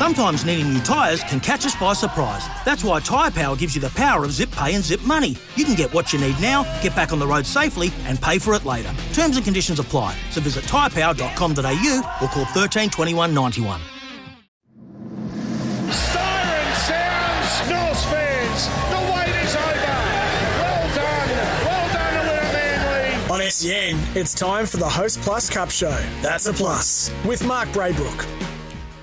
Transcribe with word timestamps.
Sometimes 0.00 0.46
needing 0.46 0.72
new 0.72 0.80
tyres 0.80 1.22
can 1.24 1.40
catch 1.40 1.66
us 1.66 1.74
by 1.74 1.92
surprise. 1.92 2.48
That's 2.64 2.82
why 2.82 3.00
Tyre 3.00 3.30
Power 3.30 3.54
gives 3.54 3.74
you 3.74 3.82
the 3.82 3.90
power 3.90 4.24
of 4.24 4.32
zip 4.32 4.50
pay 4.50 4.74
and 4.74 4.82
zip 4.82 5.02
money. 5.02 5.36
You 5.56 5.66
can 5.66 5.74
get 5.74 5.92
what 5.92 6.10
you 6.10 6.18
need 6.18 6.40
now, 6.40 6.62
get 6.80 6.96
back 6.96 7.12
on 7.12 7.18
the 7.18 7.26
road 7.26 7.44
safely, 7.44 7.90
and 8.04 8.18
pay 8.18 8.38
for 8.38 8.54
it 8.54 8.64
later. 8.64 8.90
Terms 9.12 9.36
and 9.36 9.44
conditions 9.44 9.78
apply. 9.78 10.16
So 10.30 10.40
visit 10.40 10.64
tyrepower.com.au 10.64 12.16
or 12.22 12.28
call 12.28 12.44
13 12.46 12.88
21 12.88 13.34
91. 13.34 13.78
Siren 15.90 16.74
sounds, 16.76 17.70
North 17.70 18.04
fans. 18.06 18.68
The 18.88 19.00
wait 19.12 19.44
is 19.44 19.54
over. 19.54 20.00
Well 20.62 20.94
done. 20.94 21.28
Well 21.66 21.92
done 21.92 22.12
to 22.14 22.20
winner 22.30 22.52
Manly. 22.54 23.44
On 23.44 23.50
SEN, 23.50 24.16
it's 24.16 24.32
time 24.32 24.64
for 24.64 24.78
the 24.78 24.88
Host 24.88 25.20
Plus 25.20 25.50
Cup 25.50 25.70
Show. 25.70 26.00
That's 26.22 26.46
a 26.46 26.54
plus 26.54 27.10
with 27.26 27.44
Mark 27.44 27.68
Braybrook. 27.68 28.49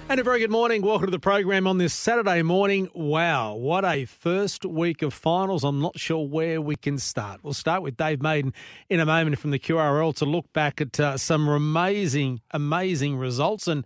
And 0.10 0.22
a 0.22 0.24
very 0.24 0.40
good 0.40 0.52
morning. 0.52 0.84
Welcome 0.84 1.08
to 1.08 1.12
the 1.12 1.20
program 1.20 1.68
on 1.68 1.80
this 1.80 1.94
Saturday 1.94 2.42
morning. 2.42 2.88
Wow, 2.94 3.56
what 3.56 3.84
a 3.84 4.06
first 4.06 4.64
week 4.64 5.02
of 5.02 5.14
finals. 5.14 5.66
I'm 5.66 5.82
not 5.82 6.00
sure 6.00 6.26
where 6.26 6.62
we 6.62 6.78
can 6.78 6.98
start. 6.98 7.44
We'll 7.44 7.54
start 7.54 7.82
with 7.82 7.98
Dave 7.98 8.22
Maiden 8.22 8.54
in 8.90 9.02
a 9.02 9.06
moment 9.06 9.38
from 9.38 9.52
the 9.52 9.60
QRL 9.60 10.16
to 10.16 10.26
look 10.26 10.54
back 10.54 10.80
at 10.80 10.98
uh, 10.98 11.18
some 11.18 11.50
amazing, 11.50 12.40
amazing 12.52 13.18
results 13.18 13.68
and 13.68 13.86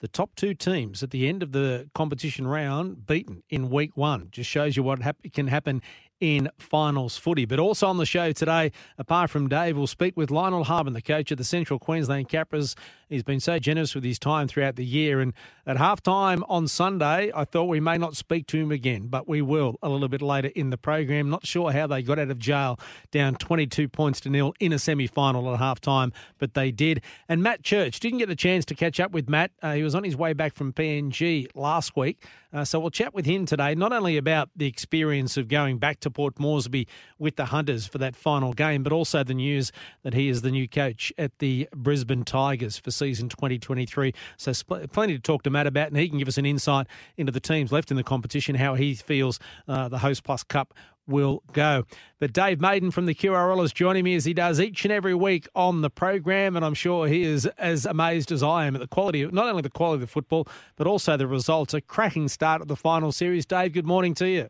the 0.00 0.08
top 0.08 0.34
two 0.36 0.54
teams 0.54 1.02
at 1.02 1.10
the 1.10 1.28
end 1.28 1.42
of 1.42 1.52
the 1.52 1.90
competition 1.94 2.46
round 2.46 3.06
beaten 3.06 3.42
in 3.50 3.68
week 3.68 3.94
one. 3.94 4.28
Just 4.30 4.48
shows 4.48 4.74
you 4.74 4.82
what 4.82 5.02
hap- 5.02 5.18
can 5.34 5.48
happen 5.48 5.82
in 6.20 6.50
finals 6.58 7.16
footy. 7.16 7.44
But 7.44 7.58
also 7.58 7.86
on 7.86 7.98
the 7.98 8.06
show 8.06 8.32
today, 8.32 8.72
apart 8.96 9.30
from 9.30 9.48
Dave, 9.48 9.76
we'll 9.76 9.86
speak 9.86 10.16
with 10.16 10.30
Lionel 10.30 10.64
Harbin, 10.64 10.92
the 10.92 11.02
coach 11.02 11.30
of 11.30 11.38
the 11.38 11.44
Central 11.44 11.78
Queensland 11.78 12.28
Capras. 12.28 12.74
He's 13.08 13.22
been 13.22 13.40
so 13.40 13.58
generous 13.58 13.94
with 13.94 14.04
his 14.04 14.18
time 14.18 14.48
throughout 14.48 14.76
the 14.76 14.84
year. 14.84 15.20
And 15.20 15.32
at 15.66 15.76
halftime 15.76 16.42
on 16.48 16.68
Sunday, 16.68 17.32
I 17.34 17.44
thought 17.44 17.64
we 17.64 17.80
may 17.80 17.96
not 17.96 18.16
speak 18.16 18.46
to 18.48 18.58
him 18.58 18.70
again, 18.70 19.06
but 19.08 19.26
we 19.26 19.40
will 19.40 19.76
a 19.82 19.88
little 19.88 20.08
bit 20.08 20.20
later 20.20 20.48
in 20.54 20.70
the 20.70 20.76
program. 20.76 21.30
Not 21.30 21.46
sure 21.46 21.72
how 21.72 21.86
they 21.86 22.02
got 22.02 22.18
out 22.18 22.30
of 22.30 22.38
jail 22.38 22.78
down 23.10 23.36
22 23.36 23.88
points 23.88 24.20
to 24.20 24.30
nil 24.30 24.54
in 24.60 24.72
a 24.72 24.78
semi 24.78 25.06
final 25.06 25.52
at 25.52 25.60
halftime, 25.60 26.12
but 26.38 26.54
they 26.54 26.70
did. 26.70 27.02
And 27.28 27.42
Matt 27.42 27.62
Church 27.62 27.98
didn't 28.00 28.18
get 28.18 28.28
the 28.28 28.36
chance 28.36 28.64
to 28.66 28.74
catch 28.74 29.00
up 29.00 29.12
with 29.12 29.28
Matt. 29.28 29.52
Uh, 29.62 29.74
he 29.74 29.82
was 29.82 29.94
on 29.94 30.04
his 30.04 30.16
way 30.16 30.32
back 30.34 30.54
from 30.54 30.72
PNG 30.72 31.46
last 31.54 31.96
week. 31.96 32.24
Uh, 32.52 32.64
so 32.64 32.80
we'll 32.80 32.90
chat 32.90 33.12
with 33.12 33.26
him 33.26 33.44
today, 33.44 33.74
not 33.74 33.92
only 33.92 34.16
about 34.16 34.48
the 34.56 34.66
experience 34.66 35.36
of 35.36 35.48
going 35.48 35.78
back 35.78 36.00
to 36.00 36.10
Port 36.10 36.38
Moresby 36.38 36.86
with 37.18 37.36
the 37.36 37.46
Hunters 37.46 37.86
for 37.86 37.98
that 37.98 38.16
final 38.16 38.52
game, 38.52 38.82
but 38.82 38.92
also 38.92 39.22
the 39.22 39.34
news 39.34 39.70
that 40.02 40.14
he 40.14 40.28
is 40.28 40.42
the 40.42 40.50
new 40.50 40.66
coach 40.66 41.12
at 41.18 41.38
the 41.40 41.68
Brisbane 41.74 42.24
Tigers 42.24 42.78
for 42.78 42.90
season 42.90 43.28
2023. 43.28 44.14
So 44.36 44.52
sp- 44.56 44.88
plenty 44.92 45.14
to 45.14 45.20
talk 45.20 45.42
to 45.42 45.50
Matt 45.50 45.66
about, 45.66 45.88
and 45.88 45.96
he 45.96 46.08
can 46.08 46.18
give 46.18 46.28
us 46.28 46.38
an 46.38 46.46
insight 46.46 46.86
into 47.16 47.32
the 47.32 47.40
teams 47.40 47.70
left 47.70 47.90
in 47.90 47.96
the 47.96 48.04
competition, 48.04 48.54
how 48.54 48.74
he 48.74 48.94
feels 48.94 49.38
uh, 49.66 49.88
the 49.88 49.98
Host 49.98 50.24
Plus 50.24 50.42
Cup 50.42 50.72
will 51.08 51.42
go. 51.52 51.84
But 52.18 52.32
Dave 52.32 52.60
Maiden 52.60 52.90
from 52.90 53.06
the 53.06 53.14
QRL 53.14 53.64
is 53.64 53.72
joining 53.72 54.04
me 54.04 54.14
as 54.14 54.24
he 54.24 54.34
does 54.34 54.60
each 54.60 54.84
and 54.84 54.92
every 54.92 55.14
week 55.14 55.48
on 55.54 55.80
the 55.80 55.90
program, 55.90 56.56
and 56.56 56.64
I'm 56.64 56.74
sure 56.74 57.08
he 57.08 57.22
is 57.22 57.46
as 57.58 57.86
amazed 57.86 58.30
as 58.32 58.42
I 58.42 58.66
am 58.66 58.74
at 58.74 58.80
the 58.80 58.88
quality, 58.88 59.22
of, 59.22 59.32
not 59.32 59.46
only 59.46 59.62
the 59.62 59.70
quality 59.70 59.96
of 59.96 60.00
the 60.02 60.06
football, 60.12 60.46
but 60.76 60.86
also 60.86 61.16
the 61.16 61.26
results. 61.26 61.74
A 61.74 61.80
cracking 61.80 62.28
start 62.28 62.60
of 62.60 62.68
the 62.68 62.76
final 62.76 63.12
series. 63.12 63.46
Dave, 63.46 63.72
good 63.72 63.86
morning 63.86 64.14
to 64.14 64.28
you. 64.28 64.48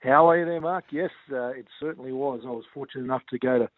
How 0.00 0.28
are 0.30 0.38
you 0.38 0.44
there, 0.44 0.60
Mark? 0.60 0.84
Yes, 0.90 1.10
uh, 1.32 1.48
it 1.48 1.66
certainly 1.80 2.12
was. 2.12 2.42
I 2.46 2.50
was 2.50 2.64
fortunate 2.72 3.04
enough 3.04 3.22
to 3.30 3.38
go 3.38 3.58
to 3.58 3.68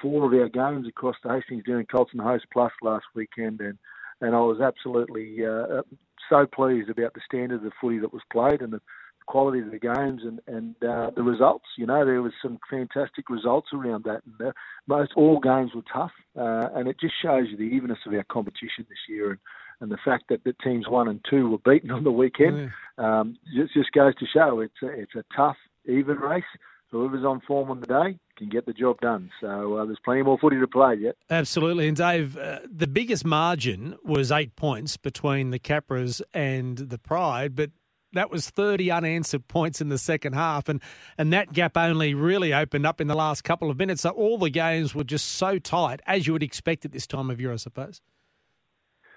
four 0.00 0.26
of 0.26 0.40
our 0.40 0.48
games 0.48 0.86
across 0.86 1.16
the 1.22 1.30
Hastings 1.30 1.64
Deering 1.64 1.86
Colton 1.86 2.20
Host 2.20 2.46
Plus 2.52 2.72
last 2.82 3.06
weekend, 3.14 3.60
and 3.60 3.78
and 4.20 4.34
I 4.34 4.40
was 4.40 4.60
absolutely 4.60 5.44
uh, 5.44 5.82
so 6.28 6.46
pleased 6.46 6.88
about 6.88 7.14
the 7.14 7.20
standard 7.26 7.64
of 7.64 7.72
footy 7.80 7.98
that 7.98 8.12
was 8.12 8.22
played 8.32 8.62
and 8.62 8.72
the 8.72 8.80
quality 9.26 9.60
of 9.60 9.70
the 9.70 9.78
games 9.78 10.22
and 10.24 10.40
and 10.46 10.74
uh, 10.82 11.10
the 11.16 11.22
results. 11.22 11.66
You 11.78 11.86
know, 11.86 12.04
there 12.04 12.22
was 12.22 12.32
some 12.42 12.58
fantastic 12.70 13.28
results 13.28 13.68
around 13.72 14.04
that, 14.04 14.22
and 14.26 14.48
uh, 14.48 14.52
most 14.86 15.12
all 15.16 15.40
games 15.40 15.72
were 15.74 15.82
tough, 15.92 16.12
uh, 16.38 16.68
and 16.74 16.88
it 16.88 16.96
just 17.00 17.14
shows 17.22 17.46
you 17.50 17.56
the 17.56 17.74
evenness 17.74 17.98
of 18.06 18.14
our 18.14 18.24
competition 18.24 18.86
this 18.88 18.98
year, 19.08 19.30
and 19.30 19.38
and 19.80 19.90
the 19.90 19.98
fact 20.04 20.24
that 20.28 20.44
the 20.44 20.54
teams 20.64 20.88
one 20.88 21.08
and 21.08 21.20
two 21.28 21.50
were 21.50 21.58
beaten 21.58 21.90
on 21.90 22.04
the 22.04 22.10
weekend 22.10 22.70
um, 22.98 23.36
just 23.54 23.74
just 23.74 23.92
goes 23.92 24.14
to 24.16 24.26
show 24.32 24.60
it's 24.60 24.74
a, 24.82 24.86
it's 24.86 25.14
a 25.14 25.24
tough, 25.36 25.56
even 25.86 26.16
race. 26.16 26.42
Whoever's 26.90 27.24
on 27.24 27.40
form 27.40 27.70
on 27.70 27.80
the 27.80 27.86
day 27.86 28.18
can 28.38 28.48
get 28.48 28.66
the 28.66 28.72
job 28.72 29.00
done. 29.00 29.28
So 29.40 29.76
uh, 29.76 29.84
there's 29.84 29.98
plenty 30.04 30.22
more 30.22 30.38
footy 30.38 30.60
to 30.60 30.68
play 30.68 30.94
yet. 30.94 31.16
Absolutely. 31.28 31.88
And 31.88 31.96
Dave, 31.96 32.36
uh, 32.36 32.60
the 32.70 32.86
biggest 32.86 33.24
margin 33.24 33.96
was 34.04 34.30
eight 34.30 34.54
points 34.54 34.96
between 34.96 35.50
the 35.50 35.58
Capras 35.58 36.22
and 36.32 36.78
the 36.78 36.98
Pride, 36.98 37.56
but 37.56 37.70
that 38.14 38.30
was 38.30 38.48
30 38.50 38.90
unanswered 38.90 39.46
points 39.48 39.80
in 39.80 39.88
the 39.88 39.98
second 39.98 40.34
half, 40.34 40.68
and, 40.68 40.80
and 41.18 41.32
that 41.32 41.52
gap 41.52 41.76
only 41.76 42.14
really 42.14 42.52
opened 42.52 42.86
up 42.86 43.00
in 43.00 43.06
the 43.06 43.14
last 43.14 43.44
couple 43.44 43.70
of 43.70 43.78
minutes. 43.78 44.02
So 44.02 44.10
all 44.10 44.38
the 44.38 44.50
games 44.50 44.94
were 44.94 45.04
just 45.04 45.32
so 45.32 45.58
tight, 45.58 46.00
as 46.06 46.26
you 46.26 46.32
would 46.32 46.42
expect 46.42 46.84
at 46.84 46.92
this 46.92 47.06
time 47.06 47.30
of 47.30 47.40
year, 47.40 47.52
I 47.52 47.56
suppose. 47.56 48.00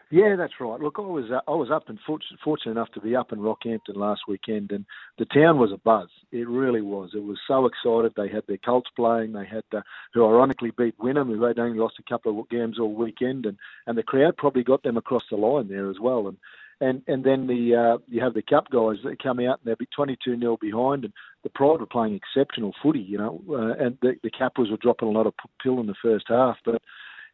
Yeah, 0.09 0.37
that's 0.37 0.53
right. 0.61 0.79
Look, 0.79 0.95
I 0.99 1.01
was 1.01 1.29
uh, 1.29 1.41
I 1.51 1.55
was 1.55 1.69
up 1.69 1.89
and 1.89 1.99
fortunate, 2.07 2.39
fortunate 2.41 2.71
enough 2.71 2.91
to 2.93 3.01
be 3.01 3.13
up 3.13 3.33
in 3.33 3.39
Rockhampton 3.39 3.95
last 3.95 4.21
weekend, 4.25 4.71
and 4.71 4.85
the 5.17 5.25
town 5.25 5.59
was 5.59 5.73
a 5.73 5.77
buzz. 5.77 6.07
It 6.31 6.47
really 6.47 6.79
was. 6.79 7.09
It 7.13 7.23
was 7.23 7.37
so 7.45 7.65
excited. 7.65 8.13
They 8.15 8.29
had 8.29 8.43
their 8.47 8.57
Colts 8.57 8.89
playing. 8.95 9.33
They 9.33 9.45
had 9.45 9.63
uh, 9.75 9.81
who 10.13 10.25
ironically 10.25 10.71
beat 10.77 10.97
Wynnum, 10.97 11.27
who 11.27 11.43
had 11.43 11.59
only 11.59 11.77
lost 11.77 11.99
a 11.99 12.09
couple 12.09 12.39
of 12.39 12.49
games 12.49 12.79
all 12.79 12.93
weekend, 12.93 13.45
and 13.45 13.57
and 13.85 13.97
the 13.97 14.03
crowd 14.03 14.37
probably 14.37 14.63
got 14.63 14.83
them 14.83 14.95
across 14.95 15.23
the 15.29 15.35
line 15.35 15.67
there 15.67 15.89
as 15.89 15.99
well. 15.99 16.29
And 16.29 16.37
and 16.79 17.01
and 17.07 17.23
then 17.23 17.47
the 17.47 17.75
uh, 17.75 17.97
you 18.07 18.21
have 18.21 18.33
the 18.33 18.41
cup 18.41 18.69
guys 18.69 18.97
that 19.03 19.21
come 19.21 19.39
out 19.39 19.59
and 19.59 19.65
they'll 19.65 19.75
be 19.75 19.87
22 19.95 20.35
nil 20.35 20.57
behind, 20.57 21.03
and 21.05 21.13
the 21.43 21.49
Pride 21.49 21.79
were 21.79 21.85
playing 21.85 22.15
exceptional 22.15 22.73
footy, 22.81 22.99
you 22.99 23.17
know, 23.17 23.41
uh, 23.49 23.73
and 23.83 23.97
the, 24.01 24.15
the 24.23 24.31
Capras 24.31 24.69
were 24.69 24.77
dropping 24.77 25.07
a 25.07 25.11
lot 25.11 25.27
of 25.27 25.33
pill 25.61 25.79
in 25.79 25.87
the 25.87 25.95
first 26.01 26.25
half, 26.27 26.57
but 26.65 26.81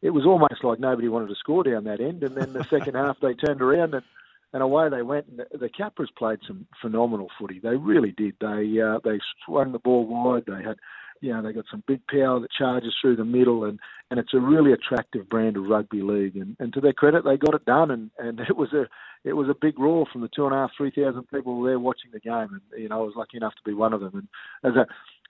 it 0.04 0.12
was 0.12 0.26
almost 0.26 0.64
like 0.64 0.80
nobody 0.80 1.08
wanted 1.08 1.30
to 1.30 1.36
score 1.36 1.64
down 1.64 1.86
that 1.86 2.02
end. 2.02 2.24
And 2.24 2.36
then 2.36 2.52
the 2.52 2.66
second 2.66 2.96
half, 2.96 3.18
they 3.22 3.34
turned 3.34 3.62
around 3.62 3.94
and, 3.94 4.04
and 4.52 4.62
away 4.62 4.90
they 4.90 5.02
went. 5.02 5.28
And 5.28 5.40
the, 5.40 5.58
the 5.58 5.70
Capras 5.70 6.14
played 6.16 6.40
some 6.46 6.68
phenomenal 6.82 7.30
footy. 7.40 7.60
They 7.60 7.78
really 7.78 8.12
did. 8.12 8.36
They 8.42 8.82
uh, 8.82 9.00
they 9.04 9.20
swung 9.46 9.72
the 9.72 9.80
ball 9.80 10.06
wide. 10.06 10.44
They 10.46 10.62
had, 10.62 10.78
you 11.24 11.32
know, 11.32 11.42
they 11.42 11.54
got 11.54 11.66
some 11.72 11.84
big 11.88 12.02
power 12.08 12.38
that 12.42 12.52
charges 12.52 12.94
through 13.02 13.16
the 13.16 13.24
middle, 13.24 13.64
and, 13.64 13.80
and 14.12 14.20
it's 14.20 14.34
a 14.34 14.40
really 14.40 14.74
attractive 14.74 15.30
brand 15.30 15.56
of 15.56 15.68
rugby 15.68 16.02
league. 16.02 16.36
And, 16.36 16.58
and 16.60 16.74
to 16.74 16.82
their 16.82 16.92
credit, 16.92 17.24
they 17.24 17.38
got 17.38 17.56
it 17.56 17.64
done. 17.64 17.92
And, 17.92 18.12
and 18.20 18.40
it 18.50 18.58
was 18.58 18.74
a 18.74 18.88
it 19.24 19.34
was 19.34 19.48
a 19.48 19.56
big 19.60 19.80
roar 19.80 20.06
from 20.12 20.20
the 20.20 20.28
two 20.28 20.46
and 20.46 20.54
a 20.54 20.58
half, 20.58 20.72
three 20.76 20.92
thousand 20.92 21.30
people 21.30 21.64
there 21.64 21.80
watching 21.80 22.12
the 22.12 22.20
game. 22.20 22.50
And 22.52 22.62
you 22.78 22.90
know, 22.90 23.02
I 23.02 23.06
was 23.06 23.14
lucky 23.16 23.38
enough 23.38 23.54
to 23.56 23.70
be 23.70 23.74
one 23.74 23.94
of 23.94 24.02
them. 24.02 24.12
And 24.14 24.72
as 24.72 24.78
a 24.78 24.86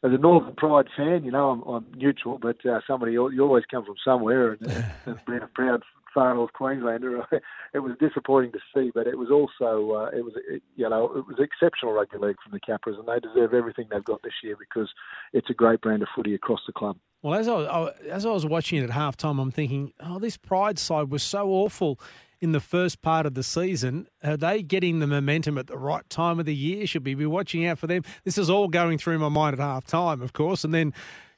as 0.05 0.11
a 0.11 0.17
Northern 0.17 0.55
Pride 0.55 0.87
fan, 0.97 1.23
you 1.23 1.31
know, 1.31 1.51
I'm, 1.51 1.61
I'm 1.61 1.85
neutral, 1.95 2.39
but 2.39 2.65
uh, 2.65 2.81
somebody 2.87 3.13
you 3.13 3.39
always 3.41 3.65
come 3.69 3.85
from 3.85 3.95
somewhere, 4.03 4.53
and, 4.53 4.85
and 5.05 5.19
being 5.27 5.43
a 5.43 5.47
proud 5.47 5.83
far 6.13 6.33
North 6.33 6.53
Queenslander, 6.53 7.25
it 7.73 7.79
was 7.79 7.93
disappointing 7.99 8.51
to 8.51 8.59
see, 8.73 8.91
but 8.93 9.07
it 9.07 9.17
was 9.17 9.29
also 9.31 9.95
uh, 9.95 10.17
it 10.17 10.23
was 10.23 10.33
it, 10.47 10.61
you 10.75 10.89
know 10.89 11.05
it 11.15 11.25
was 11.27 11.37
exceptional 11.39 11.93
rugby 11.93 12.17
league 12.17 12.37
from 12.43 12.51
the 12.51 12.59
Capras, 12.59 12.97
and 12.97 13.07
they 13.07 13.19
deserve 13.19 13.53
everything 13.53 13.87
they've 13.89 14.03
got 14.03 14.21
this 14.23 14.33
year 14.43 14.55
because 14.57 14.89
it's 15.33 15.49
a 15.49 15.53
great 15.53 15.81
brand 15.81 16.01
of 16.01 16.09
footy 16.15 16.35
across 16.35 16.61
the 16.67 16.73
club. 16.73 16.97
Well, 17.21 17.39
as 17.39 17.47
I, 17.47 17.53
I 17.53 17.91
as 18.09 18.25
I 18.25 18.31
was 18.31 18.45
watching 18.45 18.81
it 18.81 18.89
at 18.89 18.95
halftime, 18.95 19.41
I'm 19.41 19.51
thinking, 19.51 19.93
oh, 19.99 20.19
this 20.19 20.37
Pride 20.37 20.77
side 20.77 21.09
was 21.09 21.23
so 21.23 21.49
awful 21.49 21.99
in 22.43 22.51
the 22.51 22.59
first 22.59 23.01
part 23.01 23.25
of 23.25 23.35
the 23.35 23.43
season. 23.43 24.05
Are 24.21 24.35
they 24.35 24.61
getting 24.61 24.99
the 24.99 25.07
momentum 25.07 25.57
at 25.57 25.67
the 25.67 25.77
right 25.77 26.07
time 26.09 26.41
of 26.41 26.45
the 26.45 26.53
year? 26.53 26.85
Should 26.85 27.05
we 27.05 27.15
be 27.15 27.25
watching 27.25 27.65
out 27.65 27.79
for 27.79 27.87
them? 27.87 28.03
This 28.25 28.37
is 28.37 28.49
all 28.49 28.67
going 28.67 28.97
through 28.97 29.19
my 29.19 29.29
mind 29.29 29.53
at 29.53 29.59
half 29.59 29.85
time, 29.85 30.21
of 30.21 30.33
course. 30.33 30.65
And 30.65 30.73
then, 30.73 30.93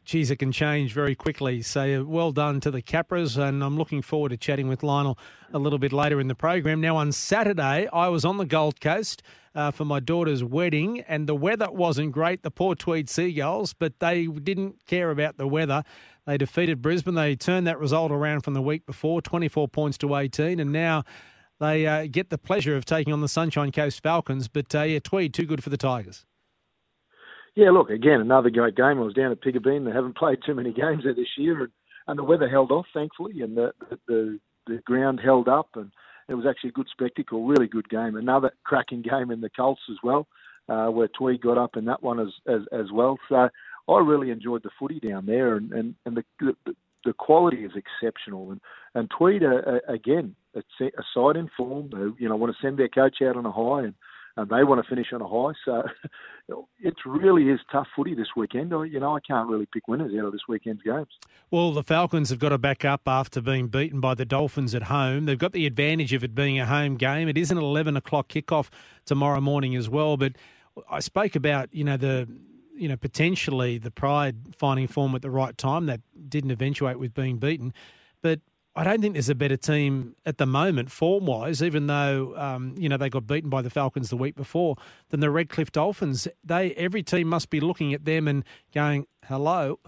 geez, 0.06 0.32
it 0.32 0.38
can 0.38 0.52
change 0.52 0.94
very 0.94 1.16
quickly. 1.16 1.62
So 1.62 2.06
well 2.06 2.32
done 2.32 2.60
to 2.62 2.72
the 2.72 2.82
Capras. 2.82 3.38
And 3.38 3.64
I'm 3.64 3.78
looking 3.78 4.02
forward 4.02 4.30
to 4.30 4.38
chatting 4.38 4.68
with 4.68 4.84
Lionel 4.84 5.18
a 5.52 5.60
little 5.60 5.80
bit 5.80 5.92
later 5.92 6.20
in 6.22 6.28
the 6.28 6.36
program. 6.36 6.80
Now, 6.80 6.96
on 6.96 7.12
Saturday, 7.12 7.88
I 7.92 8.08
was 8.08 8.24
on 8.24 8.38
the 8.38 8.46
Gold 8.46 8.80
Coast. 8.80 9.22
Uh, 9.54 9.72
for 9.72 9.86
my 9.86 10.02
daughter's 10.02 10.44
wedding, 10.44 11.00
and 11.08 11.28
the 11.28 11.34
weather 11.34 11.72
wasn't 11.72 12.12
great, 12.12 12.44
the 12.44 12.52
poor 12.52 12.76
Tweed 12.76 13.10
Seagulls, 13.10 13.72
but 13.72 14.02
they 14.02 14.26
didn't 14.26 14.86
care 14.86 15.12
about 15.12 15.38
the 15.38 15.48
weather. 15.48 15.82
They 16.28 16.38
defeated 16.38 16.82
Brisbane. 16.82 17.16
They 17.16 17.38
turned 17.38 17.66
that 17.66 17.80
result 17.80 18.12
around 18.12 18.42
from 18.42 18.54
the 18.54 18.62
week 18.62 18.86
before, 18.86 19.22
24 19.22 19.70
points 19.70 19.98
to 20.00 20.14
18, 20.14 20.60
and 20.60 20.74
now 20.74 21.06
they 21.62 21.88
uh, 21.88 22.08
get 22.12 22.32
the 22.32 22.38
pleasure 22.38 22.76
of 22.76 22.84
taking 22.84 23.14
on 23.14 23.22
the 23.22 23.30
Sunshine 23.30 23.72
Coast 23.72 24.04
Falcons. 24.04 24.50
But 24.50 24.76
uh, 24.76 24.82
yeah, 24.82 25.00
Tweed 25.00 25.34
too 25.34 25.46
good 25.46 25.64
for 25.64 25.70
the 25.70 25.78
Tigers. 25.78 26.26
Yeah, 27.56 27.72
look 27.72 27.90
again, 27.90 28.20
another 28.20 28.50
great 28.50 28.76
game. 28.76 29.00
I 29.00 29.02
was 29.02 29.14
down 29.14 29.32
at 29.32 29.42
Piggabeen. 29.42 29.86
They 29.86 29.92
haven't 29.92 30.18
played 30.18 30.40
too 30.46 30.54
many 30.54 30.74
games 30.74 31.04
there 31.06 31.14
this 31.14 31.38
year, 31.38 31.62
and, 31.62 31.72
and 32.08 32.20
the 32.20 32.24
weather 32.24 32.50
held 32.50 32.72
off, 32.72 32.86
thankfully, 32.94 33.42
and 33.42 33.56
the, 33.56 33.72
the 34.08 34.40
the 34.68 34.78
ground 34.86 35.22
held 35.24 35.48
up, 35.48 35.70
and 35.76 35.92
it 36.28 36.34
was 36.34 36.46
actually 36.46 36.72
a 36.72 36.74
good 36.74 36.90
spectacle. 36.92 37.46
Really 37.46 37.68
good 37.68 37.88
game. 37.88 38.18
Another 38.18 38.52
cracking 38.66 39.02
game 39.02 39.32
in 39.32 39.40
the 39.40 39.50
Colts 39.50 39.82
as 39.90 39.98
well, 40.04 40.28
uh, 40.68 40.88
where 40.88 41.08
Tweed 41.08 41.42
got 41.42 41.58
up 41.58 41.78
in 41.78 41.86
that 41.86 42.04
one 42.04 42.20
as, 42.20 42.34
as 42.48 42.62
as 42.74 42.92
well. 42.92 43.18
So 43.30 43.48
I 43.88 44.00
really 44.00 44.32
enjoyed 44.32 44.64
the 44.64 44.72
footy 44.78 45.00
down 45.00 45.26
there, 45.26 45.56
and 45.56 45.72
and, 45.72 45.96
and 46.06 46.18
the, 46.18 46.24
the 46.66 46.76
the 47.06 47.14
quality 47.14 47.64
is 47.64 47.72
exceptional. 47.76 48.52
And 48.52 48.60
and 48.96 49.10
Tweed 49.18 49.44
uh, 49.44 49.62
uh 49.66 49.80
again, 49.88 50.36
a, 50.56 50.60
a 50.60 51.04
side 51.14 51.38
in 51.38 51.50
form. 51.56 52.16
You 52.20 52.28
know, 52.28 52.36
want 52.36 52.54
to 52.54 52.62
send 52.62 52.78
their 52.78 52.90
coach 52.90 53.22
out 53.22 53.38
on 53.38 53.46
a 53.46 53.52
high, 53.52 53.86
and, 53.86 53.94
and 54.38 54.50
they 54.50 54.64
want 54.64 54.84
to 54.84 54.90
finish 54.90 55.08
on 55.14 55.22
a 55.22 55.28
high. 55.28 55.54
So 55.64 55.84
it 56.80 56.96
really 57.06 57.50
is 57.50 57.60
tough 57.72 57.88
footy 57.96 58.16
this 58.16 58.28
weekend. 58.36 58.72
You 58.72 59.00
know, 59.00 59.16
I 59.16 59.20
can't 59.20 59.50
really 59.50 59.68
pick 59.72 59.88
winners 59.88 60.14
out 60.18 60.26
of 60.26 60.32
this 60.32 60.42
weekend's 60.48 60.82
games. 60.84 61.08
Well, 61.52 61.72
the 61.72 61.84
Falcons 61.84 62.30
have 62.30 62.40
got 62.40 62.50
to 62.50 62.58
back 62.58 62.84
up 62.84 63.02
after 63.08 63.42
being 63.42 63.68
beaten 63.68 64.00
by 64.00 64.16
the 64.16 64.26
Dolphins 64.26 64.76
at 64.76 64.84
home. 64.84 65.26
They've 65.26 65.38
got 65.38 65.54
the 65.54 65.66
advantage 65.66 66.14
of 66.14 66.24
it 66.24 66.36
being 66.36 66.60
a 66.60 66.66
home 66.66 66.96
game. 66.96 67.28
It 67.28 67.38
is 67.38 67.52
an 67.52 67.58
eleven 67.58 67.96
o'clock 67.96 68.28
kickoff 68.28 68.70
tomorrow 69.06 69.42
morning 69.42 69.76
as 69.76 69.90
well, 69.90 70.18
but. 70.18 70.34
I 70.90 71.00
spoke 71.00 71.38
about 71.38 71.74
you 71.74 71.86
know 71.86 71.96
the 71.96 72.28
you 72.76 72.90
know, 72.90 72.98
potentially 72.98 73.78
the 73.78 73.92
Pride 73.92 74.36
finding 74.56 74.88
form 74.88 75.16
at 75.16 75.22
the 75.22 75.30
right 75.30 75.58
time. 75.58 75.86
That 75.86 76.02
didn't 76.28 76.52
eventuate 76.52 77.00
with 77.00 77.14
being 77.14 77.38
beaten. 77.38 77.74
But 78.22 78.42
I 78.78 78.84
don't 78.84 79.02
think 79.02 79.14
there's 79.14 79.30
a 79.30 79.36
better 79.36 79.56
team 79.56 80.16
at 80.26 80.38
the 80.38 80.46
moment, 80.46 80.92
form 80.92 81.26
wise, 81.26 81.64
even 81.64 81.88
though, 81.88 82.34
um, 82.36 82.76
you 82.78 82.90
know, 82.90 82.98
they 82.98 83.10
got 83.10 83.26
beaten 83.26 83.50
by 83.50 83.62
the 83.62 83.70
Falcons 83.70 84.10
the 84.10 84.18
week 84.18 84.36
before, 84.36 84.76
than 85.10 85.22
the 85.22 85.30
Redcliffe 85.30 85.72
Dolphins. 85.72 86.28
They 86.44 86.74
Every 86.74 87.02
team 87.02 87.30
must 87.30 87.50
be 87.50 87.62
looking 87.62 87.94
at 87.94 88.04
them 88.04 88.28
and 88.28 88.44
going, 88.74 89.08
hello. 89.28 89.80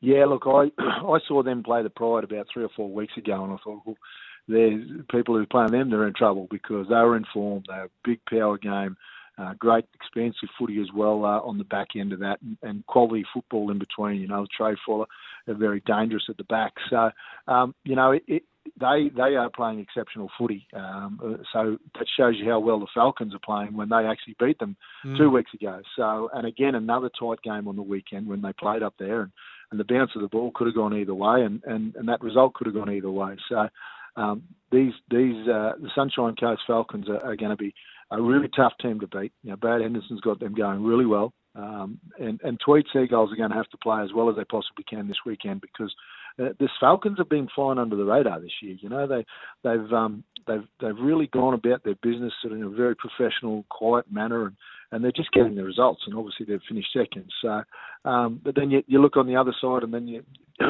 Yeah, 0.00 0.24
look, 0.24 0.42
I 0.46 0.72
I 0.78 1.18
saw 1.28 1.42
them 1.42 1.62
play 1.62 1.82
the 1.82 1.90
Pride 1.90 2.24
about 2.24 2.46
three 2.52 2.64
or 2.64 2.70
four 2.74 2.90
weeks 2.90 3.16
ago, 3.16 3.44
and 3.44 3.52
I 3.52 3.56
thought, 3.62 3.82
well, 3.84 3.96
there's 4.48 4.82
people 5.10 5.36
who 5.36 5.42
are 5.42 5.46
playing 5.46 5.70
them, 5.70 5.90
they're 5.90 6.08
in 6.08 6.14
trouble 6.14 6.48
because 6.50 6.88
they 6.88 6.94
were 6.96 7.16
in 7.16 7.24
form. 7.32 7.62
They're 7.68 7.84
a 7.84 7.90
big 8.04 8.20
power 8.28 8.58
game. 8.58 8.96
Uh, 9.40 9.54
great 9.58 9.86
expansive 9.94 10.50
footy 10.58 10.80
as 10.82 10.88
well 10.94 11.24
uh, 11.24 11.40
on 11.40 11.56
the 11.56 11.64
back 11.64 11.88
end 11.96 12.12
of 12.12 12.18
that, 12.18 12.38
and, 12.42 12.58
and 12.62 12.86
quality 12.86 13.24
football 13.32 13.70
in 13.70 13.78
between. 13.78 14.20
You 14.20 14.28
know, 14.28 14.46
Trai 14.58 14.76
Fuller 14.84 15.06
are 15.48 15.54
very 15.54 15.82
dangerous 15.86 16.24
at 16.28 16.36
the 16.36 16.44
back. 16.44 16.74
So, 16.90 17.10
um, 17.48 17.74
you 17.84 17.96
know, 17.96 18.10
it, 18.12 18.22
it, 18.26 18.42
they 18.78 19.10
they 19.16 19.36
are 19.36 19.48
playing 19.48 19.80
exceptional 19.80 20.28
footy. 20.36 20.66
Um, 20.74 21.20
uh, 21.24 21.42
so 21.54 21.78
that 21.94 22.06
shows 22.18 22.34
you 22.36 22.50
how 22.50 22.60
well 22.60 22.80
the 22.80 22.86
Falcons 22.92 23.34
are 23.34 23.38
playing 23.38 23.74
when 23.74 23.88
they 23.88 24.04
actually 24.04 24.36
beat 24.38 24.58
them 24.58 24.76
mm. 25.06 25.16
two 25.16 25.30
weeks 25.30 25.54
ago. 25.54 25.80
So, 25.96 26.28
and 26.34 26.46
again, 26.46 26.74
another 26.74 27.10
tight 27.18 27.40
game 27.42 27.66
on 27.66 27.76
the 27.76 27.82
weekend 27.82 28.28
when 28.28 28.42
they 28.42 28.52
played 28.52 28.82
up 28.82 28.94
there, 28.98 29.22
and, 29.22 29.32
and 29.70 29.80
the 29.80 29.84
bounce 29.84 30.10
of 30.14 30.20
the 30.20 30.28
ball 30.28 30.52
could 30.54 30.66
have 30.66 30.76
gone 30.76 30.94
either 30.94 31.14
way, 31.14 31.42
and, 31.42 31.62
and, 31.64 31.96
and 31.96 32.08
that 32.10 32.20
result 32.20 32.52
could 32.54 32.66
have 32.66 32.76
gone 32.76 32.92
either 32.92 33.10
way. 33.10 33.36
So. 33.48 33.68
Um, 34.16 34.42
these 34.72 34.92
these 35.08 35.46
uh, 35.48 35.72
the 35.80 35.88
Sunshine 35.94 36.34
Coast 36.34 36.62
Falcons 36.66 37.08
are, 37.08 37.24
are 37.24 37.36
going 37.36 37.52
to 37.52 37.56
be 37.56 37.72
a 38.10 38.20
really 38.20 38.48
tough 38.54 38.72
team 38.80 39.00
to 39.00 39.06
beat. 39.06 39.32
You 39.42 39.50
know, 39.50 39.56
Brad 39.56 39.80
Henderson's 39.80 40.20
got 40.20 40.40
them 40.40 40.54
going 40.54 40.82
really 40.82 41.06
well, 41.06 41.32
um, 41.54 41.98
and 42.18 42.40
and 42.42 42.58
Tweed 42.64 42.86
Seagulls 42.92 43.32
are 43.32 43.36
going 43.36 43.50
to 43.50 43.56
have 43.56 43.68
to 43.70 43.78
play 43.78 44.02
as 44.02 44.10
well 44.14 44.30
as 44.30 44.36
they 44.36 44.44
possibly 44.44 44.84
can 44.88 45.08
this 45.08 45.24
weekend 45.24 45.60
because 45.60 45.94
uh, 46.38 46.50
the 46.58 46.68
Falcons 46.78 47.18
have 47.18 47.28
been 47.28 47.48
flying 47.54 47.78
under 47.78 47.96
the 47.96 48.04
radar 48.04 48.40
this 48.40 48.52
year. 48.62 48.76
You 48.80 48.88
know, 48.88 49.06
they 49.06 49.24
they've 49.62 49.92
um, 49.92 50.24
they've 50.46 50.66
they've 50.80 50.98
really 51.00 51.26
gone 51.28 51.54
about 51.54 51.84
their 51.84 51.96
business 52.02 52.32
in 52.44 52.62
a 52.62 52.68
very 52.68 52.96
professional, 52.96 53.64
quiet 53.68 54.10
manner, 54.10 54.46
and 54.46 54.56
and 54.92 55.04
they're 55.04 55.12
just 55.12 55.32
getting 55.32 55.54
the 55.54 55.64
results. 55.64 56.02
And 56.06 56.16
obviously 56.16 56.46
they've 56.46 56.60
finished 56.68 56.92
second. 56.92 57.30
So, 57.42 57.62
um, 58.04 58.40
but 58.42 58.54
then 58.56 58.70
you, 58.70 58.82
you 58.86 59.00
look 59.00 59.16
on 59.16 59.26
the 59.26 59.36
other 59.36 59.54
side, 59.60 59.82
and 59.82 59.94
then 59.94 60.08
you 60.08 60.22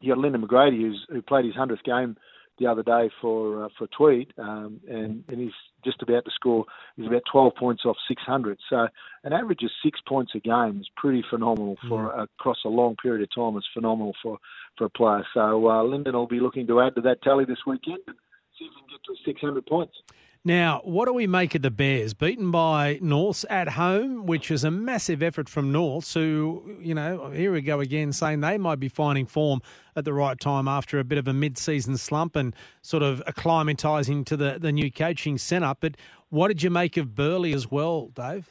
you 0.00 0.14
got 0.14 0.18
Lyndon 0.18 0.42
McGrady 0.42 0.80
who's 0.80 1.06
who 1.08 1.22
played 1.22 1.44
his 1.44 1.54
hundredth 1.54 1.84
game 1.84 2.16
the 2.58 2.66
other 2.66 2.82
day 2.82 3.10
for 3.20 3.64
uh, 3.64 3.68
for 3.78 3.86
Tweed, 3.88 4.32
um, 4.38 4.80
and, 4.88 5.24
and 5.28 5.40
he's 5.40 5.52
just 5.84 6.02
about 6.02 6.24
to 6.24 6.30
score. 6.34 6.64
He's 6.96 7.06
about 7.06 7.22
12 7.30 7.52
points 7.58 7.82
off 7.84 7.96
600. 8.08 8.58
So 8.68 8.86
an 9.24 9.32
average 9.32 9.62
of 9.62 9.70
six 9.84 10.00
points 10.06 10.32
a 10.34 10.40
game 10.40 10.78
is 10.80 10.88
pretty 10.96 11.24
phenomenal 11.28 11.76
for 11.88 12.12
mm. 12.12 12.22
across 12.22 12.58
a 12.64 12.68
long 12.68 12.96
period 12.96 13.22
of 13.22 13.28
time. 13.34 13.56
It's 13.56 13.66
phenomenal 13.74 14.14
for 14.22 14.38
for 14.78 14.84
a 14.84 14.90
player. 14.90 15.24
So 15.34 15.68
uh, 15.68 15.82
Lyndon 15.82 16.14
will 16.14 16.26
be 16.26 16.40
looking 16.40 16.66
to 16.68 16.80
add 16.80 16.94
to 16.96 17.00
that 17.02 17.22
tally 17.22 17.44
this 17.44 17.66
weekend 17.66 17.98
and 18.06 18.16
see 18.58 18.66
if 18.66 18.72
he 18.74 18.80
can 18.80 18.88
get 18.90 19.04
to 19.04 19.24
600 19.24 19.66
points. 19.66 19.94
Now, 20.44 20.80
what 20.82 21.06
do 21.06 21.12
we 21.12 21.28
make 21.28 21.54
of 21.54 21.62
the 21.62 21.70
Bears? 21.70 22.14
Beaten 22.14 22.50
by 22.50 22.98
Norths 23.00 23.44
at 23.48 23.68
home, 23.68 24.26
which 24.26 24.50
is 24.50 24.64
a 24.64 24.72
massive 24.72 25.22
effort 25.22 25.48
from 25.48 25.70
Norths, 25.70 26.14
who, 26.14 26.78
you 26.80 26.96
know, 26.96 27.30
here 27.30 27.52
we 27.52 27.60
go 27.60 27.78
again 27.78 28.12
saying 28.12 28.40
they 28.40 28.58
might 28.58 28.80
be 28.80 28.88
finding 28.88 29.24
form 29.24 29.62
at 29.94 30.04
the 30.04 30.12
right 30.12 30.40
time 30.40 30.66
after 30.66 30.98
a 30.98 31.04
bit 31.04 31.16
of 31.16 31.28
a 31.28 31.32
mid 31.32 31.58
season 31.58 31.96
slump 31.96 32.34
and 32.34 32.56
sort 32.80 33.04
of 33.04 33.22
acclimatising 33.28 34.26
to 34.26 34.36
the, 34.36 34.58
the 34.58 34.72
new 34.72 34.90
coaching 34.90 35.38
setup. 35.38 35.78
But 35.80 35.96
what 36.28 36.48
did 36.48 36.64
you 36.64 36.70
make 36.70 36.96
of 36.96 37.14
Burleigh 37.14 37.52
as 37.52 37.70
well, 37.70 38.08
Dave? 38.08 38.50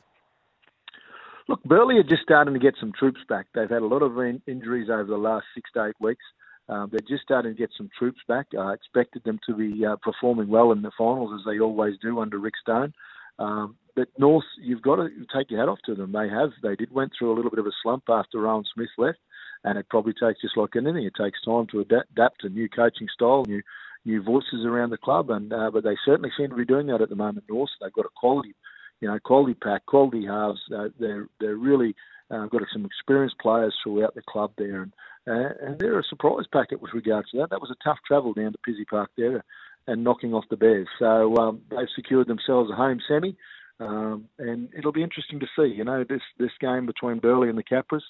Look, 1.50 1.62
Burleigh 1.66 2.00
are 2.00 2.04
just 2.04 2.24
starting 2.24 2.54
to 2.54 2.60
get 2.62 2.76
some 2.80 2.94
troops 2.98 3.20
back. 3.28 3.48
They've 3.54 3.70
had 3.70 3.82
a 3.82 3.88
lot 3.88 4.02
of 4.02 4.18
injuries 4.48 4.90
over 4.90 5.04
the 5.04 5.18
last 5.18 5.44
six 5.54 5.70
to 5.74 5.88
eight 5.88 5.96
weeks. 6.00 6.24
Um, 6.72 6.90
they're 6.90 7.02
just 7.02 7.24
starting 7.24 7.52
to 7.52 7.58
get 7.58 7.70
some 7.78 7.90
troops 8.00 8.22
back. 8.30 8.48
I 8.58 8.74
expected 8.74 9.24
them 9.26 9.40
to 9.46 9.54
be 9.54 9.86
uh, 9.86 9.98
performing 9.98 10.48
well 10.48 10.72
in 10.72 10.82
the 10.82 10.92
finals 10.98 11.32
as 11.38 11.46
they 11.46 11.60
always 11.60 11.96
do 12.02 12.20
under 12.22 12.40
Rick 12.40 12.54
Stone. 12.62 12.94
Um, 13.40 13.76
but 13.94 14.08
North, 14.18 14.46
you've 14.58 14.82
got 14.82 14.96
to 14.96 15.10
take 15.36 15.52
your 15.52 15.60
hat 15.60 15.68
off 15.68 15.80
to 15.86 15.96
them. 15.96 16.14
They 16.14 16.30
have. 16.30 16.52
They 16.64 16.78
did 16.78 16.94
went 16.94 17.12
through 17.18 17.34
a 17.34 17.36
little 17.36 17.52
bit 17.52 17.60
of 17.60 17.66
a 17.66 17.72
slump 17.84 18.04
after 18.08 18.40
Rohan 18.40 18.64
Smith 18.74 18.90
left, 18.98 19.20
and 19.66 19.78
it 19.78 19.90
probably 19.90 20.14
takes 20.14 20.40
just 20.40 20.56
like 20.56 20.78
anything. 20.78 21.04
It 21.04 21.14
takes 21.22 21.42
time 21.44 21.68
to 21.72 21.82
adapt, 21.82 22.12
adapt 22.12 22.42
to 22.42 22.50
new 22.50 22.70
coaching 22.70 23.08
style, 23.14 23.44
new 23.46 23.62
new 24.06 24.24
voices 24.24 24.66
around 24.66 24.92
the 24.92 24.98
club, 24.98 25.30
and 25.30 25.52
uh, 25.52 25.70
but 25.72 25.84
they 25.84 25.98
certainly 26.06 26.32
seem 26.38 26.50
to 26.50 26.56
be 26.56 26.66
doing 26.66 26.88
that 26.88 27.02
at 27.02 27.10
the 27.10 27.16
moment. 27.16 27.46
North, 27.50 27.70
they've 27.82 27.92
got 27.92 28.06
a 28.06 28.10
quality, 28.16 28.56
you 29.02 29.10
know, 29.10 29.20
quality 29.20 29.56
pack, 29.56 29.86
quality 29.88 30.26
halves. 30.26 30.62
Uh, 30.74 30.88
they're 30.98 31.28
they're 31.42 31.58
really 31.58 31.96
uh, 32.31 32.45
got 32.45 32.62
some 32.72 32.86
experienced 32.86 33.38
players 33.39 33.75
throughout 33.83 34.16
the 34.16 34.22
club 34.22 34.51
there, 34.57 34.83
and 34.83 34.94
uh, 35.28 35.54
and 35.62 35.80
they're 35.80 36.00
a 36.00 36.04
surprise 36.04 36.45
packet 36.51 36.81
with 36.81 36.94
regards 36.94 37.30
to 37.30 37.38
that. 37.38 37.50
That 37.51 37.62
was 37.62 37.72
a 37.72 37.83
tough 37.83 38.00
travel 38.07 38.33
down 38.33 38.54
to 38.54 38.57
Pizzey 38.68 38.88
Park 38.89 39.12
there 39.18 39.44
and 39.88 40.04
knocking 40.04 40.33
off 40.33 40.45
the 40.50 40.57
Bears. 40.57 40.88
So 40.98 41.36
um, 41.38 41.62
they've 41.69 41.88
secured 41.95 42.28
themselves 42.28 42.72
a 42.72 42.75
home 42.75 43.00
semi, 43.07 43.36
um, 43.79 44.27
and 44.39 44.70
it'll 44.75 44.91
be 44.91 45.03
interesting 45.03 45.39
to 45.39 45.48
see. 45.56 45.74
You 45.75 45.84
know, 45.84 46.03
this 46.08 46.22
this 46.39 46.51
game 46.60 46.86
between 46.86 47.20
Burleigh 47.20 47.50
and 47.50 47.58
the 47.58 47.63
Capras. 47.63 48.03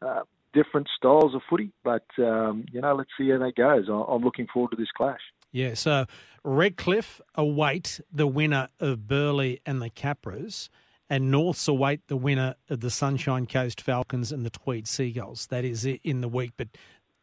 Uh, 0.00 0.22
different 0.52 0.86
styles 0.96 1.34
of 1.34 1.40
footy, 1.48 1.72
but 1.82 2.04
um, 2.18 2.66
you 2.72 2.80
know, 2.80 2.94
let's 2.94 3.10
see 3.16 3.30
how 3.30 3.38
that 3.38 3.54
goes. 3.56 3.88
I'm 3.88 4.22
looking 4.22 4.46
forward 4.52 4.70
to 4.72 4.76
this 4.76 4.90
clash. 4.94 5.20
Yeah, 5.50 5.74
so 5.74 6.06
Redcliffe 6.44 7.20
await 7.34 8.00
the 8.12 8.26
winner 8.26 8.68
of 8.80 9.06
Burleigh 9.06 9.58
and 9.64 9.80
the 9.80 9.90
Capras 9.90 10.68
and 11.12 11.30
Norths 11.30 11.68
await 11.68 12.08
the 12.08 12.16
winner 12.16 12.54
of 12.70 12.80
the 12.80 12.88
Sunshine 12.88 13.44
Coast 13.44 13.82
Falcons 13.82 14.32
and 14.32 14.46
the 14.46 14.50
Tweed 14.50 14.88
Seagulls. 14.88 15.46
That 15.48 15.62
is 15.62 15.84
it 15.84 16.00
in 16.02 16.22
the 16.22 16.28
week. 16.28 16.52
But 16.56 16.68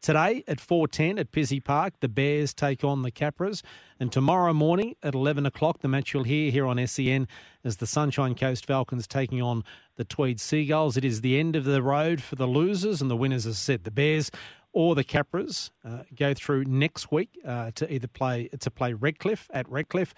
today 0.00 0.44
at 0.46 0.58
4.10 0.58 1.18
at 1.18 1.32
Pizzey 1.32 1.58
Park, 1.58 1.94
the 1.98 2.08
Bears 2.08 2.54
take 2.54 2.84
on 2.84 3.02
the 3.02 3.10
Capras. 3.10 3.62
And 3.98 4.12
tomorrow 4.12 4.52
morning 4.52 4.94
at 5.02 5.16
11 5.16 5.44
o'clock, 5.44 5.80
the 5.80 5.88
match 5.88 6.14
you'll 6.14 6.22
hear 6.22 6.52
here 6.52 6.66
on 6.66 6.86
SEN 6.86 7.26
is 7.64 7.78
the 7.78 7.86
Sunshine 7.86 8.36
Coast 8.36 8.64
Falcons 8.64 9.08
taking 9.08 9.42
on 9.42 9.64
the 9.96 10.04
Tweed 10.04 10.38
Seagulls. 10.38 10.96
It 10.96 11.04
is 11.04 11.20
the 11.20 11.40
end 11.40 11.56
of 11.56 11.64
the 11.64 11.82
road 11.82 12.22
for 12.22 12.36
the 12.36 12.46
losers, 12.46 13.02
and 13.02 13.10
the 13.10 13.16
winners, 13.16 13.44
as 13.44 13.58
said, 13.58 13.82
the 13.82 13.90
Bears 13.90 14.30
or 14.72 14.94
the 14.94 15.02
Capras 15.02 15.72
uh, 15.84 16.04
go 16.14 16.32
through 16.32 16.62
next 16.66 17.10
week 17.10 17.36
uh, 17.44 17.72
to 17.74 17.92
either 17.92 18.06
play 18.06 18.50
to 18.60 18.70
play 18.70 18.92
Redcliffe 18.92 19.50
at 19.52 19.68
Redcliffe 19.68 20.14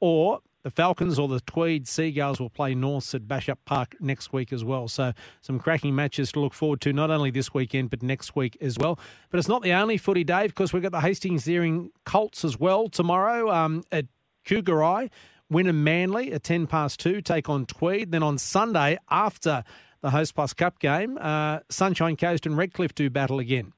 or 0.00 0.40
the 0.62 0.70
Falcons 0.70 1.18
or 1.18 1.28
the 1.28 1.40
Tweed 1.40 1.88
Seagulls 1.88 2.40
will 2.40 2.50
play 2.50 2.74
Norths 2.74 3.14
at 3.14 3.26
Bishop 3.26 3.58
Park 3.64 3.96
next 4.00 4.32
week 4.32 4.52
as 4.52 4.64
well. 4.64 4.88
So 4.88 5.12
some 5.40 5.58
cracking 5.58 5.94
matches 5.94 6.32
to 6.32 6.40
look 6.40 6.54
forward 6.54 6.80
to, 6.82 6.92
not 6.92 7.10
only 7.10 7.30
this 7.30 7.54
weekend, 7.54 7.90
but 7.90 8.02
next 8.02 8.36
week 8.36 8.56
as 8.60 8.78
well. 8.78 8.98
But 9.30 9.38
it's 9.38 9.48
not 9.48 9.62
the 9.62 9.72
only 9.72 9.96
footy, 9.96 10.24
Dave, 10.24 10.50
because 10.50 10.72
we've 10.72 10.82
got 10.82 10.92
the 10.92 11.00
Hastings 11.00 11.44
Deering 11.44 11.90
Colts 12.04 12.44
as 12.44 12.58
well 12.58 12.88
tomorrow 12.88 13.50
um, 13.50 13.82
at 13.90 14.06
Kougari. 14.44 15.10
Wynnum 15.52 15.76
Manly 15.76 16.32
at 16.32 16.44
10 16.44 16.66
past 16.68 17.00
2, 17.00 17.22
take 17.22 17.48
on 17.48 17.66
Tweed. 17.66 18.12
Then 18.12 18.22
on 18.22 18.38
Sunday, 18.38 18.98
after 19.10 19.64
the 20.00 20.10
Host 20.10 20.34
Plus 20.34 20.52
Cup 20.52 20.78
game, 20.78 21.18
uh, 21.20 21.60
Sunshine 21.68 22.16
Coast 22.16 22.46
and 22.46 22.56
Redcliffe 22.56 22.94
do 22.94 23.10
battle 23.10 23.38
again. 23.40 23.72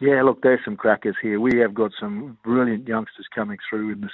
Yeah, 0.00 0.22
look, 0.22 0.42
there's 0.42 0.60
some 0.64 0.76
crackers 0.76 1.16
here. 1.22 1.38
We 1.38 1.58
have 1.58 1.72
got 1.72 1.92
some 1.98 2.36
brilliant 2.42 2.88
youngsters 2.88 3.26
coming 3.32 3.58
through 3.68 3.92
in 3.92 4.00
the 4.00 4.10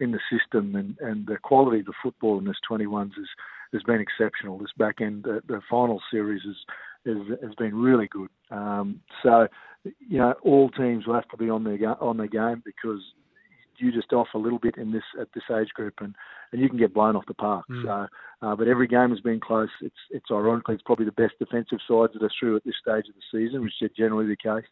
in 0.00 0.10
the 0.10 0.18
system, 0.30 0.74
and, 0.74 0.96
and 1.00 1.26
the 1.26 1.36
quality 1.36 1.80
of 1.80 1.86
the 1.86 1.92
football 2.02 2.38
in 2.38 2.44
this 2.44 2.56
21s 2.68 3.10
is 3.10 3.28
has 3.72 3.82
been 3.84 4.00
exceptional. 4.00 4.58
This 4.58 4.72
back 4.76 5.00
end, 5.00 5.22
the, 5.22 5.40
the 5.46 5.60
final 5.70 6.02
series 6.10 6.42
is, 6.44 6.56
is 7.04 7.38
has 7.42 7.54
been 7.54 7.76
really 7.76 8.08
good. 8.08 8.28
Um, 8.50 9.00
so, 9.22 9.46
you 9.84 10.18
know, 10.18 10.34
all 10.42 10.68
teams 10.70 11.06
will 11.06 11.14
have 11.14 11.28
to 11.28 11.36
be 11.36 11.48
on 11.48 11.62
their 11.62 12.02
on 12.02 12.16
their 12.16 12.26
game 12.26 12.62
because 12.64 13.00
you 13.78 13.92
just 13.92 14.12
off 14.12 14.28
a 14.34 14.38
little 14.38 14.58
bit 14.58 14.76
in 14.76 14.92
this 14.92 15.04
at 15.20 15.28
this 15.32 15.44
age 15.56 15.68
group, 15.74 15.94
and, 16.00 16.14
and 16.52 16.60
you 16.60 16.68
can 16.68 16.78
get 16.78 16.92
blown 16.92 17.16
off 17.16 17.24
the 17.26 17.34
park. 17.34 17.64
Mm. 17.70 17.84
So, 17.84 18.46
uh, 18.46 18.56
but 18.56 18.68
every 18.68 18.86
game 18.86 19.10
has 19.10 19.20
been 19.20 19.40
close. 19.40 19.70
It's 19.80 19.94
it's 20.10 20.30
ironically 20.30 20.74
it's 20.74 20.84
probably 20.84 21.06
the 21.06 21.12
best 21.12 21.34
defensive 21.38 21.78
sides 21.88 22.12
that 22.14 22.22
are 22.22 22.30
through 22.38 22.56
at 22.56 22.64
this 22.64 22.74
stage 22.80 23.08
of 23.08 23.14
the 23.14 23.38
season, 23.38 23.62
which 23.62 23.74
is 23.80 23.90
generally 23.96 24.26
the 24.26 24.36
case. 24.36 24.68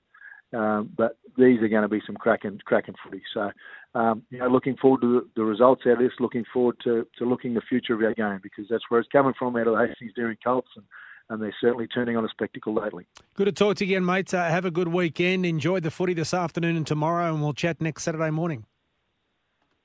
Um, 0.53 0.91
but 0.97 1.19
these 1.37 1.61
are 1.61 1.69
going 1.69 1.83
to 1.83 1.89
be 1.89 2.01
some 2.07 2.17
cracking 2.17 2.61
cracking 2.65 2.95
footy. 3.05 3.23
So, 3.35 3.51
um, 3.95 4.23
you 4.31 4.39
know, 4.39 4.49
looking 4.49 4.77
forward 4.77 5.03
to 5.03 5.21
the, 5.21 5.29
the 5.37 5.45
results 5.45 5.83
out 5.87 5.93
of 5.95 5.99
this. 5.99 6.13
Looking 6.21 6.45
forward 6.53 6.77
to, 6.85 7.07
to 7.19 7.25
looking 7.25 7.55
the 7.55 7.61
future 7.61 7.95
of 7.95 8.03
our 8.03 8.15
game 8.15 8.41
because 8.43 8.67
that's 8.71 8.85
where 8.89 9.01
it's 9.01 9.09
coming 9.11 9.35
from 9.39 9.57
out 9.57 9.67
of 9.67 9.77
the 9.77 9.87
Hastings 9.87 10.13
Deering 10.15 10.39
Colts, 10.43 10.69
and, 10.77 10.85
and 11.29 11.43
they're 11.43 11.55
certainly 11.61 11.87
turning 11.87 12.17
on 12.17 12.25
a 12.25 12.29
spectacle 12.29 12.75
lately. 12.75 13.07
Good 13.35 13.45
to 13.45 13.53
talk 13.53 13.77
to 13.77 13.85
you 13.85 13.97
again, 13.97 14.07
mate. 14.07 14.33
Uh, 14.33 14.49
have 14.49 14.65
a 14.65 14.71
good 14.71 14.89
weekend. 14.89 15.45
Enjoy 15.45 15.81
the 15.81 15.91
footy 15.91 16.15
this 16.15 16.33
afternoon 16.33 16.77
and 16.77 16.87
tomorrow, 16.87 17.33
and 17.33 17.43
we'll 17.43 17.53
chat 17.53 17.81
next 17.81 18.05
Saturday 18.05 18.31
morning. 18.31 18.65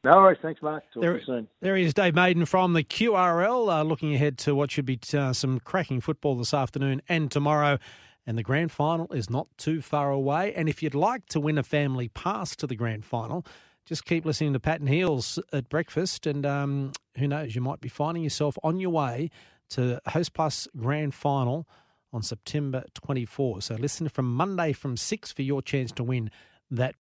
No 0.06 0.18
worries. 0.18 0.40
Thanks, 0.42 0.62
Mark. 0.62 0.84
Talk 0.94 1.02
There- 1.02 1.14
to 1.14 1.20
you 1.20 1.26
soon. 1.26 1.48
There 1.62 1.76
he 1.78 1.86
is, 1.86 1.94
Dave 1.94 2.14
Maiden 2.14 2.46
from 2.46 2.74
the 2.74 2.84
QRL, 2.84 3.70
uh, 3.70 3.84
looking 3.84 4.14
ahead 4.14 4.38
to 4.40 4.54
what 4.54 4.70
should 4.72 4.86
be 4.86 5.00
uh, 5.14 5.32
some 5.32 5.60
cracking 5.62 6.02
football 6.02 6.36
this 6.36 6.54
afternoon 6.54 7.02
and 7.08 7.32
tomorrow. 7.32 7.80
And 8.26 8.38
the 8.38 8.44
grand 8.44 8.72
final 8.72 9.12
is 9.12 9.30
not 9.30 9.48
too 9.58 9.82
far 9.82 10.12
away. 10.12 10.54
And 10.54 10.70
if 10.70 10.82
you'd 10.82 10.96
like 10.96 11.26
to 11.28 11.40
win 11.40 11.58
a 11.58 11.64
family 11.64 12.08
pass 12.08 12.56
to 12.58 12.68
the 12.68 12.76
grand 12.76 13.06
final, 13.06 13.46
just 13.86 14.06
keep 14.06 14.26
listening 14.26 14.54
to 14.54 14.60
Pat 14.60 14.80
and 14.80 14.90
Heels 14.90 15.40
at 15.52 15.68
breakfast. 15.70 16.26
And 16.26 16.46
um, 16.46 16.94
who 17.18 17.28
knows, 17.28 17.56
you 17.56 17.62
might 17.62 17.82
be 17.82 17.90
finding 17.90 18.24
yourself 18.24 18.58
on 18.64 18.80
your 18.80 18.92
way 18.92 19.30
to 19.72 20.00
Host 20.08 20.34
Plus 20.34 20.68
Grand 20.78 21.14
Final 21.14 21.68
on 22.14 22.22
September 22.22 22.84
24. 22.94 23.62
So 23.62 23.76
listen 23.76 24.08
from 24.08 24.34
Monday 24.34 24.72
from 24.72 24.96
6 24.96 25.32
for 25.32 25.42
your 25.42 25.62
chance 25.62 25.92
to 25.94 26.04
win 26.04 26.30
that 26.72 26.96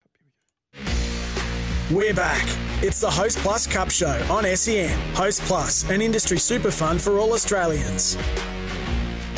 We're 1.90 2.14
back. 2.14 2.46
It's 2.82 3.00
the 3.00 3.10
Host 3.10 3.38
Plus 3.38 3.66
Cup 3.66 3.90
Show 3.90 4.26
on 4.30 4.44
SEN. 4.56 4.98
Host 5.14 5.42
Plus, 5.42 5.88
an 5.90 6.00
industry 6.00 6.38
super 6.38 6.70
fund 6.70 7.02
for 7.02 7.18
all 7.18 7.32
Australians. 7.32 8.16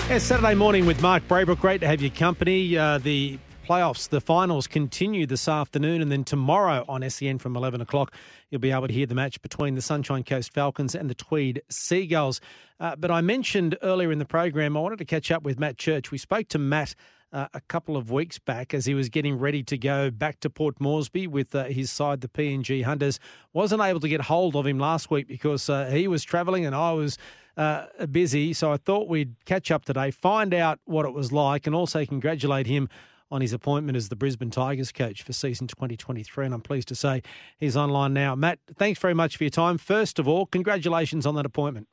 Yeah, 0.08 0.18
Saturday 0.18 0.54
morning 0.54 0.84
with 0.84 1.00
Mark 1.00 1.26
Braybrook. 1.26 1.60
Great 1.60 1.80
to 1.80 1.86
have 1.86 2.02
your 2.02 2.10
company. 2.10 2.76
Uh, 2.76 2.98
the 2.98 3.38
playoffs, 3.66 4.08
the 4.08 4.20
finals 4.20 4.66
continue 4.66 5.24
this 5.24 5.48
afternoon, 5.48 6.02
and 6.02 6.12
then 6.12 6.22
tomorrow 6.22 6.84
on 6.86 7.08
SEN 7.08 7.38
from 7.38 7.56
11 7.56 7.80
o'clock, 7.80 8.12
you'll 8.50 8.60
be 8.60 8.72
able 8.72 8.88
to 8.88 8.92
hear 8.92 9.06
the 9.06 9.14
match 9.14 9.40
between 9.40 9.74
the 9.74 9.80
Sunshine 9.80 10.22
Coast 10.22 10.52
Falcons 10.52 10.94
and 10.94 11.08
the 11.08 11.14
Tweed 11.14 11.62
Seagulls. 11.70 12.42
Uh, 12.78 12.94
but 12.96 13.10
I 13.10 13.22
mentioned 13.22 13.78
earlier 13.80 14.12
in 14.12 14.18
the 14.18 14.26
program, 14.26 14.76
I 14.76 14.80
wanted 14.80 14.98
to 14.98 15.06
catch 15.06 15.30
up 15.30 15.44
with 15.44 15.58
Matt 15.58 15.78
Church. 15.78 16.10
We 16.10 16.18
spoke 16.18 16.48
to 16.48 16.58
Matt. 16.58 16.94
Uh, 17.32 17.48
a 17.54 17.62
couple 17.62 17.96
of 17.96 18.10
weeks 18.10 18.38
back, 18.38 18.74
as 18.74 18.84
he 18.84 18.92
was 18.92 19.08
getting 19.08 19.38
ready 19.38 19.62
to 19.62 19.78
go 19.78 20.10
back 20.10 20.38
to 20.40 20.50
Port 20.50 20.78
Moresby 20.78 21.26
with 21.26 21.54
uh, 21.54 21.64
his 21.64 21.90
side, 21.90 22.20
the 22.20 22.28
PNG 22.28 22.84
Hunters, 22.84 23.18
wasn't 23.54 23.80
able 23.80 24.00
to 24.00 24.08
get 24.10 24.20
hold 24.20 24.54
of 24.54 24.66
him 24.66 24.78
last 24.78 25.10
week 25.10 25.28
because 25.28 25.70
uh, 25.70 25.86
he 25.86 26.06
was 26.06 26.22
travelling 26.22 26.66
and 26.66 26.74
I 26.74 26.92
was 26.92 27.16
uh, 27.56 27.86
busy. 28.10 28.52
So 28.52 28.72
I 28.72 28.76
thought 28.76 29.08
we'd 29.08 29.34
catch 29.44 29.70
up 29.70 29.84
today, 29.84 30.10
find 30.10 30.54
out 30.54 30.80
what 30.84 31.06
it 31.06 31.12
was 31.12 31.32
like, 31.32 31.66
and 31.66 31.74
also 31.74 32.04
congratulate 32.04 32.66
him 32.66 32.88
on 33.30 33.40
his 33.40 33.52
appointment 33.54 33.96
as 33.96 34.10
the 34.10 34.16
Brisbane 34.16 34.50
Tigers 34.50 34.92
coach 34.92 35.22
for 35.22 35.32
season 35.32 35.66
2023. 35.66 36.44
And 36.44 36.54
I'm 36.54 36.60
pleased 36.60 36.88
to 36.88 36.94
say 36.94 37.22
he's 37.58 37.76
online 37.76 38.12
now. 38.12 38.34
Matt, 38.34 38.58
thanks 38.76 39.00
very 39.00 39.14
much 39.14 39.38
for 39.38 39.44
your 39.44 39.50
time. 39.50 39.78
First 39.78 40.18
of 40.18 40.28
all, 40.28 40.44
congratulations 40.44 41.24
on 41.24 41.34
that 41.36 41.46
appointment. 41.46 41.88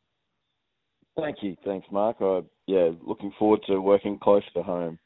Thank 1.18 1.38
you. 1.42 1.56
Thanks, 1.66 1.88
Mark. 1.92 2.18
I, 2.20 2.42
yeah, 2.68 2.92
looking 3.02 3.32
forward 3.40 3.62
to 3.68 3.80
working 3.80 4.20
close 4.20 4.44
to 4.54 4.64
home. 4.64 5.00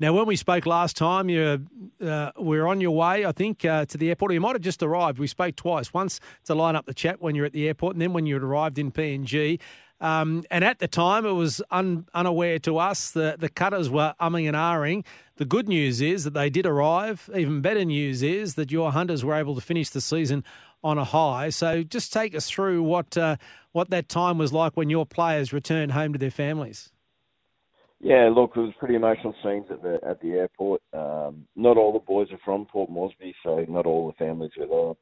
Now, 0.00 0.12
when 0.12 0.26
we 0.26 0.36
spoke 0.36 0.66
last 0.66 0.96
time, 0.96 1.28
you 1.28 1.66
uh, 2.04 2.30
were 2.36 2.66
on 2.66 2.80
your 2.80 2.90
way, 2.90 3.24
I 3.24 3.32
think, 3.32 3.64
uh, 3.64 3.84
to 3.86 3.96
the 3.96 4.08
airport. 4.08 4.32
Or 4.32 4.34
you 4.34 4.40
might 4.40 4.54
have 4.54 4.62
just 4.62 4.82
arrived. 4.82 5.18
We 5.18 5.26
spoke 5.26 5.54
twice. 5.54 5.94
Once 5.94 6.18
to 6.44 6.54
line 6.54 6.74
up 6.74 6.86
the 6.86 6.94
chat 6.94 7.20
when 7.20 7.34
you're 7.34 7.46
at 7.46 7.52
the 7.52 7.68
airport, 7.68 7.94
and 7.94 8.02
then 8.02 8.12
when 8.12 8.26
you 8.26 8.34
had 8.34 8.42
arrived 8.42 8.78
in 8.78 8.90
PNG. 8.90 9.60
Um, 10.00 10.44
and 10.50 10.64
at 10.64 10.80
the 10.80 10.88
time, 10.88 11.24
it 11.24 11.32
was 11.32 11.62
un- 11.70 12.06
unaware 12.14 12.58
to 12.60 12.78
us 12.78 13.10
that 13.12 13.40
the 13.40 13.48
cutters 13.48 13.88
were 13.88 14.14
umming 14.20 14.46
and 14.46 14.56
ahhing. 14.56 15.04
The 15.36 15.44
good 15.44 15.68
news 15.68 16.00
is 16.00 16.24
that 16.24 16.34
they 16.34 16.50
did 16.50 16.66
arrive. 16.66 17.30
Even 17.34 17.60
better 17.60 17.84
news 17.84 18.22
is 18.22 18.54
that 18.56 18.70
your 18.70 18.92
hunters 18.92 19.24
were 19.24 19.34
able 19.34 19.54
to 19.54 19.60
finish 19.60 19.90
the 19.90 20.00
season 20.00 20.44
on 20.82 20.98
a 20.98 21.04
high. 21.04 21.48
So, 21.50 21.82
just 21.82 22.12
take 22.12 22.34
us 22.34 22.50
through 22.50 22.82
what 22.82 23.16
uh, 23.16 23.36
what 23.72 23.90
that 23.90 24.08
time 24.08 24.36
was 24.38 24.52
like 24.52 24.76
when 24.76 24.90
your 24.90 25.06
players 25.06 25.52
returned 25.52 25.92
home 25.92 26.12
to 26.12 26.18
their 26.18 26.30
families. 26.30 26.92
Yeah, 28.00 28.28
look, 28.28 28.52
it 28.54 28.60
was 28.60 28.74
pretty 28.78 28.96
emotional 28.96 29.34
scenes 29.42 29.64
at 29.70 29.82
the 29.82 29.98
at 30.06 30.20
the 30.20 30.32
airport. 30.32 30.82
Um, 30.92 31.46
not 31.56 31.78
all 31.78 31.92
the 31.92 32.00
boys 32.00 32.28
are 32.32 32.38
from 32.44 32.66
Port 32.66 32.90
Moresby, 32.90 33.34
so 33.42 33.64
not 33.68 33.86
all 33.86 34.06
the 34.06 34.24
families 34.24 34.50
were 34.58 34.66
there, 34.66 34.94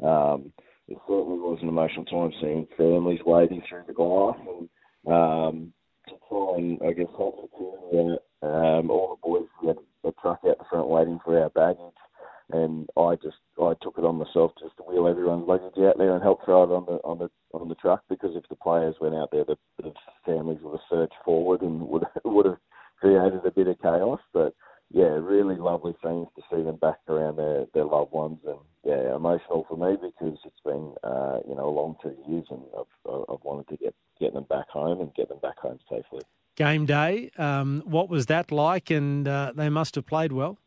but 0.00 0.06
um, 0.06 0.52
it 0.88 0.98
certainly 1.06 1.38
was 1.38 1.58
an 1.62 1.68
emotional 1.68 2.04
time 2.06 2.32
seeing 2.40 2.66
families 2.76 3.20
wading 3.24 3.62
through 3.68 3.84
the 3.86 3.92
glass 3.92 4.36
and 4.40 4.68
um, 5.06 5.72
to 6.08 6.14
try 6.28 6.54
and, 6.56 6.78
I 6.82 6.92
guess, 6.92 7.12
help 7.16 7.36
security 7.42 8.12
out. 8.12 8.22
Um, 8.40 8.90
all 8.90 9.16
the 9.16 9.28
boys 9.28 9.48
had 9.66 9.76
a 10.04 10.12
truck 10.20 10.40
out 10.46 10.58
the 10.58 10.64
front 10.70 10.88
waiting 10.88 11.18
for 11.24 11.38
our 11.38 11.50
baggage, 11.50 11.94
and 12.50 12.88
I 12.96 13.16
just 13.16 13.36
I 13.60 13.74
took 13.82 13.98
it 13.98 14.04
on 14.04 14.16
myself 14.16 14.52
just 14.60 14.76
to 14.76 14.84
wheel 14.84 15.08
everyone's 15.08 15.48
luggage 15.48 15.76
out 15.78 15.98
there 15.98 16.14
and 16.14 16.22
help 16.22 16.44
throw 16.44 16.62
it 16.62 16.74
on 16.74 16.86
the 16.86 16.98
on 17.04 17.18
the 17.18 17.30
on 17.52 17.68
the 17.68 17.74
truck 17.74 18.04
because 18.08 18.36
if 18.36 18.48
the 18.48 18.56
players 18.56 18.94
went 19.00 19.16
out 19.16 19.30
there, 19.32 19.44
the, 19.44 19.56
the 19.82 19.92
families 20.24 20.58
would 20.62 20.78
have 20.78 20.88
surged 20.88 21.14
forward 21.24 21.62
and 21.62 21.82
would 21.82 22.04
would 22.24 22.46
have 22.46 22.58
created 23.00 23.44
a 23.44 23.50
bit 23.50 23.66
of 23.66 23.82
chaos. 23.82 24.20
But 24.32 24.54
yeah, 24.90 25.04
really 25.04 25.56
lovely 25.56 25.94
things 26.02 26.28
to 26.36 26.42
see 26.50 26.62
them 26.62 26.76
back 26.76 26.98
around 27.08 27.36
their 27.36 27.66
their 27.74 27.84
loved 27.84 28.12
ones, 28.12 28.38
and 28.46 28.58
yeah, 28.84 29.14
emotional 29.14 29.66
for 29.68 29.76
me 29.76 29.96
because 29.96 30.38
it's 30.44 30.60
been 30.64 30.94
uh, 31.04 31.40
you 31.46 31.54
know 31.54 31.68
a 31.68 31.70
long 31.70 31.96
two 32.02 32.16
years, 32.26 32.46
and 32.50 32.62
I've 32.76 33.12
I've 33.28 33.44
wanted 33.44 33.68
to 33.68 33.76
get 33.76 33.94
get 34.18 34.32
them 34.32 34.44
back 34.48 34.68
home 34.68 35.00
and 35.00 35.14
get 35.14 35.28
them 35.28 35.38
back 35.42 35.58
home 35.58 35.78
safely. 35.90 36.22
Game 36.56 36.86
day, 36.86 37.30
um, 37.38 37.82
what 37.86 38.08
was 38.08 38.26
that 38.26 38.50
like? 38.50 38.90
And 38.90 39.28
uh, 39.28 39.52
they 39.54 39.68
must 39.68 39.94
have 39.94 40.06
played 40.06 40.32
well. 40.32 40.58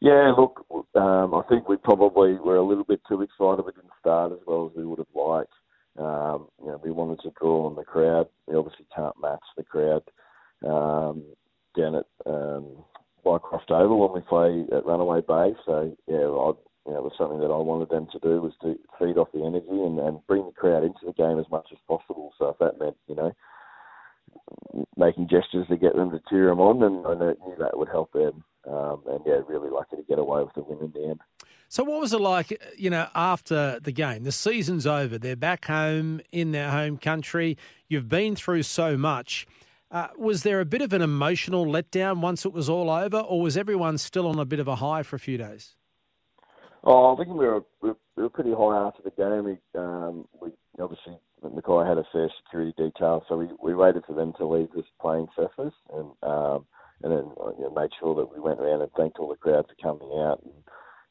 Yeah, 0.00 0.32
look, 0.36 0.66
um, 0.94 1.34
I 1.34 1.42
think 1.48 1.68
we 1.68 1.76
probably 1.76 2.34
were 2.34 2.56
a 2.56 2.62
little 2.62 2.84
bit 2.84 3.00
too 3.08 3.22
excited. 3.22 3.64
We 3.64 3.72
didn't 3.72 3.90
start 3.98 4.32
as 4.32 4.38
well 4.46 4.70
as 4.70 4.76
we 4.76 4.84
would 4.84 4.98
have 4.98 5.06
liked. 5.14 5.52
Um, 5.98 6.48
you 6.60 6.66
know, 6.66 6.80
we 6.84 6.90
wanted 6.90 7.20
to 7.20 7.32
draw 7.40 7.66
on 7.66 7.74
the 7.74 7.84
crowd. 7.84 8.28
We 8.46 8.56
obviously 8.56 8.86
can't 8.94 9.18
match 9.20 9.42
the 9.56 9.62
crowd 9.62 10.02
um, 10.66 11.24
down 11.76 11.96
at 11.96 12.06
um, 12.26 12.84
Bycroft 13.24 13.70
Oval 13.70 14.00
when 14.00 14.12
we 14.12 14.28
play 14.28 14.76
at 14.76 14.86
Runaway 14.86 15.20
Bay. 15.20 15.56
So 15.64 15.96
yeah, 16.06 16.16
I, 16.16 16.52
you 16.86 16.92
know, 16.92 16.98
it 16.98 17.04
was 17.04 17.12
something 17.16 17.40
that 17.40 17.50
I 17.50 17.56
wanted 17.56 17.88
them 17.88 18.06
to 18.12 18.18
do 18.18 18.40
was 18.42 18.52
to 18.62 18.78
feed 18.98 19.16
off 19.16 19.32
the 19.32 19.44
energy 19.44 19.66
and, 19.70 19.98
and 19.98 20.26
bring 20.26 20.44
the 20.44 20.52
crowd 20.52 20.84
into 20.84 21.06
the 21.06 21.12
game 21.12 21.38
as 21.38 21.50
much 21.50 21.68
as 21.72 21.78
possible. 21.88 22.32
So 22.38 22.48
if 22.48 22.58
that 22.58 22.78
meant, 22.78 22.96
you 23.08 23.14
know, 23.14 23.32
making 24.96 25.28
gestures 25.28 25.66
to 25.68 25.76
get 25.76 25.94
them 25.96 26.10
to 26.10 26.20
cheer 26.28 26.48
them 26.48 26.60
on, 26.60 26.82
and 26.82 27.06
I 27.06 27.14
knew 27.14 27.56
that 27.58 27.78
would 27.78 27.88
help 27.88 28.12
them. 28.12 28.44
Um, 28.66 29.02
and 29.08 29.20
yeah, 29.26 29.40
really 29.46 29.70
lucky 29.70 29.96
to 29.96 30.02
get 30.02 30.18
away 30.18 30.42
with 30.42 30.54
the 30.54 30.62
win 30.62 30.78
in 30.80 30.92
the 30.92 31.08
end. 31.08 31.20
So, 31.68 31.82
what 31.84 32.00
was 32.00 32.12
it 32.12 32.20
like, 32.20 32.58
you 32.76 32.88
know, 32.88 33.08
after 33.14 33.80
the 33.80 33.92
game? 33.92 34.24
The 34.24 34.32
season's 34.32 34.86
over. 34.86 35.18
They're 35.18 35.36
back 35.36 35.64
home 35.66 36.20
in 36.32 36.52
their 36.52 36.70
home 36.70 36.98
country. 36.98 37.58
You've 37.88 38.08
been 38.08 38.36
through 38.36 38.62
so 38.62 38.96
much. 38.96 39.46
Uh, 39.94 40.08
was 40.18 40.42
there 40.42 40.58
a 40.58 40.64
bit 40.64 40.82
of 40.82 40.92
an 40.92 41.00
emotional 41.00 41.64
letdown 41.64 42.20
once 42.20 42.44
it 42.44 42.52
was 42.52 42.68
all 42.68 42.90
over, 42.90 43.18
or 43.18 43.40
was 43.40 43.56
everyone 43.56 43.96
still 43.96 44.26
on 44.26 44.40
a 44.40 44.44
bit 44.44 44.58
of 44.58 44.66
a 44.66 44.74
high 44.74 45.04
for 45.04 45.14
a 45.14 45.20
few 45.20 45.38
days? 45.38 45.76
Oh, 46.82 47.14
I 47.14 47.16
think 47.16 47.28
we 47.28 47.46
were 47.46 47.62
we 47.80 47.92
were 48.16 48.28
pretty 48.28 48.50
high 48.50 48.88
after 48.88 49.02
the 49.04 49.12
game. 49.12 49.44
We, 49.44 49.80
um, 49.80 50.26
we 50.42 50.50
obviously 50.82 51.16
Mackay 51.44 51.88
had 51.88 51.98
a 51.98 52.04
fair 52.12 52.28
security 52.42 52.74
detail, 52.76 53.24
so 53.28 53.36
we, 53.36 53.46
we 53.62 53.76
waited 53.76 54.02
for 54.04 54.14
them 54.14 54.32
to 54.38 54.46
leave 54.48 54.68
this 54.74 54.84
playing 55.00 55.28
surface, 55.36 55.74
and 55.92 56.10
um, 56.24 56.66
and 57.04 57.12
then 57.12 57.30
you 57.56 57.62
know, 57.62 57.72
made 57.76 57.90
sure 58.00 58.16
that 58.16 58.34
we 58.34 58.40
went 58.40 58.58
around 58.58 58.82
and 58.82 58.90
thanked 58.96 59.20
all 59.20 59.28
the 59.28 59.36
crowd 59.36 59.66
for 59.68 59.76
coming 59.80 60.10
out. 60.18 60.40
And 60.42 60.54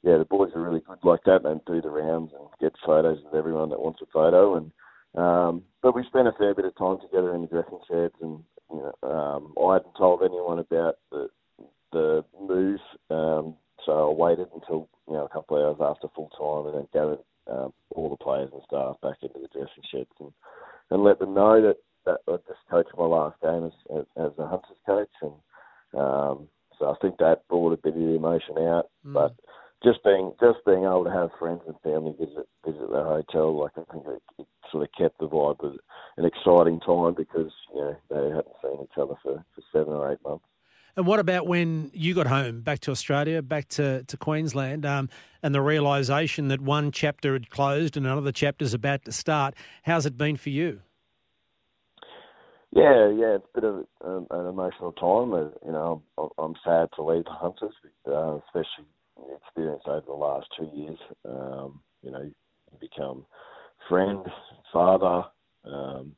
yeah, 0.03 0.17
the 0.17 0.25
boys 0.25 0.51
are 0.55 0.61
really 0.61 0.81
good 0.81 0.99
like 1.05 1.23
that, 1.23 1.45
and 1.45 1.61
do 1.65 1.81
the 1.81 1.89
rounds 1.89 2.33
and 2.37 2.49
get 2.59 2.73
photos 2.85 3.19
with 3.23 3.33
everyone 3.33 3.69
that 3.69 3.79
wants 3.79 4.01
a 4.01 4.05
photo. 4.11 4.57
And 4.57 4.71
um, 5.15 5.63
but 5.81 5.95
we 5.95 6.03
spent 6.03 6.27
a 6.27 6.33
fair 6.33 6.53
bit 6.53 6.65
of 6.65 6.75
time 6.75 6.97
together 6.99 7.33
in 7.33 7.41
the 7.41 7.47
dressing 7.47 7.79
sheds, 7.89 8.15
and 8.21 8.43
you 8.71 8.91
know, 9.01 9.09
um, 9.09 9.53
I 9.57 9.73
hadn't 9.73 9.95
told 9.97 10.21
anyone 10.23 10.59
about 10.59 10.97
the 11.11 11.29
the 11.91 12.25
move, 12.41 12.79
um, 13.11 13.55
so 13.85 14.09
I 14.09 14.13
waited 14.13 14.47
until 14.53 14.89
you 15.07 15.13
know 15.13 15.25
a 15.25 15.29
couple 15.29 15.57
of 15.57 15.79
hours 15.79 15.95
after 15.95 16.07
full 16.15 16.29
time, 16.37 16.73
and 16.73 16.81
then 16.81 16.87
gathered 16.93 17.23
um, 17.49 17.73
all 17.95 18.09
the 18.09 18.23
players 18.23 18.49
and 18.53 18.61
staff 18.65 18.95
back 19.01 19.17
into 19.21 19.39
the 19.39 19.47
dressing 19.47 19.83
sheds 19.91 20.09
and, 20.19 20.31
and 20.89 21.03
let 21.03 21.19
them 21.19 21.33
know 21.33 21.61
that, 21.61 21.77
that 22.05 22.19
I 22.27 22.37
just 22.47 22.59
coached 22.69 22.91
my 22.97 23.05
last 23.05 23.39
game 23.41 23.65
as, 23.65 23.97
as, 23.97 24.05
as 24.17 24.31
a 24.37 24.47
Hunters 24.47 24.77
coach. 24.85 25.09
And 25.21 25.99
um, 25.99 26.47
so 26.79 26.89
I 26.89 26.95
think 27.01 27.17
that 27.17 27.47
brought 27.49 27.73
a 27.73 27.77
bit 27.77 27.93
of 27.93 27.99
the 27.99 28.15
emotion 28.15 28.57
out. 28.57 28.89
Mm. 29.05 29.13
But 29.13 29.35
just 29.83 30.03
being 30.03 30.33
just 30.39 30.59
being 30.65 30.83
able 30.83 31.03
to 31.03 31.11
have 31.11 31.29
friends 31.37 31.61
and 31.67 31.75
family 31.83 32.15
visit 32.19 32.47
visit 32.65 32.89
the 32.89 33.03
hotel, 33.03 33.59
like 33.59 33.71
I 33.77 33.91
think 33.91 34.05
it, 34.07 34.21
it 34.39 34.47
sort 34.71 34.83
of 34.83 34.89
kept 34.97 35.19
the 35.19 35.27
vibe 35.27 35.63
of 35.63 35.73
an 36.17 36.25
exciting 36.25 36.79
time 36.79 37.13
because 37.15 37.51
you 37.73 37.81
know 37.81 37.95
they 38.09 38.29
hadn't 38.29 38.47
seen 38.61 38.83
each 38.83 38.97
other 38.97 39.15
for, 39.21 39.43
for 39.53 39.61
seven 39.71 39.93
or 39.93 40.11
eight 40.11 40.19
months. 40.23 40.45
And 40.95 41.07
what 41.07 41.19
about 41.19 41.47
when 41.47 41.89
you 41.93 42.13
got 42.13 42.27
home, 42.27 42.61
back 42.61 42.79
to 42.81 42.91
Australia, 42.91 43.41
back 43.41 43.67
to, 43.69 44.03
to 44.03 44.15
Queensland, 44.15 44.85
um, 44.85 45.09
and 45.41 45.53
the 45.53 45.61
realisation 45.61 46.49
that 46.49 46.61
one 46.61 46.91
chapter 46.91 47.33
had 47.33 47.49
closed 47.49 47.97
and 47.97 48.05
another 48.05 48.31
chapter's 48.31 48.75
about 48.75 49.03
to 49.05 49.11
start? 49.11 49.55
How's 49.81 50.05
it 50.05 50.19
been 50.19 50.37
for 50.37 50.51
you? 50.51 50.81
Yeah, 52.71 53.09
yeah, 53.09 53.35
it's 53.35 53.45
a 53.55 53.59
bit 53.59 53.63
of 53.63 53.85
um, 54.05 54.27
an 54.29 54.45
emotional 54.45 54.91
time. 54.91 55.33
Uh, 55.33 55.49
you 55.65 55.71
know, 55.71 56.03
I'm, 56.17 56.29
I'm 56.37 56.55
sad 56.63 56.89
to 56.95 57.03
leave 57.03 57.25
the 57.25 57.31
Hunters, 57.31 57.73
uh, 58.07 58.37
especially 58.47 58.85
the 59.17 59.35
experience 59.35 59.83
over 59.85 60.05
the 60.05 60.13
last 60.13 60.47
two 60.57 60.69
years. 60.73 60.97
Um, 61.27 61.81
you 62.01 62.11
know, 62.11 62.21
you 62.21 62.33
become 62.79 63.25
friend, 63.87 64.25
father, 64.71 65.25
um, 65.65 66.15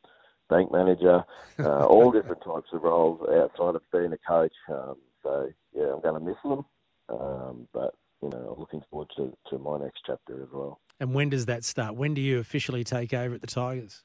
bank 0.50 0.72
manager, 0.72 1.24
uh, 1.60 1.86
all 1.86 2.12
different 2.14 2.44
types 2.44 2.70
of 2.74 2.82
roles 2.84 3.22
outside 3.30 3.76
of 3.76 3.82
being 3.92 4.14
a 4.14 4.18
coach. 4.28 4.54
Um, 4.70 4.96
so 5.24 5.50
yeah, 5.74 5.94
I'm 5.94 6.02
going 6.02 6.20
to 6.20 6.26
miss 6.26 6.38
them, 6.44 6.66
um, 7.10 7.68
but 7.74 7.96
you 8.22 8.30
know, 8.30 8.54
I'm 8.54 8.60
looking 8.60 8.82
forward 8.90 9.10
to, 9.18 9.36
to 9.50 9.60
my 9.60 9.80
next 9.80 10.02
chapter 10.06 10.42
as 10.42 10.50
well. 10.52 10.80
And 11.00 11.14
when 11.14 11.30
does 11.30 11.46
that 11.48 11.64
start? 11.64 11.96
When 11.96 12.14
do 12.14 12.22
you 12.22 12.40
officially 12.40 12.84
take 12.84 13.14
over 13.14 13.36
at 13.36 13.42
the 13.42 13.48
Tigers? 13.48 14.04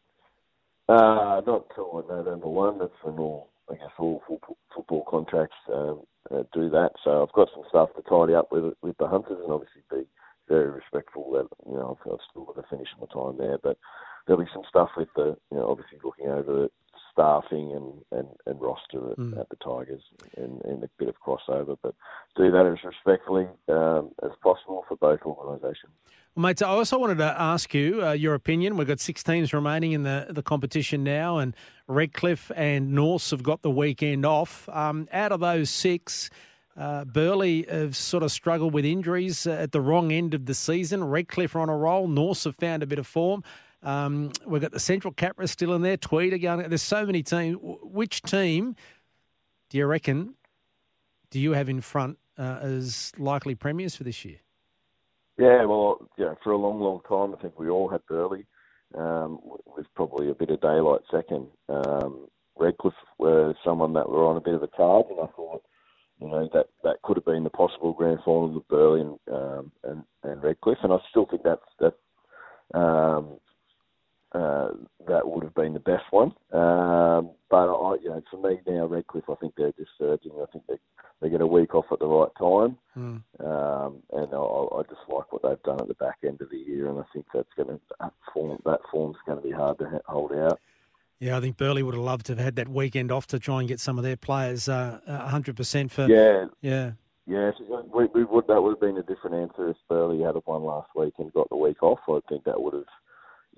Uh, 0.88 1.40
not 1.46 1.66
until 1.70 2.04
November 2.08 2.48
one. 2.48 2.78
That's 2.78 2.92
when 3.02 3.16
all 3.18 3.49
I 3.70 3.74
guess 3.74 3.92
all 3.98 4.22
football 4.74 5.04
contracts 5.08 5.56
um, 5.72 6.02
uh, 6.30 6.42
do 6.52 6.68
that. 6.70 6.92
So 7.04 7.22
I've 7.22 7.32
got 7.32 7.48
some 7.54 7.64
stuff 7.68 7.90
to 7.96 8.02
tidy 8.02 8.34
up 8.34 8.50
with 8.52 8.74
with 8.82 8.96
the 8.98 9.06
Hunters, 9.06 9.38
and 9.42 9.52
obviously 9.52 9.82
be 9.90 10.06
very 10.48 10.70
respectful 10.70 11.30
that 11.32 11.46
you 11.68 11.76
know 11.76 11.96
I've, 11.96 12.12
I've 12.12 12.18
still 12.30 12.44
got 12.44 12.56
to 12.56 12.68
finish 12.68 12.88
my 13.00 13.06
time 13.12 13.38
there, 13.38 13.58
but 13.62 13.78
there'll 14.26 14.42
be 14.42 14.50
some 14.52 14.62
stuff 14.68 14.90
with 14.96 15.08
the, 15.16 15.36
you 15.50 15.58
know, 15.58 15.68
obviously 15.68 15.98
looking 16.04 16.28
over 16.28 16.68
staffing 17.12 17.72
and, 17.72 18.18
and, 18.18 18.28
and 18.46 18.60
roster 18.60 19.12
at, 19.12 19.18
mm. 19.18 19.38
at 19.38 19.48
the 19.48 19.56
Tigers 19.56 20.02
and, 20.36 20.60
and, 20.64 20.84
a 20.84 20.88
bit 20.98 21.08
of 21.08 21.14
crossover, 21.20 21.76
but 21.82 21.94
do 22.36 22.50
that 22.50 22.66
as 22.66 22.84
respectfully 22.84 23.46
um, 23.68 24.10
as 24.22 24.30
possible 24.42 24.84
for 24.88 24.96
both 24.96 25.20
organisations. 25.24 25.92
Well, 26.34 26.42
mate, 26.42 26.62
I 26.62 26.68
also 26.68 26.98
wanted 26.98 27.18
to 27.18 27.40
ask 27.40 27.74
you 27.74 28.04
uh, 28.04 28.12
your 28.12 28.34
opinion. 28.34 28.76
We've 28.76 28.86
got 28.86 29.00
six 29.00 29.22
teams 29.22 29.52
remaining 29.52 29.92
in 29.92 30.04
the, 30.04 30.26
the 30.30 30.42
competition 30.42 31.02
now, 31.02 31.38
and 31.38 31.54
Redcliffe 31.88 32.52
and 32.54 32.92
Norths 32.92 33.30
have 33.32 33.42
got 33.42 33.62
the 33.62 33.70
weekend 33.70 34.24
off. 34.24 34.68
Um, 34.68 35.08
out 35.12 35.32
of 35.32 35.40
those 35.40 35.70
six, 35.70 36.30
uh, 36.76 37.04
Burleigh 37.04 37.64
have 37.68 37.96
sort 37.96 38.22
of 38.22 38.30
struggled 38.30 38.72
with 38.72 38.84
injuries 38.84 39.46
at 39.46 39.72
the 39.72 39.80
wrong 39.80 40.12
end 40.12 40.34
of 40.34 40.46
the 40.46 40.54
season. 40.54 41.02
Redcliffe 41.02 41.56
are 41.56 41.60
on 41.60 41.68
a 41.68 41.76
roll. 41.76 42.06
Norths 42.06 42.44
have 42.44 42.56
found 42.56 42.82
a 42.82 42.86
bit 42.86 42.98
of 42.98 43.06
form. 43.06 43.42
Um, 43.82 44.32
we've 44.46 44.60
got 44.60 44.72
the 44.72 44.80
Central 44.80 45.12
Capra 45.12 45.46
still 45.48 45.74
in 45.74 45.82
there. 45.82 45.96
Tweed 45.96 46.32
again. 46.32 46.64
There's 46.68 46.82
so 46.82 47.06
many 47.06 47.22
teams. 47.22 47.58
Which 47.60 48.22
team 48.22 48.76
do 49.70 49.78
you 49.78 49.86
reckon 49.86 50.34
do 51.30 51.38
you 51.38 51.52
have 51.52 51.68
in 51.68 51.80
front 51.80 52.18
uh, 52.38 52.58
as 52.60 53.12
likely 53.18 53.54
premiers 53.54 53.96
for 53.96 54.04
this 54.04 54.24
year? 54.24 54.38
Yeah, 55.38 55.64
well, 55.64 56.08
yeah, 56.18 56.34
for 56.42 56.52
a 56.52 56.58
long, 56.58 56.80
long 56.80 57.00
time, 57.08 57.34
I 57.34 57.40
think 57.40 57.58
we 57.58 57.70
all 57.70 57.88
had 57.88 58.04
Burleigh 58.06 58.44
um, 58.94 59.40
with 59.64 59.86
probably 59.94 60.30
a 60.30 60.34
bit 60.34 60.50
of 60.50 60.60
daylight 60.60 61.00
second. 61.10 61.46
Um, 61.68 62.26
Redcliffe 62.58 62.92
were 63.18 63.54
someone 63.64 63.94
that 63.94 64.10
were 64.10 64.26
on 64.26 64.36
a 64.36 64.40
bit 64.40 64.54
of 64.54 64.62
a 64.62 64.68
card, 64.68 65.06
and 65.08 65.20
I 65.20 65.26
thought, 65.34 65.62
you 66.20 66.28
know, 66.28 66.48
that 66.52 66.66
that 66.84 67.00
could 67.02 67.16
have 67.16 67.24
been 67.24 67.44
the 67.44 67.50
possible 67.50 67.94
grand 67.94 68.18
final 68.22 68.54
of 68.54 68.68
Burleigh 68.68 69.00
and 69.00 69.34
um, 69.34 69.72
and, 69.84 70.02
and 70.22 70.42
Redcliffe, 70.42 70.78
and 70.82 70.92
I 70.92 70.98
still 71.08 71.24
think 71.24 71.42
that's 71.42 71.62
that 71.78 72.78
um, 72.78 73.38
uh, 74.32 74.68
that 75.08 75.28
would 75.28 75.42
have 75.42 75.54
been 75.54 75.72
the 75.72 75.80
best 75.80 76.04
one. 76.10 76.32
Um, 76.52 77.30
but 77.50 77.68
I, 77.68 77.96
you 78.02 78.10
know, 78.10 78.22
for 78.30 78.40
me 78.40 78.60
now, 78.66 78.86
Redcliffe, 78.86 79.28
I 79.28 79.34
think 79.34 79.54
they're 79.56 79.72
just 79.72 79.90
surging. 79.98 80.32
I 80.40 80.46
think 80.52 80.64
they 80.68 80.76
they 81.20 81.28
get 81.28 81.42
a 81.42 81.46
week 81.46 81.74
off 81.74 81.84
at 81.92 81.98
the 81.98 82.06
right 82.06 82.30
time, 82.38 82.78
mm. 82.96 83.22
um, 83.44 84.02
and 84.12 84.32
I, 84.32 84.38
I, 84.38 84.82
just 84.88 85.02
like 85.06 85.30
what 85.30 85.42
they've 85.42 85.62
done 85.64 85.78
at 85.78 85.88
the 85.88 85.94
back 85.94 86.16
end 86.26 86.40
of 86.40 86.48
the 86.48 86.56
year, 86.56 86.88
and 86.88 86.98
I 86.98 87.02
think 87.12 87.26
that's 87.34 87.52
going 87.56 87.68
to 87.68 87.80
that 88.00 88.14
form 88.32 88.58
that 88.64 88.80
form's 88.90 89.16
going 89.26 89.40
to 89.40 89.46
be 89.46 89.52
hard 89.52 89.78
to 89.80 90.00
hold 90.06 90.32
out. 90.32 90.58
Yeah, 91.18 91.36
I 91.36 91.40
think 91.40 91.58
Burleigh 91.58 91.82
would 91.82 91.94
have 91.94 92.02
loved 92.02 92.26
to 92.26 92.32
have 92.32 92.42
had 92.42 92.56
that 92.56 92.68
weekend 92.68 93.12
off 93.12 93.26
to 93.28 93.38
try 93.38 93.58
and 93.58 93.68
get 93.68 93.78
some 93.78 93.98
of 93.98 94.04
their 94.04 94.16
players 94.16 94.70
uh, 94.70 95.00
100% 95.06 95.90
for. 95.90 96.06
Yeah. 96.06 96.46
Yeah. 96.62 96.92
Yeah, 97.26 97.52
we, 97.94 98.06
we 98.06 98.24
would, 98.24 98.46
that 98.48 98.60
would 98.60 98.70
have 98.70 98.80
been 98.80 98.96
a 98.96 99.02
different 99.02 99.36
answer 99.36 99.68
if 99.68 99.76
Burleigh 99.88 100.24
had 100.24 100.34
one 100.46 100.64
last 100.64 100.88
week 100.96 101.14
and 101.18 101.32
got 101.32 101.48
the 101.50 101.56
week 101.56 101.80
off. 101.82 102.00
I 102.08 102.18
think 102.28 102.44
that 102.44 102.60
would 102.60 102.74
have 102.74 102.86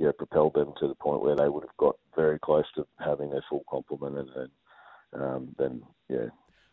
yeah, 0.03 0.11
propelled 0.19 0.55
them 0.55 0.73
to 0.81 0.88
the 0.88 0.97
point 0.97 1.23
where 1.23 1.37
they 1.37 1.49
would 1.49 1.62
have 1.62 1.77
got 1.77 1.97
very 2.17 2.38
close 2.41 2.65
to 2.75 2.85
having 2.99 3.31
their 3.31 3.45
full 3.49 3.65
complement, 3.71 4.19
and 4.19 4.29
then, 4.35 5.23
um, 5.23 5.55
then 5.59 5.83
yeah. 6.09 6.27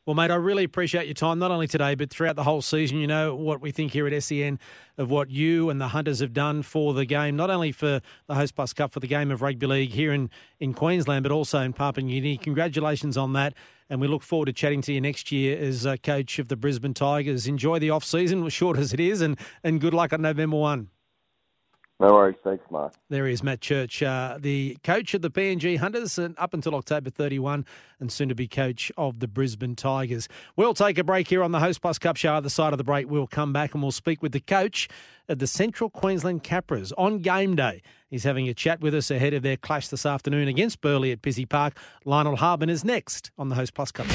Well, 0.08 0.16
mate, 0.16 0.32
I 0.32 0.36
really 0.36 0.64
appreciate 0.64 1.06
your 1.06 1.14
time, 1.14 1.38
not 1.38 1.52
only 1.52 1.68
today, 1.68 1.94
but 1.94 2.10
throughout 2.10 2.36
the 2.36 2.44
whole 2.44 2.64
season. 2.64 2.98
You 2.98 3.06
know 3.06 3.36
what 3.36 3.62
we 3.62 3.72
think 3.72 3.92
here 3.92 4.08
at 4.08 4.24
SEN 4.24 4.58
of 4.98 5.12
what 5.12 5.30
you 5.30 5.70
and 5.70 5.80
the 5.80 5.90
Hunters 5.90 6.22
have 6.22 6.34
done 6.34 6.64
for 6.64 6.96
the 6.96 7.06
game, 7.06 7.36
not 7.36 7.52
only 7.52 7.72
for 7.72 8.02
the 8.26 8.34
Host 8.34 8.56
Plus 8.56 8.74
Cup, 8.74 8.92
for 8.92 9.00
the 9.00 9.08
game 9.08 9.30
of 9.30 9.44
rugby 9.44 9.68
league 9.68 9.92
here 9.92 10.12
in, 10.12 10.32
in 10.60 10.74
Queensland, 10.74 11.22
but 11.22 11.32
also 11.32 11.60
in 11.60 11.74
Papua 11.74 12.04
New 12.04 12.20
Guinea. 12.20 12.38
Congratulations 12.38 13.16
on 13.16 13.34
that. 13.34 13.54
And 13.92 14.02
we 14.02 14.08
look 14.08 14.24
forward 14.24 14.48
to 14.48 14.54
chatting 14.54 14.82
to 14.84 14.94
you 14.94 15.02
next 15.02 15.32
year 15.32 15.56
as 15.60 15.86
uh, 15.86 15.98
coach 15.98 16.40
of 16.40 16.48
the 16.48 16.56
Brisbane 16.56 16.96
Tigers. 16.96 17.46
Enjoy 17.46 17.78
the 17.78 17.92
off 17.92 18.04
season, 18.04 18.50
short 18.50 18.80
as 18.80 18.96
it 18.96 19.00
is, 19.00 19.22
and, 19.22 19.38
and 19.64 19.80
good 19.80 19.94
luck 19.94 20.12
on 20.12 20.24
November 20.24 20.58
1. 20.58 20.90
No 22.00 22.14
worries. 22.14 22.38
Thanks, 22.46 22.64
Mark. 22.72 22.94
There 23.10 23.28
is 23.28 23.44
Matt 23.44 23.60
Church, 23.60 24.02
uh, 24.02 24.38
the 24.40 24.78
coach 24.86 25.14
of 25.14 25.22
the 25.22 25.30
PNG 25.30 25.78
Hunters, 25.78 26.18
and 26.18 26.34
up 26.38 26.54
until 26.54 26.74
October 26.76 27.10
31, 27.10 27.66
and 28.00 28.10
soon 28.10 28.30
to 28.30 28.36
be 28.36 28.48
coach 28.48 28.90
of 28.98 29.20
the 29.20 29.28
Brisbane 29.28 29.76
Tigers. 29.76 30.30
We'll 30.56 30.74
take 30.74 30.98
a 30.98 31.04
break 31.04 31.28
here 31.28 31.44
on 31.44 31.52
the 31.52 31.60
Host 31.60 31.82
Plus 31.82 32.00
Cup 32.00 32.16
show. 32.16 32.34
Other 32.34 32.48
side 32.48 32.72
of 32.72 32.78
the 32.78 32.86
break, 32.86 33.10
we'll 33.10 33.28
come 33.28 33.52
back 33.52 33.74
and 33.74 33.84
we'll 33.84 33.92
speak 33.92 34.24
with 34.24 34.32
the 34.32 34.40
coach 34.40 34.88
of 35.28 35.40
the 35.40 35.48
Central 35.48 35.90
Queensland 35.90 36.42
Capras 36.42 36.94
on 36.98 37.20
game 37.20 37.58
day. 37.58 37.82
He's 38.10 38.24
having 38.24 38.48
a 38.48 38.54
chat 38.54 38.80
with 38.80 38.96
us 38.96 39.12
ahead 39.12 39.34
of 39.34 39.44
their 39.44 39.58
clash 39.58 39.90
this 39.90 40.06
afternoon 40.06 40.48
against 40.48 40.80
Burleigh 40.80 41.12
at 41.12 41.22
Pizzey 41.22 41.48
Park. 41.48 41.78
Lionel 42.06 42.38
Harbin 42.38 42.70
is 42.70 42.86
next 42.86 43.32
on 43.38 43.50
the 43.50 43.56
Host 43.56 43.74
Plus 43.74 43.92
Cup. 43.92 44.08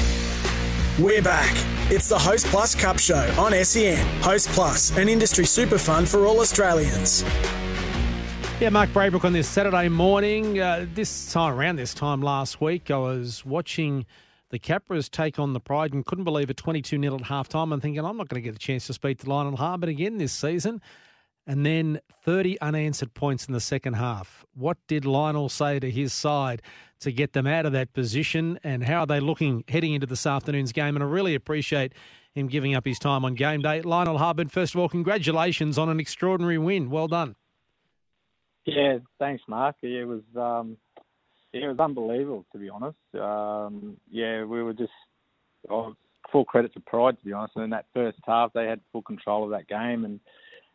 We're 0.99 1.23
back. 1.23 1.53
It's 1.90 2.09
the 2.09 2.18
Host 2.18 2.47
Plus 2.47 2.75
Cup 2.75 2.99
Show 2.99 3.35
on 3.38 3.53
SEN. 3.62 4.07
Host 4.23 4.49
Plus, 4.49 4.97
an 4.97 5.11
industry 5.11 5.44
super 5.44 5.77
fund 5.77 6.09
for 6.09 6.25
all 6.25 6.40
Australians. 6.40 7.25
Yeah, 8.61 8.69
Mark 8.69 8.88
Braybrook 8.90 9.25
on 9.25 9.33
this 9.33 9.49
Saturday 9.49 9.88
morning. 9.88 10.61
Uh, 10.61 10.87
this 10.95 11.33
time, 11.33 11.55
around 11.55 11.75
this 11.75 11.93
time 11.93 12.23
last 12.23 12.61
week, 12.61 12.88
I 12.88 12.97
was 12.97 13.45
watching 13.45 14.07
the 14.51 14.61
Capras 14.61 15.11
take 15.11 15.40
on 15.40 15.55
the 15.55 15.61
Pride 15.61 15.93
and 15.93 16.07
couldn't 16.07 16.23
believe 16.23 16.51
it 16.51 16.57
22 16.57 17.01
0 17.01 17.17
at 17.17 17.23
half 17.23 17.49
time. 17.49 17.73
I'm 17.73 17.81
thinking, 17.81 18.05
I'm 18.05 18.17
not 18.17 18.29
going 18.29 18.40
to 18.40 18.49
get 18.49 18.55
a 18.55 18.59
chance 18.59 18.87
to 18.87 18.93
speak 18.95 19.19
to 19.19 19.29
Lionel 19.29 19.57
Harbin 19.57 19.88
again 19.88 20.19
this 20.19 20.33
season. 20.33 20.81
And 21.49 21.67
then 21.67 22.01
30 22.23 22.61
unanswered 22.61 23.12
points 23.12 23.45
in 23.47 23.53
the 23.53 23.61
second 23.61 23.95
half. 23.95 24.45
What 24.55 24.79
did 24.87 25.05
Lionel 25.05 25.49
say 25.49 25.81
to 25.81 25.90
his 25.90 26.12
side 26.12 26.62
to 27.01 27.11
get 27.11 27.33
them 27.33 27.49
out 27.49 27.67
of 27.67 27.73
that 27.73 27.93
position? 27.93 28.61
And 28.62 28.85
how 28.85 29.01
are 29.01 29.07
they 29.07 29.19
looking 29.19 29.64
heading 29.67 29.95
into 29.95 30.07
this 30.07 30.27
afternoon's 30.27 30.71
game? 30.71 30.95
And 30.95 31.03
I 31.03 31.09
really 31.09 31.35
appreciate 31.35 31.93
him 32.35 32.47
giving 32.47 32.77
up 32.77 32.87
his 32.87 33.01
time 33.01 33.25
on 33.25 33.35
game 33.35 33.62
day. 33.62 33.83
Lionel 33.83 34.19
Harbin, 34.19 34.49
first 34.49 34.75
of 34.75 34.81
all, 34.81 34.88
congratulations 34.88 35.77
on 35.77 35.88
an 35.88 35.99
extraordinary 35.99 36.57
win. 36.57 36.88
Well 36.88 37.09
done. 37.09 37.35
Yeah, 38.66 38.98
thanks, 39.18 39.42
Mark. 39.48 39.77
It 39.83 40.07
was 40.07 40.22
um, 40.37 40.77
it 41.53 41.66
was 41.66 41.79
unbelievable 41.79 42.46
to 42.53 42.59
be 42.59 42.68
honest. 42.68 42.98
Um, 43.14 43.96
yeah, 44.11 44.44
we 44.44 44.62
were 44.62 44.72
just 44.72 44.92
oh, 45.70 45.94
full 46.33 46.44
credit 46.44 46.72
to 46.74 46.81
Pride 46.81 47.18
to 47.18 47.24
be 47.24 47.33
honest. 47.33 47.57
And 47.57 47.64
in 47.64 47.70
that 47.70 47.87
first 47.92 48.18
half, 48.27 48.53
they 48.53 48.66
had 48.66 48.81
full 48.92 49.03
control 49.03 49.44
of 49.44 49.50
that 49.50 49.68
game, 49.68 50.05
and 50.05 50.20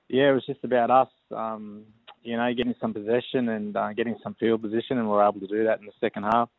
yeah, 0.07 0.29
it 0.31 0.33
was 0.33 0.45
just 0.45 0.63
about 0.63 0.89
us, 0.91 1.09
um, 1.35 1.83
you 2.23 2.35
know, 2.37 2.51
getting 2.53 2.75
some 2.81 2.93
possession 2.93 3.49
and 3.49 3.75
uh, 3.75 3.93
getting 3.93 4.15
some 4.23 4.35
field 4.39 4.61
position, 4.61 4.97
and 4.97 5.07
we 5.07 5.13
were 5.13 5.23
able 5.23 5.39
to 5.39 5.47
do 5.47 5.65
that 5.65 5.79
in 5.79 5.85
the 5.85 5.91
second 5.99 6.23
half. 6.23 6.49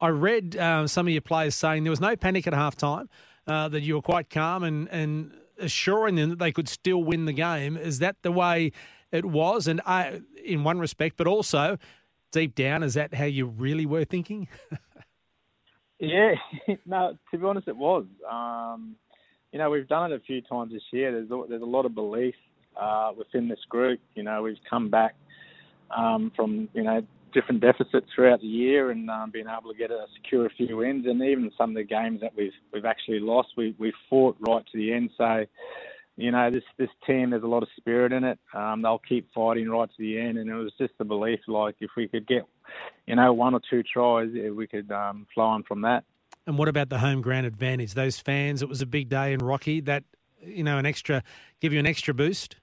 I 0.00 0.08
read 0.08 0.56
uh, 0.56 0.86
some 0.86 1.08
of 1.08 1.12
your 1.12 1.22
players 1.22 1.56
saying 1.56 1.82
there 1.82 1.90
was 1.90 2.00
no 2.00 2.14
panic 2.14 2.46
at 2.46 2.54
half 2.54 2.76
time, 2.76 3.08
uh, 3.48 3.68
that 3.68 3.82
you 3.82 3.94
were 3.94 4.02
quite 4.02 4.30
calm 4.30 4.62
and, 4.62 4.88
and 4.90 5.32
assuring 5.58 6.14
them 6.14 6.30
that 6.30 6.38
they 6.38 6.52
could 6.52 6.68
still 6.68 7.02
win 7.02 7.24
the 7.24 7.32
game. 7.32 7.76
Is 7.76 7.98
that 7.98 8.16
the 8.22 8.30
way 8.30 8.72
it 9.12 9.24
was? 9.24 9.66
And 9.66 9.80
I, 9.86 10.20
in 10.44 10.64
one 10.64 10.78
respect, 10.78 11.16
but 11.16 11.26
also 11.26 11.78
deep 12.32 12.54
down, 12.54 12.82
is 12.82 12.94
that 12.94 13.14
how 13.14 13.24
you 13.24 13.46
really 13.46 13.86
were 13.86 14.04
thinking? 14.04 14.48
yeah, 15.98 16.34
no. 16.86 17.16
To 17.30 17.38
be 17.38 17.44
honest, 17.44 17.68
it 17.68 17.76
was. 17.76 18.04
Um, 18.30 18.96
you 19.52 19.58
know, 19.58 19.70
we've 19.70 19.88
done 19.88 20.12
it 20.12 20.16
a 20.16 20.24
few 20.24 20.42
times 20.42 20.72
this 20.72 20.82
year. 20.92 21.12
There's 21.12 21.28
there's 21.48 21.62
a 21.62 21.66
lot 21.66 21.86
of 21.86 21.94
belief 21.94 22.34
uh, 22.80 23.12
within 23.16 23.48
this 23.48 23.60
group. 23.68 24.00
You 24.14 24.22
know, 24.22 24.42
we've 24.42 24.56
come 24.68 24.90
back 24.90 25.14
um, 25.96 26.32
from 26.36 26.68
you 26.74 26.82
know 26.82 27.02
different 27.32 27.60
deficits 27.60 28.06
throughout 28.14 28.40
the 28.40 28.46
year 28.46 28.90
and 28.90 29.10
um, 29.10 29.30
being 29.30 29.46
able 29.46 29.70
to 29.70 29.78
get 29.78 29.90
a 29.90 30.06
secure 30.16 30.46
a 30.46 30.50
few 30.50 30.78
wins. 30.78 31.06
And 31.06 31.22
even 31.22 31.50
some 31.58 31.70
of 31.70 31.76
the 31.76 31.84
games 31.84 32.20
that 32.20 32.34
we've 32.36 32.52
we've 32.72 32.84
actually 32.84 33.20
lost, 33.20 33.48
we 33.56 33.74
we 33.78 33.92
fought 34.08 34.36
right 34.40 34.64
to 34.70 34.78
the 34.78 34.92
end. 34.92 35.10
So 35.16 35.44
you 36.18 36.32
know, 36.32 36.50
this 36.50 36.64
this 36.78 36.90
team, 37.06 37.30
there's 37.30 37.44
a 37.44 37.46
lot 37.46 37.62
of 37.62 37.68
spirit 37.76 38.12
in 38.12 38.24
it. 38.24 38.40
Um, 38.52 38.82
they'll 38.82 39.00
keep 39.08 39.32
fighting 39.32 39.68
right 39.68 39.88
to 39.88 39.96
the 39.98 40.18
end, 40.18 40.36
and 40.36 40.50
it 40.50 40.54
was 40.54 40.72
just 40.76 40.92
the 40.98 41.04
belief, 41.04 41.38
like 41.46 41.76
if 41.80 41.90
we 41.96 42.08
could 42.08 42.26
get, 42.26 42.42
you 43.06 43.14
know, 43.14 43.32
one 43.32 43.54
or 43.54 43.60
two 43.70 43.84
tries, 43.84 44.28
we 44.32 44.66
could 44.66 44.90
um, 44.90 45.28
fly 45.32 45.44
on 45.44 45.62
from 45.62 45.82
that. 45.82 46.02
And 46.44 46.58
what 46.58 46.66
about 46.66 46.88
the 46.88 46.98
home 46.98 47.22
ground 47.22 47.46
advantage? 47.46 47.94
Those 47.94 48.18
fans, 48.18 48.62
it 48.62 48.68
was 48.68 48.82
a 48.82 48.86
big 48.86 49.08
day 49.08 49.32
in 49.32 49.38
Rocky. 49.38 49.80
That 49.80 50.02
you 50.42 50.64
know, 50.64 50.76
an 50.76 50.86
extra 50.86 51.22
give 51.60 51.72
you 51.72 51.78
an 51.78 51.86
extra 51.86 52.12
boost. 52.12 52.56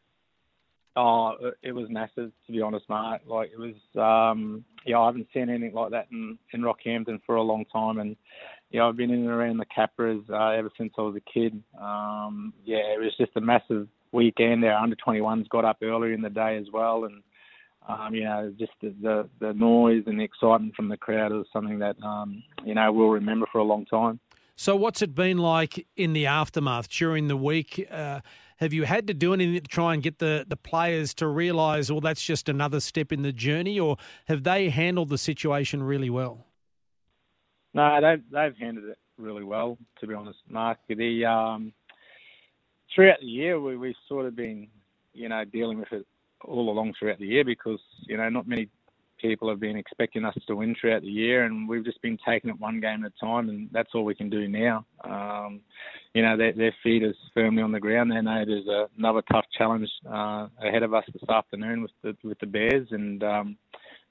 Oh, 0.98 1.34
it 1.62 1.72
was 1.72 1.90
massive 1.90 2.32
to 2.48 2.52
be 2.52 2.62
honest, 2.62 2.90
Mark. 2.90 3.22
Like 3.26 3.52
it 3.54 3.60
was, 3.60 3.76
um, 3.96 4.66
yeah, 4.86 5.00
I 5.00 5.06
haven't 5.06 5.28
seen 5.34 5.50
anything 5.50 5.74
like 5.74 5.92
that 5.92 6.08
in 6.12 6.38
in 6.52 6.62
Rockhampton 6.62 7.22
for 7.26 7.36
a 7.36 7.42
long 7.42 7.64
time, 7.72 8.00
and 8.00 8.18
yeah, 8.72 8.86
I've 8.86 8.98
been 8.98 9.12
in 9.12 9.20
and 9.20 9.30
around 9.30 9.58
the 9.58 9.66
Capras 9.66 10.30
uh, 10.30 10.50
ever 10.50 10.70
since 10.78 10.94
I 10.98 11.02
was 11.02 11.16
a 11.16 11.32
kid. 11.32 11.62
Um, 11.80 12.54
yeah, 12.66 12.80
it 12.94 13.00
was 13.00 13.14
just 13.26 13.38
a 13.38 13.42
massive 13.42 13.88
weekend. 14.12 14.64
Our 14.64 14.74
under 14.74 14.96
21s 14.96 15.50
got 15.50 15.66
up 15.66 15.78
earlier 15.82 16.14
in 16.14 16.22
the 16.22 16.30
day 16.30 16.58
as 16.58 16.68
well, 16.72 17.06
and 17.06 17.24
um, 17.88 18.16
you 18.16 18.24
know, 18.24 18.54
just 18.58 18.72
the, 18.82 18.94
the 19.02 19.30
the 19.40 19.54
noise 19.54 20.04
and 20.08 20.20
the 20.20 20.24
excitement 20.24 20.76
from 20.76 20.90
the 20.90 20.98
crowd 20.98 21.32
is 21.32 21.46
something 21.54 21.80
that 21.80 22.02
um, 22.04 22.44
you 22.64 22.74
know 22.74 22.92
we'll 22.92 23.10
remember 23.10 23.46
for 23.52 23.60
a 23.60 23.64
long 23.64 23.86
time. 23.86 24.20
So, 24.56 24.76
what's 24.76 25.02
it 25.02 25.14
been 25.14 25.38
like 25.38 25.86
in 25.98 26.14
the 26.14 26.26
aftermath 26.28 26.90
during 26.90 27.28
the 27.28 27.38
week? 27.38 27.86
Uh, 27.92 28.22
have 28.58 28.72
you 28.72 28.84
had 28.84 29.08
to 29.08 29.14
do 29.14 29.34
anything 29.34 29.56
to 29.56 29.68
try 29.68 29.94
and 29.94 30.02
get 30.02 30.20
the, 30.20 30.46
the 30.48 30.56
players 30.56 31.14
to 31.16 31.28
realise, 31.28 31.92
well, 31.92 32.00
that's 32.00 32.24
just 32.24 32.48
another 32.48 32.80
step 32.80 33.12
in 33.12 33.22
the 33.22 33.34
journey, 33.34 33.78
or 33.78 33.98
have 34.30 34.44
they 34.44 34.70
handled 34.70 35.10
the 35.10 35.18
situation 35.18 35.84
really 35.84 36.10
well? 36.10 36.46
No, 37.74 38.00
they've 38.02 38.24
they've 38.32 38.58
handled 38.58 38.86
it 38.86 38.98
really 39.18 39.44
well, 39.44 39.78
to 40.00 40.08
be 40.08 40.14
honest, 40.14 40.40
Mark. 40.50 40.78
The 40.88 41.26
um, 41.26 41.74
throughout 42.96 43.20
the 43.20 43.28
year, 43.28 43.60
we 43.60 43.78
we've 43.78 43.96
sort 44.08 44.26
of 44.26 44.36
been, 44.36 44.68
you 45.14 45.30
know, 45.30 45.44
dealing 45.46 45.80
with 45.80 45.92
it 45.92 46.08
all 46.44 46.70
along 46.70 46.94
throughout 46.98 47.20
the 47.20 47.28
year 47.28 47.44
because 47.44 47.80
you 48.08 48.18
know 48.18 48.30
not 48.30 48.48
many 48.48 48.70
people 49.20 49.50
have 49.50 49.60
been 49.60 49.78
expecting 49.78 50.26
us 50.26 50.36
to 50.48 50.56
win 50.56 50.76
throughout 50.80 51.02
the 51.02 51.08
year, 51.08 51.46
and 51.46 51.68
we've 51.68 51.86
just 51.86 52.02
been 52.02 52.18
taking 52.28 52.50
it 52.50 52.60
one 52.60 52.80
game 52.80 53.06
at 53.06 53.12
a 53.16 53.26
time, 53.26 53.50
and 53.50 53.70
that's 53.72 53.90
all 53.94 54.06
we 54.06 54.16
can 54.16 54.30
do 54.30 54.48
now. 54.48 54.86
Um, 55.04 55.62
you 56.14 56.22
know, 56.22 56.38
their, 56.38 56.54
their 56.54 56.76
feet 56.84 57.04
is 57.04 57.16
firmly 57.34 57.64
on 57.64 57.72
the 57.72 57.80
ground. 57.80 58.12
They 58.12 58.22
know 58.22 58.44
there's 58.46 58.68
a, 58.68 58.88
another 58.98 59.22
tough 59.32 59.46
challenge 59.58 59.90
uh, 60.08 60.48
ahead 60.64 60.84
of 60.84 60.94
us 60.94 61.06
this 61.14 61.28
afternoon 61.30 61.82
with 61.82 61.92
the 62.04 62.16
with 62.28 62.40
the 62.40 62.48
Bears, 62.48 62.88
and 62.92 63.24
um, 63.24 63.58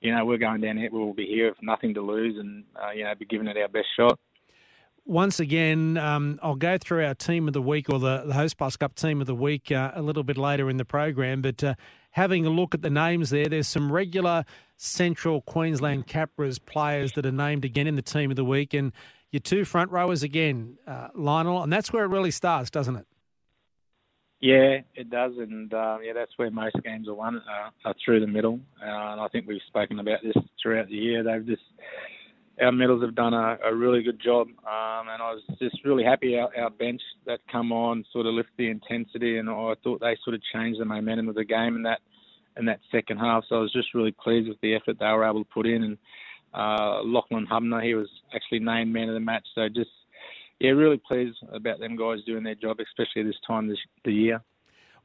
you 0.01 0.15
know 0.15 0.25
we're 0.25 0.39
going 0.39 0.61
down 0.61 0.79
here. 0.79 0.89
We'll 0.93 1.13
be 1.13 1.27
here 1.27 1.51
with 1.51 1.63
nothing 1.63 1.95
to 1.95 2.03
lose, 2.03 2.37
and 2.39 2.65
uh, 2.83 2.91
you 2.93 3.05
know 3.05 3.15
be 3.15 3.27
giving 3.27 3.47
it 3.49 3.57
our 3.57 3.69
best 3.69 3.89
shot 3.97 4.19
once 5.05 5.39
again, 5.39 5.97
um, 5.97 6.39
I'll 6.43 6.55
go 6.55 6.79
through 6.79 7.05
our 7.05 7.15
team 7.15 7.47
of 7.47 7.53
the 7.53 7.63
week 7.63 7.91
or 7.91 7.99
the, 7.99 8.25
the 8.27 8.35
Host 8.35 8.57
Plus 8.57 8.77
Cup 8.77 8.95
team 8.95 9.21
of 9.21 9.27
the 9.27 9.35
week 9.35 9.71
uh, 9.71 9.93
a 9.95 10.03
little 10.03 10.23
bit 10.23 10.39
later 10.39 10.71
in 10.71 10.79
the 10.79 10.85
program. 10.85 11.43
But 11.43 11.63
uh, 11.63 11.75
having 12.11 12.47
a 12.47 12.51
look 12.51 12.75
at 12.75 12.83
the 12.83 12.91
names 12.91 13.31
there, 13.31 13.47
there's 13.47 13.69
some 13.69 13.93
regular 13.93 14.45
Central 14.77 15.43
Queensland 15.43 16.07
Capras 16.07 16.59
players 16.59 17.13
that 17.13 17.27
are 17.27 17.33
named 17.33 17.65
again 17.65 17.87
in 17.87 17.97
the 17.97 18.03
team 18.03 18.31
of 18.31 18.37
the 18.37 18.45
week, 18.45 18.73
and 18.73 18.93
your 19.31 19.41
two 19.41 19.65
front 19.65 19.91
rowers 19.91 20.23
again, 20.23 20.79
uh, 20.87 21.09
Lionel, 21.15 21.63
and 21.63 21.73
that's 21.73 21.93
where 21.93 22.05
it 22.05 22.09
really 22.09 22.31
starts, 22.31 22.71
doesn't 22.71 22.97
it? 22.97 23.07
Yeah, 24.41 24.81
it 24.95 25.11
does, 25.11 25.33
and 25.39 25.73
uh, 25.73 25.99
yeah, 26.03 26.13
that's 26.13 26.33
where 26.37 26.51
most 26.51 26.77
games 26.85 27.09
are 27.09 27.15
won 27.15 27.37
uh, 27.37 27.71
are 27.85 27.95
through 28.05 28.21
the 28.21 28.27
middle. 28.27 28.61
Uh, 28.81 29.13
and 29.13 29.21
I 29.21 29.29
think 29.29 29.47
we've 29.47 29.61
spoken 29.69 29.99
about 30.01 30.19
this 30.23 30.37
throughout 30.63 30.89
the 30.89 30.97
year. 30.97 31.23
They've 31.23 31.47
just 31.47 31.63
our 32.61 32.73
middles 32.73 33.03
have 33.03 33.15
done 33.15 33.35
a, 33.35 33.59
a 33.65 33.75
really 33.75 34.03
good 34.03 34.21
job, 34.23 34.49
um, 34.49 35.09
and 35.09 35.21
I 35.21 35.33
was 35.33 35.43
just 35.59 35.85
really 35.85 36.05
happy 36.05 36.39
our, 36.39 36.51
our 36.57 36.71
bench 36.71 37.01
that 37.27 37.41
come 37.51 37.73
on 37.73 38.05
sort 38.13 38.27
of 38.27 38.35
lift 38.35 38.51
the 38.57 38.69
intensity, 38.69 39.39
and 39.39 39.51
I 39.51 39.75
thought 39.83 40.01
they 40.01 40.17
sort 40.25 40.35
of 40.35 40.43
changed 40.53 40.81
the 40.81 40.85
momentum 40.85 41.29
of 41.29 41.35
the 41.35 41.45
game 41.45 41.77
in 41.77 41.83
that 41.83 42.01
in 42.57 42.67
that 42.67 42.79
second 42.93 43.19
half. 43.19 43.45
So 43.49 43.57
I 43.57 43.61
was 43.61 43.73
just 43.73 43.95
really 43.95 44.13
pleased 44.13 44.49
with 44.49 44.61
the 44.61 44.75
effort 44.77 44.99
they 45.01 45.07
were 45.07 45.29
able 45.29 45.43
to 45.43 45.51
put 45.53 45.67
in, 45.67 45.83
and 45.83 45.99
uh, 46.55 47.03
Lachlan 47.03 47.47
Hubner, 47.47 47.83
he 47.83 47.95
was 47.95 48.09
actually 48.35 48.61
named 48.61 48.93
man 48.93 49.09
of 49.09 49.15
the 49.15 49.21
match. 49.21 49.47
So 49.55 49.69
just 49.69 49.91
yeah, 50.61 50.71
really 50.71 51.01
pleased 51.07 51.39
about 51.53 51.81
them 51.81 51.97
guys 51.97 52.19
doing 52.25 52.45
their 52.45 52.55
job, 52.55 52.79
especially 52.81 53.25
this 53.25 53.35
time 53.47 53.69
this 53.69 53.79
the 54.05 54.13
year. 54.13 54.41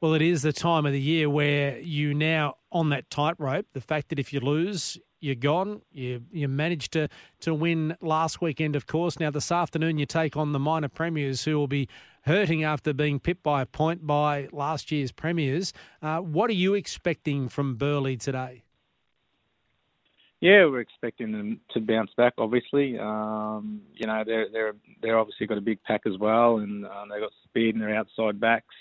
Well, 0.02 0.14
it 0.14 0.22
is 0.22 0.44
the 0.44 0.54
time 0.54 0.86
of 0.86 0.94
the 0.94 1.02
year 1.02 1.30
where 1.30 1.78
you 1.80 2.14
now 2.14 2.56
on 2.72 2.90
that 2.90 3.10
tightrope. 3.10 3.66
The 3.74 3.82
fact 3.82 4.10
that 4.10 4.20
if 4.20 4.32
you 4.32 4.40
lose, 4.40 4.98
you're 5.20 5.36
gone. 5.36 5.82
You 5.92 6.24
you 6.32 6.48
managed 6.48 6.94
to 6.94 7.10
to 7.42 7.54
win 7.54 7.98
last 8.00 8.42
weekend, 8.42 8.78
of 8.78 8.88
course. 8.88 9.20
Now 9.20 9.30
this 9.30 9.52
afternoon 9.52 9.98
you 9.98 10.06
take 10.06 10.38
on 10.38 10.54
the 10.54 10.60
minor 10.60 10.88
premiers, 10.88 11.44
who 11.44 11.58
will 11.58 11.68
be 11.68 11.90
hurting 12.22 12.64
after 12.64 12.94
being 12.94 13.20
pipped 13.20 13.44
by 13.44 13.62
a 13.62 13.66
point 13.66 14.08
by 14.08 14.48
last 14.54 14.90
year's 14.90 15.12
premiers. 15.12 15.74
Uh, 16.02 16.20
what 16.20 16.50
are 16.50 16.54
you 16.54 16.76
expecting 16.76 17.50
from 17.50 17.76
Burleigh 17.76 18.16
today? 18.16 18.64
Yeah, 20.40 20.64
we're 20.68 20.80
expecting 20.80 21.34
them 21.34 21.60
to 21.72 21.82
bounce 21.82 22.12
back. 22.16 22.36
Obviously, 22.38 22.98
um, 22.98 23.82
you 23.96 24.08
know 24.08 24.24
they're 24.26 24.48
they're 24.50 24.76
they're 25.02 25.20
obviously 25.20 25.46
got 25.46 25.58
a 25.58 25.62
big 25.62 25.84
pack 25.84 26.04
as 26.06 26.18
well, 26.18 26.60
and 26.60 26.86
um, 26.86 27.10
they've 27.12 27.20
got 27.20 27.34
speed 27.44 27.76
in 27.76 27.82
their 27.82 27.94
outside 27.94 28.40
backs 28.40 28.76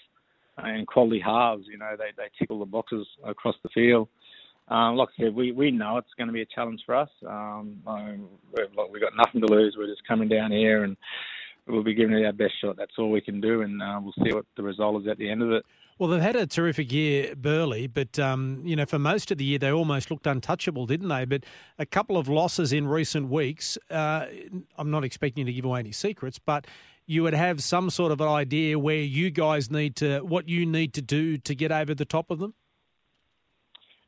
and 0.59 0.87
quality 0.87 1.21
halves. 1.21 1.65
You 1.67 1.79
know 1.79 1.95
they 1.99 2.11
they 2.17 2.29
tickle 2.39 2.59
the 2.59 2.67
boxes 2.67 3.07
across 3.25 3.57
the 3.63 3.71
field. 3.71 4.09
Um, 4.69 4.97
like 4.97 5.09
I 5.19 5.25
said, 5.25 5.35
we, 5.35 5.51
we 5.51 5.71
know 5.71 5.97
it's 5.97 6.13
going 6.19 6.27
to 6.27 6.33
be 6.33 6.43
a 6.43 6.47
challenge 6.55 6.83
for 6.85 6.95
us. 6.95 7.09
Um, 7.27 7.79
we've 8.55 9.01
got 9.01 9.17
nothing 9.17 9.41
to 9.41 9.47
lose. 9.47 9.77
We're 9.79 9.87
just 9.87 10.07
coming 10.07 10.29
down 10.29 10.53
here 10.53 10.85
and 10.85 10.95
we'll 11.69 11.83
be 11.83 11.95
giving 11.95 12.17
it 12.17 12.25
our 12.25 12.33
best 12.33 12.55
shot. 12.61 12.77
That's 12.77 12.93
all 12.99 13.11
we 13.11 13.21
can 13.21 13.41
do, 13.41 13.63
and 13.63 13.83
uh, 13.83 14.01
we'll 14.03 14.15
see 14.25 14.35
what 14.35 14.47
the 14.57 14.63
result 14.63 15.03
is 15.03 15.09
at 15.09 15.19
the 15.19 15.31
end 15.31 15.43
of 15.43 15.53
it. 15.53 15.65
Well, 15.99 16.11
they've 16.11 16.21
had 16.23 16.37
a 16.37 16.47
terrific 16.47 16.93
year, 16.93 17.35
Burleigh, 17.35 17.89
but 17.89 18.19
um, 18.21 18.63
you 18.65 18.77
know, 18.77 18.87
for 18.87 19.01
most 19.01 19.33
of 19.33 19.39
the 19.39 19.45
year 19.45 19.59
they 19.59 19.73
almost 19.73 20.11
looked 20.11 20.27
untouchable, 20.29 20.87
didn't 20.87 21.09
they? 21.09 21.25
But 21.25 21.45
a 21.79 21.87
couple 21.87 22.17
of 22.17 22.29
losses 22.29 22.73
in 22.73 22.87
recent 22.87 23.29
weeks. 23.29 23.77
Uh, 23.91 24.27
I'm 24.77 24.91
not 24.91 25.05
expecting 25.05 25.45
to 25.47 25.53
give 25.53 25.65
away 25.65 25.81
any 25.81 25.93
secrets, 25.93 26.39
but 26.39 26.67
you 27.09 27.23
would 27.23 27.35
have 27.35 27.63
some 27.63 27.89
sort 27.89 28.13
of 28.13 28.21
an 28.21 28.29
idea 28.29 28.79
where 28.79 28.97
you 28.97 29.31
guys 29.31 29.71
need 29.71 29.97
to, 29.97 30.21
what 30.21 30.47
you 30.47 30.67
need 30.67 30.93
to 30.93 31.03
do 31.03 31.39
to 31.39 31.55
get 31.55 31.73
over 31.73 31.95
the 31.95 32.05
top 32.05 32.31
of 32.31 32.39
them. 32.39 32.53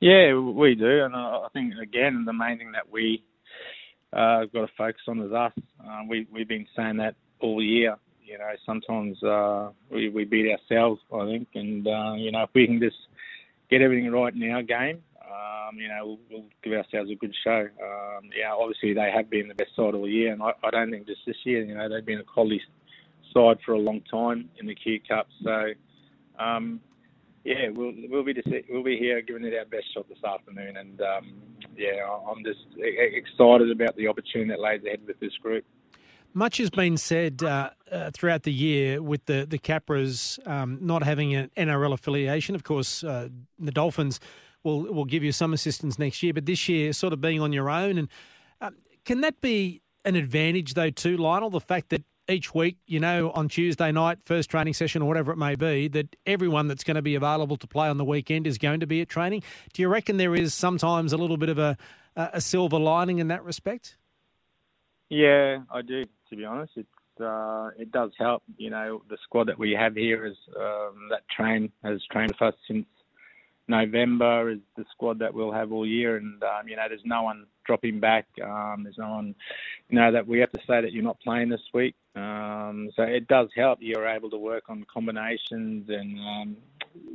Yeah, 0.00 0.38
we 0.38 0.74
do, 0.74 1.04
and 1.04 1.16
I 1.16 1.46
think 1.52 1.74
again 1.82 2.24
the 2.24 2.32
main 2.32 2.58
thing 2.58 2.72
that 2.72 2.90
we 2.90 3.22
uh, 4.12 4.44
got 4.52 4.66
to 4.66 4.68
focus 4.76 5.02
on 5.08 5.20
is 5.20 5.32
us. 5.32 5.52
Uh, 5.82 6.00
we 6.08 6.26
we've 6.32 6.48
been 6.48 6.66
saying 6.76 6.98
that 6.98 7.16
all 7.40 7.62
year. 7.62 7.96
You 8.22 8.38
know, 8.38 8.50
sometimes 8.64 9.22
uh, 9.22 9.70
we 9.90 10.08
we 10.08 10.24
beat 10.24 10.50
ourselves, 10.50 11.00
I 11.12 11.26
think, 11.26 11.48
and 11.54 11.86
uh, 11.86 12.14
you 12.16 12.32
know 12.32 12.44
if 12.44 12.50
we 12.54 12.66
can 12.66 12.80
just 12.80 12.96
get 13.70 13.82
everything 13.82 14.10
right 14.10 14.34
in 14.34 14.50
our 14.50 14.62
game, 14.62 15.02
um, 15.70 15.76
you 15.76 15.88
know, 15.88 16.06
we'll, 16.06 16.18
we'll 16.30 16.48
give 16.64 16.72
ourselves 16.72 17.10
a 17.10 17.14
good 17.14 17.34
show. 17.44 17.68
Um, 17.82 18.30
yeah, 18.36 18.52
obviously 18.52 18.94
they 18.94 19.10
have 19.14 19.28
been 19.30 19.48
the 19.48 19.54
best 19.54 19.76
side 19.76 19.94
all 19.94 20.08
year, 20.08 20.32
and 20.32 20.42
I, 20.42 20.52
I 20.64 20.70
don't 20.70 20.90
think 20.90 21.06
just 21.06 21.20
this 21.26 21.36
year. 21.44 21.62
You 21.62 21.74
know, 21.74 21.88
they've 21.88 22.04
been 22.04 22.20
a 22.20 22.24
quality 22.24 22.62
side 23.32 23.58
for 23.64 23.72
a 23.72 23.78
long 23.78 24.00
time 24.10 24.48
in 24.58 24.66
the 24.66 24.74
Q 24.74 25.00
Cup. 25.08 25.28
So, 25.42 25.72
um, 26.38 26.80
yeah, 27.44 27.68
we'll 27.72 27.92
we'll 28.08 28.24
be 28.24 28.34
we'll 28.68 28.84
be 28.84 28.98
here 28.98 29.22
giving 29.22 29.44
it 29.44 29.54
our 29.56 29.64
best 29.64 29.92
shot 29.94 30.08
this 30.08 30.22
afternoon, 30.24 30.76
and 30.76 31.00
um, 31.00 31.32
yeah, 31.76 32.06
I'm 32.28 32.44
just 32.44 32.60
excited 32.76 33.70
about 33.70 33.96
the 33.96 34.08
opportunity 34.08 34.50
that 34.50 34.60
lays 34.60 34.82
ahead 34.84 35.00
with 35.06 35.18
this 35.20 35.32
group. 35.42 35.64
Much 36.32 36.58
has 36.58 36.70
been 36.70 36.96
said 36.96 37.42
uh, 37.42 37.70
uh, 37.90 38.10
throughout 38.12 38.44
the 38.44 38.52
year 38.52 39.02
with 39.02 39.24
the 39.24 39.46
the 39.48 39.58
Capras 39.58 40.38
um, 40.46 40.78
not 40.80 41.02
having 41.02 41.34
an 41.34 41.50
NRL 41.56 41.92
affiliation. 41.92 42.54
Of 42.54 42.62
course, 42.62 43.02
uh, 43.02 43.28
the 43.58 43.72
Dolphins 43.72 44.20
will 44.62 44.82
will 44.82 45.06
give 45.06 45.24
you 45.24 45.32
some 45.32 45.52
assistance 45.52 45.98
next 45.98 46.22
year, 46.22 46.32
but 46.32 46.46
this 46.46 46.68
year, 46.68 46.92
sort 46.92 47.12
of 47.12 47.20
being 47.20 47.40
on 47.40 47.52
your 47.52 47.68
own, 47.70 47.98
and 47.98 48.08
um, 48.60 48.76
can 49.04 49.22
that 49.22 49.40
be 49.40 49.82
an 50.04 50.14
advantage 50.14 50.74
though 50.74 50.90
too, 50.90 51.16
Lionel? 51.16 51.50
The 51.50 51.60
fact 51.60 51.88
that 51.88 52.04
each 52.30 52.54
week, 52.54 52.76
you 52.86 53.00
know, 53.00 53.30
on 53.32 53.48
Tuesday 53.48 53.92
night, 53.92 54.18
first 54.24 54.50
training 54.50 54.74
session 54.74 55.02
or 55.02 55.08
whatever 55.08 55.32
it 55.32 55.36
may 55.36 55.56
be, 55.56 55.88
that 55.88 56.14
everyone 56.26 56.68
that's 56.68 56.84
going 56.84 56.94
to 56.94 57.02
be 57.02 57.14
available 57.14 57.56
to 57.56 57.66
play 57.66 57.88
on 57.88 57.98
the 57.98 58.04
weekend 58.04 58.46
is 58.46 58.58
going 58.58 58.80
to 58.80 58.86
be 58.86 59.00
at 59.00 59.08
training. 59.08 59.42
Do 59.72 59.82
you 59.82 59.88
reckon 59.88 60.16
there 60.16 60.34
is 60.34 60.54
sometimes 60.54 61.12
a 61.12 61.16
little 61.16 61.36
bit 61.36 61.48
of 61.48 61.58
a, 61.58 61.76
a 62.16 62.40
silver 62.40 62.78
lining 62.78 63.18
in 63.18 63.28
that 63.28 63.44
respect? 63.44 63.96
Yeah, 65.08 65.58
I 65.72 65.82
do. 65.82 66.06
To 66.30 66.36
be 66.36 66.44
honest, 66.44 66.72
it 66.76 66.86
uh, 67.20 67.70
it 67.76 67.92
does 67.92 68.12
help. 68.18 68.42
You 68.56 68.70
know, 68.70 69.02
the 69.10 69.18
squad 69.24 69.48
that 69.48 69.58
we 69.58 69.72
have 69.72 69.94
here 69.94 70.24
is 70.24 70.36
um, 70.56 71.08
that 71.10 71.28
train 71.28 71.70
has 71.82 72.00
trained 72.10 72.32
with 72.32 72.40
us 72.40 72.54
since 72.66 72.86
November 73.68 74.50
is 74.50 74.58
the 74.76 74.84
squad 74.92 75.18
that 75.18 75.34
we'll 75.34 75.52
have 75.52 75.72
all 75.72 75.86
year, 75.86 76.16
and 76.16 76.42
um, 76.42 76.68
you 76.68 76.76
know, 76.76 76.84
there's 76.88 77.00
no 77.04 77.22
one 77.22 77.46
dropping 77.64 78.00
back. 78.00 78.26
Um, 78.42 78.82
there's 78.84 78.98
no 78.98 79.10
one, 79.10 79.34
you 79.88 79.98
know, 79.98 80.10
that 80.12 80.26
we 80.26 80.38
have 80.40 80.50
to 80.52 80.60
say 80.66 80.80
that 80.80 80.92
you're 80.92 81.04
not 81.04 81.20
playing 81.20 81.48
this 81.48 81.60
week. 81.72 81.94
Um, 82.16 82.90
so 82.96 83.02
it 83.02 83.28
does 83.28 83.48
help. 83.56 83.78
You're 83.80 84.08
able 84.08 84.30
to 84.30 84.38
work 84.38 84.64
on 84.68 84.84
combinations 84.92 85.88
and 85.88 86.18
um, 86.18 86.56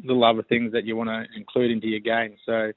little 0.03 0.23
other 0.23 0.43
things 0.43 0.71
that 0.71 0.86
you 0.86 0.95
want 0.95 1.10
to 1.10 1.25
include 1.36 1.71
into 1.71 1.88
your 1.88 1.99
game. 1.99 2.36
So 2.45 2.71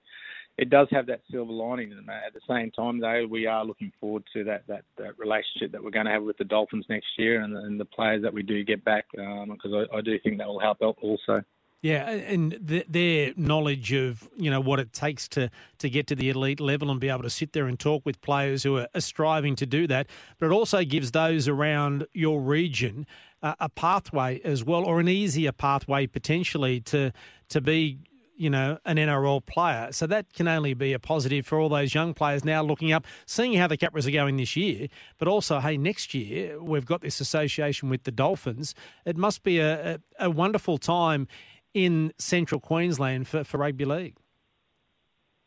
it 0.56 0.70
does 0.70 0.88
have 0.90 1.06
that 1.06 1.20
silver 1.30 1.52
lining. 1.52 1.92
And 1.92 2.10
at 2.10 2.34
the 2.34 2.40
same 2.48 2.72
time, 2.72 2.98
though, 2.98 3.26
we 3.30 3.46
are 3.46 3.64
looking 3.64 3.92
forward 4.00 4.24
to 4.32 4.44
that 4.44 4.66
that, 4.66 4.82
that 4.96 5.18
relationship 5.18 5.70
that 5.72 5.82
we're 5.82 5.90
going 5.90 6.06
to 6.06 6.12
have 6.12 6.24
with 6.24 6.38
the 6.38 6.44
Dolphins 6.44 6.86
next 6.88 7.06
year 7.16 7.42
and, 7.42 7.56
and 7.56 7.78
the 7.78 7.84
players 7.84 8.22
that 8.22 8.34
we 8.34 8.42
do 8.42 8.64
get 8.64 8.84
back, 8.84 9.06
because 9.12 9.72
um, 9.72 9.86
I, 9.92 9.98
I 9.98 10.00
do 10.00 10.18
think 10.18 10.38
that 10.38 10.48
will 10.48 10.58
help 10.58 10.78
also. 10.80 11.42
Yeah, 11.80 12.10
and 12.10 12.58
th- 12.66 12.86
their 12.88 13.32
knowledge 13.36 13.92
of 13.92 14.28
you 14.36 14.50
know 14.50 14.60
what 14.60 14.80
it 14.80 14.92
takes 14.92 15.28
to 15.28 15.48
to 15.78 15.88
get 15.88 16.08
to 16.08 16.16
the 16.16 16.28
elite 16.28 16.58
level 16.58 16.90
and 16.90 16.98
be 16.98 17.08
able 17.08 17.22
to 17.22 17.30
sit 17.30 17.52
there 17.52 17.66
and 17.66 17.78
talk 17.78 18.04
with 18.04 18.20
players 18.20 18.64
who 18.64 18.78
are, 18.78 18.88
are 18.96 19.00
striving 19.00 19.54
to 19.56 19.66
do 19.66 19.86
that, 19.86 20.08
but 20.40 20.46
it 20.46 20.52
also 20.52 20.82
gives 20.82 21.12
those 21.12 21.46
around 21.46 22.04
your 22.12 22.40
region 22.40 23.06
uh, 23.44 23.54
a 23.60 23.68
pathway 23.68 24.40
as 24.42 24.64
well, 24.64 24.84
or 24.84 24.98
an 24.98 25.08
easier 25.08 25.52
pathway 25.52 26.08
potentially 26.08 26.80
to 26.80 27.12
to 27.48 27.60
be 27.60 28.00
you 28.38 28.48
know, 28.48 28.78
an 28.84 28.96
NRL 28.96 29.44
player. 29.44 29.88
So 29.90 30.06
that 30.06 30.32
can 30.32 30.46
only 30.46 30.72
be 30.72 30.92
a 30.92 30.98
positive 31.00 31.44
for 31.44 31.58
all 31.58 31.68
those 31.68 31.92
young 31.92 32.14
players 32.14 32.44
now 32.44 32.62
looking 32.62 32.92
up, 32.92 33.04
seeing 33.26 33.54
how 33.54 33.66
the 33.66 33.76
Capras 33.76 34.06
are 34.06 34.12
going 34.12 34.36
this 34.36 34.54
year, 34.54 34.86
but 35.18 35.26
also, 35.26 35.58
hey, 35.58 35.76
next 35.76 36.14
year 36.14 36.62
we've 36.62 36.86
got 36.86 37.00
this 37.00 37.20
association 37.20 37.90
with 37.90 38.04
the 38.04 38.12
Dolphins. 38.12 38.76
It 39.04 39.16
must 39.16 39.42
be 39.42 39.58
a, 39.58 39.94
a, 39.94 40.26
a 40.26 40.30
wonderful 40.30 40.78
time 40.78 41.26
in 41.74 42.12
central 42.18 42.60
Queensland 42.60 43.28
for, 43.28 43.44
for 43.44 43.58
rugby 43.58 43.84
league. 43.84 44.16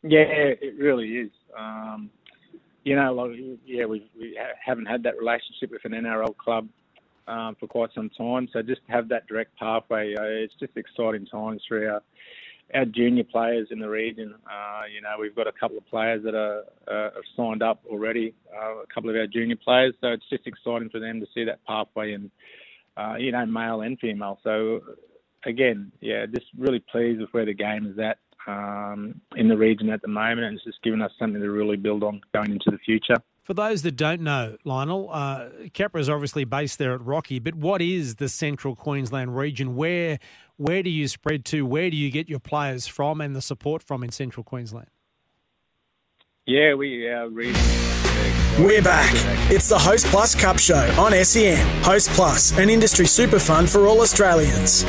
Yeah, 0.02 0.20
it 0.20 0.74
really 0.78 1.08
is. 1.08 1.30
Um, 1.56 2.10
you 2.84 2.96
know, 2.96 3.12
like, 3.14 3.38
yeah, 3.64 3.84
we 3.84 4.10
we 4.18 4.38
haven't 4.64 4.86
had 4.86 5.04
that 5.04 5.16
relationship 5.18 5.70
with 5.70 5.84
an 5.84 5.92
NRL 5.92 6.36
club 6.36 6.68
um, 7.28 7.56
for 7.60 7.68
quite 7.68 7.90
some 7.94 8.10
time. 8.10 8.48
So 8.52 8.62
just 8.62 8.84
to 8.86 8.92
have 8.92 9.08
that 9.10 9.28
direct 9.28 9.56
pathway, 9.56 10.14
uh, 10.14 10.22
it's 10.22 10.54
just 10.58 10.76
exciting 10.76 11.26
times 11.26 11.62
for 11.68 11.88
our 11.88 12.02
our 12.74 12.84
junior 12.86 13.24
players 13.24 13.68
in 13.70 13.78
the 13.78 13.88
region. 13.88 14.34
Uh, 14.46 14.82
you 14.92 15.02
know, 15.02 15.10
we've 15.20 15.36
got 15.36 15.46
a 15.46 15.52
couple 15.52 15.76
of 15.76 15.86
players 15.86 16.24
that 16.24 16.34
are 16.34 16.64
uh, 16.88 17.14
have 17.14 17.24
signed 17.36 17.62
up 17.62 17.80
already. 17.86 18.34
Uh, 18.52 18.82
a 18.82 18.86
couple 18.92 19.10
of 19.10 19.16
our 19.16 19.26
junior 19.28 19.56
players, 19.56 19.94
so 20.00 20.08
it's 20.08 20.28
just 20.28 20.46
exciting 20.46 20.88
for 20.90 20.98
them 20.98 21.20
to 21.20 21.26
see 21.32 21.44
that 21.44 21.64
pathway 21.64 22.14
and 22.14 22.30
uh, 22.96 23.14
you 23.18 23.32
know, 23.32 23.46
male 23.46 23.82
and 23.82 23.98
female. 23.98 24.38
So 24.42 24.80
again, 25.44 25.92
yeah, 26.00 26.26
just 26.26 26.46
really 26.56 26.80
pleased 26.80 27.20
with 27.20 27.30
where 27.30 27.46
the 27.46 27.54
game 27.54 27.86
is 27.86 27.98
at 27.98 28.18
um, 28.46 29.20
in 29.36 29.48
the 29.48 29.56
region 29.56 29.90
at 29.90 30.02
the 30.02 30.08
moment, 30.08 30.46
and 30.46 30.56
it's 30.56 30.64
just 30.64 30.82
given 30.82 31.02
us 31.02 31.12
something 31.18 31.40
to 31.40 31.50
really 31.50 31.76
build 31.76 32.02
on 32.02 32.20
going 32.34 32.52
into 32.52 32.70
the 32.70 32.78
future. 32.78 33.16
For 33.42 33.54
those 33.54 33.82
that 33.82 33.96
don't 33.96 34.20
know, 34.20 34.56
Lionel, 34.64 35.10
uh, 35.12 35.48
Capra 35.74 36.00
is 36.00 36.08
obviously 36.08 36.44
based 36.44 36.78
there 36.78 36.94
at 36.94 37.04
Rocky, 37.04 37.40
but 37.40 37.54
what 37.56 37.82
is 37.82 38.16
the 38.16 38.28
Central 38.28 38.76
Queensland 38.76 39.36
region? 39.36 39.74
Where 39.74 40.18
where 40.56 40.82
do 40.82 40.90
you 40.90 41.08
spread 41.08 41.44
to? 41.46 41.66
Where 41.66 41.90
do 41.90 41.96
you 41.96 42.10
get 42.10 42.28
your 42.28 42.38
players 42.38 42.86
from 42.86 43.20
and 43.20 43.34
the 43.34 43.42
support 43.42 43.82
from 43.82 44.04
in 44.04 44.12
Central 44.12 44.44
Queensland? 44.44 44.88
Yeah, 46.46 46.74
we 46.74 47.08
are 47.08 47.28
really. 47.28 47.58
We're 48.58 48.82
back. 48.82 49.12
It's 49.50 49.68
the 49.68 49.78
Host 49.78 50.06
Plus 50.06 50.34
Cup 50.34 50.58
Show 50.58 50.94
on 50.98 51.12
SEN. 51.24 51.66
Host 51.82 52.10
Plus, 52.10 52.56
an 52.58 52.68
industry 52.68 53.06
super 53.06 53.38
fund 53.40 53.68
for 53.68 53.86
all 53.86 54.02
Australians. 54.02 54.84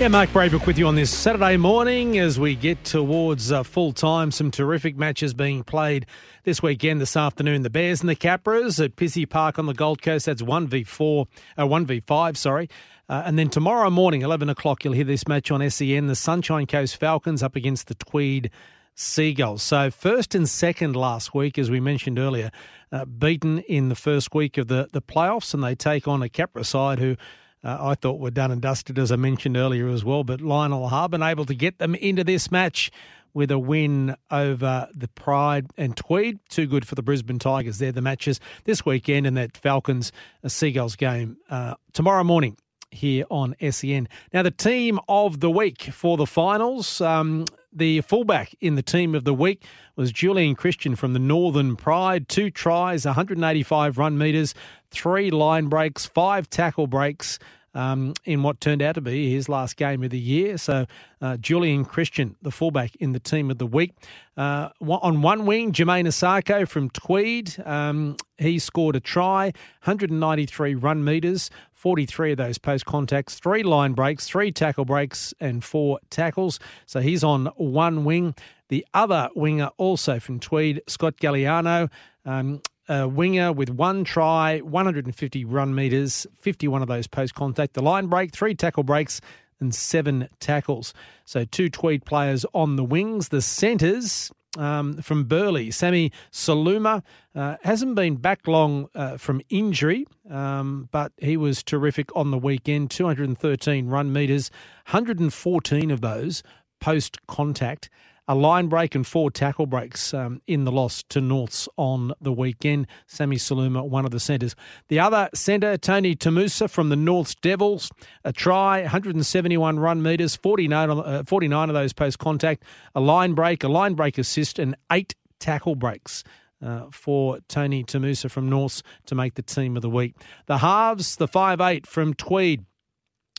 Yeah, 0.00 0.08
Mark 0.08 0.30
Braybrook 0.30 0.66
with 0.66 0.78
you 0.78 0.86
on 0.86 0.94
this 0.94 1.10
Saturday 1.10 1.58
morning 1.58 2.16
as 2.16 2.40
we 2.40 2.54
get 2.54 2.82
towards 2.84 3.52
uh, 3.52 3.62
full 3.62 3.92
time. 3.92 4.30
Some 4.30 4.50
terrific 4.50 4.96
matches 4.96 5.34
being 5.34 5.62
played 5.62 6.06
this 6.44 6.62
weekend, 6.62 7.02
this 7.02 7.18
afternoon. 7.18 7.64
The 7.64 7.68
Bears 7.68 8.00
and 8.00 8.08
the 8.08 8.16
Capras 8.16 8.82
at 8.82 8.96
Pizzey 8.96 9.28
Park 9.28 9.58
on 9.58 9.66
the 9.66 9.74
Gold 9.74 10.00
Coast. 10.00 10.24
That's 10.24 10.40
1v4, 10.40 11.26
uh, 11.58 11.64
1v5, 11.66 12.36
sorry. 12.38 12.70
Uh, 13.10 13.24
and 13.26 13.38
then 13.38 13.50
tomorrow 13.50 13.90
morning, 13.90 14.22
11 14.22 14.48
o'clock, 14.48 14.84
you'll 14.84 14.94
hear 14.94 15.04
this 15.04 15.28
match 15.28 15.50
on 15.50 15.68
SEN. 15.68 16.06
The 16.06 16.16
Sunshine 16.16 16.66
Coast 16.66 16.96
Falcons 16.96 17.42
up 17.42 17.54
against 17.54 17.88
the 17.88 17.94
Tweed 17.94 18.50
Seagulls. 18.94 19.62
So, 19.62 19.90
first 19.90 20.34
and 20.34 20.48
second 20.48 20.96
last 20.96 21.34
week, 21.34 21.58
as 21.58 21.70
we 21.70 21.78
mentioned 21.78 22.18
earlier, 22.18 22.50
uh, 22.90 23.04
beaten 23.04 23.58
in 23.58 23.90
the 23.90 23.94
first 23.94 24.34
week 24.34 24.56
of 24.56 24.68
the, 24.68 24.88
the 24.92 25.02
playoffs, 25.02 25.52
and 25.52 25.62
they 25.62 25.74
take 25.74 26.08
on 26.08 26.22
a 26.22 26.30
Capra 26.30 26.64
side 26.64 27.00
who 27.00 27.18
uh, 27.62 27.78
I 27.80 27.94
thought 27.94 28.20
were 28.20 28.30
done 28.30 28.50
and 28.50 28.60
dusted, 28.60 28.98
as 28.98 29.12
I 29.12 29.16
mentioned 29.16 29.56
earlier 29.56 29.88
as 29.88 30.04
well. 30.04 30.24
But 30.24 30.40
Lionel 30.40 30.88
Harbin 30.88 31.22
able 31.22 31.44
to 31.46 31.54
get 31.54 31.78
them 31.78 31.94
into 31.94 32.24
this 32.24 32.50
match 32.50 32.90
with 33.32 33.50
a 33.50 33.58
win 33.58 34.16
over 34.30 34.88
the 34.94 35.08
Pride 35.08 35.66
and 35.76 35.96
Tweed. 35.96 36.38
Too 36.48 36.66
good 36.66 36.86
for 36.86 36.94
the 36.94 37.02
Brisbane 37.02 37.38
Tigers. 37.38 37.78
They're 37.78 37.92
the 37.92 38.00
matches 38.00 38.40
this 38.64 38.84
weekend 38.84 39.26
and 39.26 39.36
that 39.36 39.56
Falcons 39.56 40.10
uh, 40.42 40.48
Seagulls 40.48 40.96
game 40.96 41.36
uh, 41.48 41.74
tomorrow 41.92 42.24
morning 42.24 42.56
here 42.90 43.24
on 43.30 43.54
SEN. 43.70 44.08
Now, 44.32 44.42
the 44.42 44.50
team 44.50 44.98
of 45.08 45.40
the 45.40 45.50
week 45.50 45.82
for 45.82 46.16
the 46.16 46.26
finals. 46.26 47.00
Um, 47.00 47.44
the 47.72 48.00
fullback 48.02 48.54
in 48.60 48.74
the 48.74 48.82
team 48.82 49.14
of 49.14 49.24
the 49.24 49.34
week 49.34 49.64
was 49.96 50.12
Julian 50.12 50.54
Christian 50.54 50.96
from 50.96 51.12
the 51.12 51.18
Northern 51.18 51.76
Pride. 51.76 52.28
Two 52.28 52.50
tries, 52.50 53.04
185 53.04 53.98
run 53.98 54.18
metres, 54.18 54.54
three 54.90 55.30
line 55.30 55.68
breaks, 55.68 56.06
five 56.06 56.50
tackle 56.50 56.86
breaks. 56.86 57.38
Um, 57.72 58.14
in 58.24 58.42
what 58.42 58.60
turned 58.60 58.82
out 58.82 58.96
to 58.96 59.00
be 59.00 59.32
his 59.32 59.48
last 59.48 59.76
game 59.76 60.02
of 60.02 60.10
the 60.10 60.18
year. 60.18 60.58
So, 60.58 60.86
uh, 61.22 61.36
Julian 61.36 61.84
Christian, 61.84 62.34
the 62.42 62.50
fullback 62.50 62.96
in 62.96 63.12
the 63.12 63.20
team 63.20 63.48
of 63.48 63.58
the 63.58 63.66
week. 63.66 63.92
Uh, 64.36 64.70
on 64.80 65.22
one 65.22 65.46
wing, 65.46 65.70
Jermaine 65.70 66.08
Asako 66.08 66.66
from 66.66 66.90
Tweed. 66.90 67.54
Um, 67.64 68.16
he 68.38 68.58
scored 68.58 68.96
a 68.96 69.00
try, 69.00 69.52
193 69.84 70.74
run 70.74 71.04
metres, 71.04 71.48
43 71.80 72.32
of 72.32 72.38
those 72.38 72.58
post 72.58 72.84
contacts, 72.86 73.36
three 73.36 73.62
line 73.62 73.92
breaks, 73.92 74.26
three 74.26 74.52
tackle 74.52 74.84
breaks, 74.84 75.32
and 75.40 75.62
four 75.64 75.98
tackles. 76.10 76.58
So 76.86 77.00
he's 77.00 77.22
on 77.22 77.46
one 77.56 78.04
wing. 78.04 78.34
The 78.68 78.86
other 78.92 79.30
winger, 79.34 79.70
also 79.78 80.20
from 80.20 80.40
Tweed, 80.40 80.82
Scott 80.86 81.16
Galliano. 81.16 81.88
Um, 82.24 82.60
a 82.90 83.06
winger 83.06 83.52
with 83.52 83.70
one 83.70 84.02
try, 84.02 84.58
150 84.58 85.44
run 85.44 85.74
metres, 85.74 86.26
51 86.40 86.82
of 86.82 86.88
those 86.88 87.06
post 87.06 87.34
contact, 87.34 87.74
the 87.74 87.82
line 87.82 88.08
break, 88.08 88.32
three 88.32 88.54
tackle 88.54 88.82
breaks, 88.82 89.20
and 89.60 89.72
seven 89.74 90.28
tackles. 90.40 90.92
So 91.24 91.44
two 91.44 91.68
Tweed 91.68 92.04
players 92.04 92.44
on 92.52 92.74
the 92.74 92.84
wings. 92.84 93.28
The 93.28 93.42
centres 93.42 94.32
um, 94.58 94.94
from 94.94 95.24
Burleigh, 95.24 95.70
Sammy 95.70 96.10
Saluma, 96.32 97.02
uh, 97.34 97.56
hasn't 97.62 97.94
been 97.94 98.16
back 98.16 98.48
long 98.48 98.88
uh, 98.96 99.16
from 99.16 99.40
injury, 99.50 100.06
um, 100.28 100.88
but 100.90 101.12
he 101.18 101.36
was 101.36 101.62
terrific 101.62 102.14
on 102.16 102.32
the 102.32 102.38
weekend. 102.38 102.90
213 102.90 103.86
run 103.86 104.12
metres, 104.12 104.50
114 104.86 105.90
of 105.92 106.00
those 106.00 106.42
post 106.80 107.24
contact 107.28 107.88
a 108.30 108.34
line 108.34 108.68
break 108.68 108.94
and 108.94 109.04
four 109.04 109.28
tackle 109.28 109.66
breaks 109.66 110.14
um, 110.14 110.40
in 110.46 110.64
the 110.64 110.70
loss 110.70 111.02
to 111.02 111.20
Norths 111.20 111.68
on 111.76 112.12
the 112.20 112.32
weekend. 112.32 112.86
Sammy 113.08 113.34
Saluma, 113.34 113.84
one 113.84 114.04
of 114.04 114.12
the 114.12 114.20
centres. 114.20 114.54
The 114.86 115.00
other 115.00 115.28
centre, 115.34 115.76
Tony 115.76 116.14
Tamusa 116.14 116.70
from 116.70 116.90
the 116.90 116.96
Norths 116.96 117.34
Devils, 117.34 117.90
a 118.24 118.32
try, 118.32 118.82
171 118.82 119.80
run 119.80 120.00
metres, 120.00 120.36
49, 120.36 120.90
uh, 120.90 121.24
49 121.26 121.70
of 121.70 121.74
those 121.74 121.92
post 121.92 122.20
contact, 122.20 122.62
a 122.94 123.00
line 123.00 123.34
break, 123.34 123.64
a 123.64 123.68
line 123.68 123.94
break 123.94 124.16
assist, 124.16 124.60
and 124.60 124.76
eight 124.92 125.16
tackle 125.40 125.74
breaks. 125.74 126.22
Uh, 126.62 126.84
for 126.92 127.38
Tony 127.48 127.82
Tamusa 127.82 128.30
from 128.30 128.50
Norths 128.50 128.82
to 129.06 129.14
make 129.14 129.32
the 129.32 129.40
team 129.40 129.76
of 129.76 129.82
the 129.82 129.88
week. 129.88 130.14
The 130.44 130.58
halves, 130.58 131.16
the 131.16 131.26
five 131.26 131.58
eight 131.58 131.86
from 131.86 132.12
Tweed, 132.12 132.66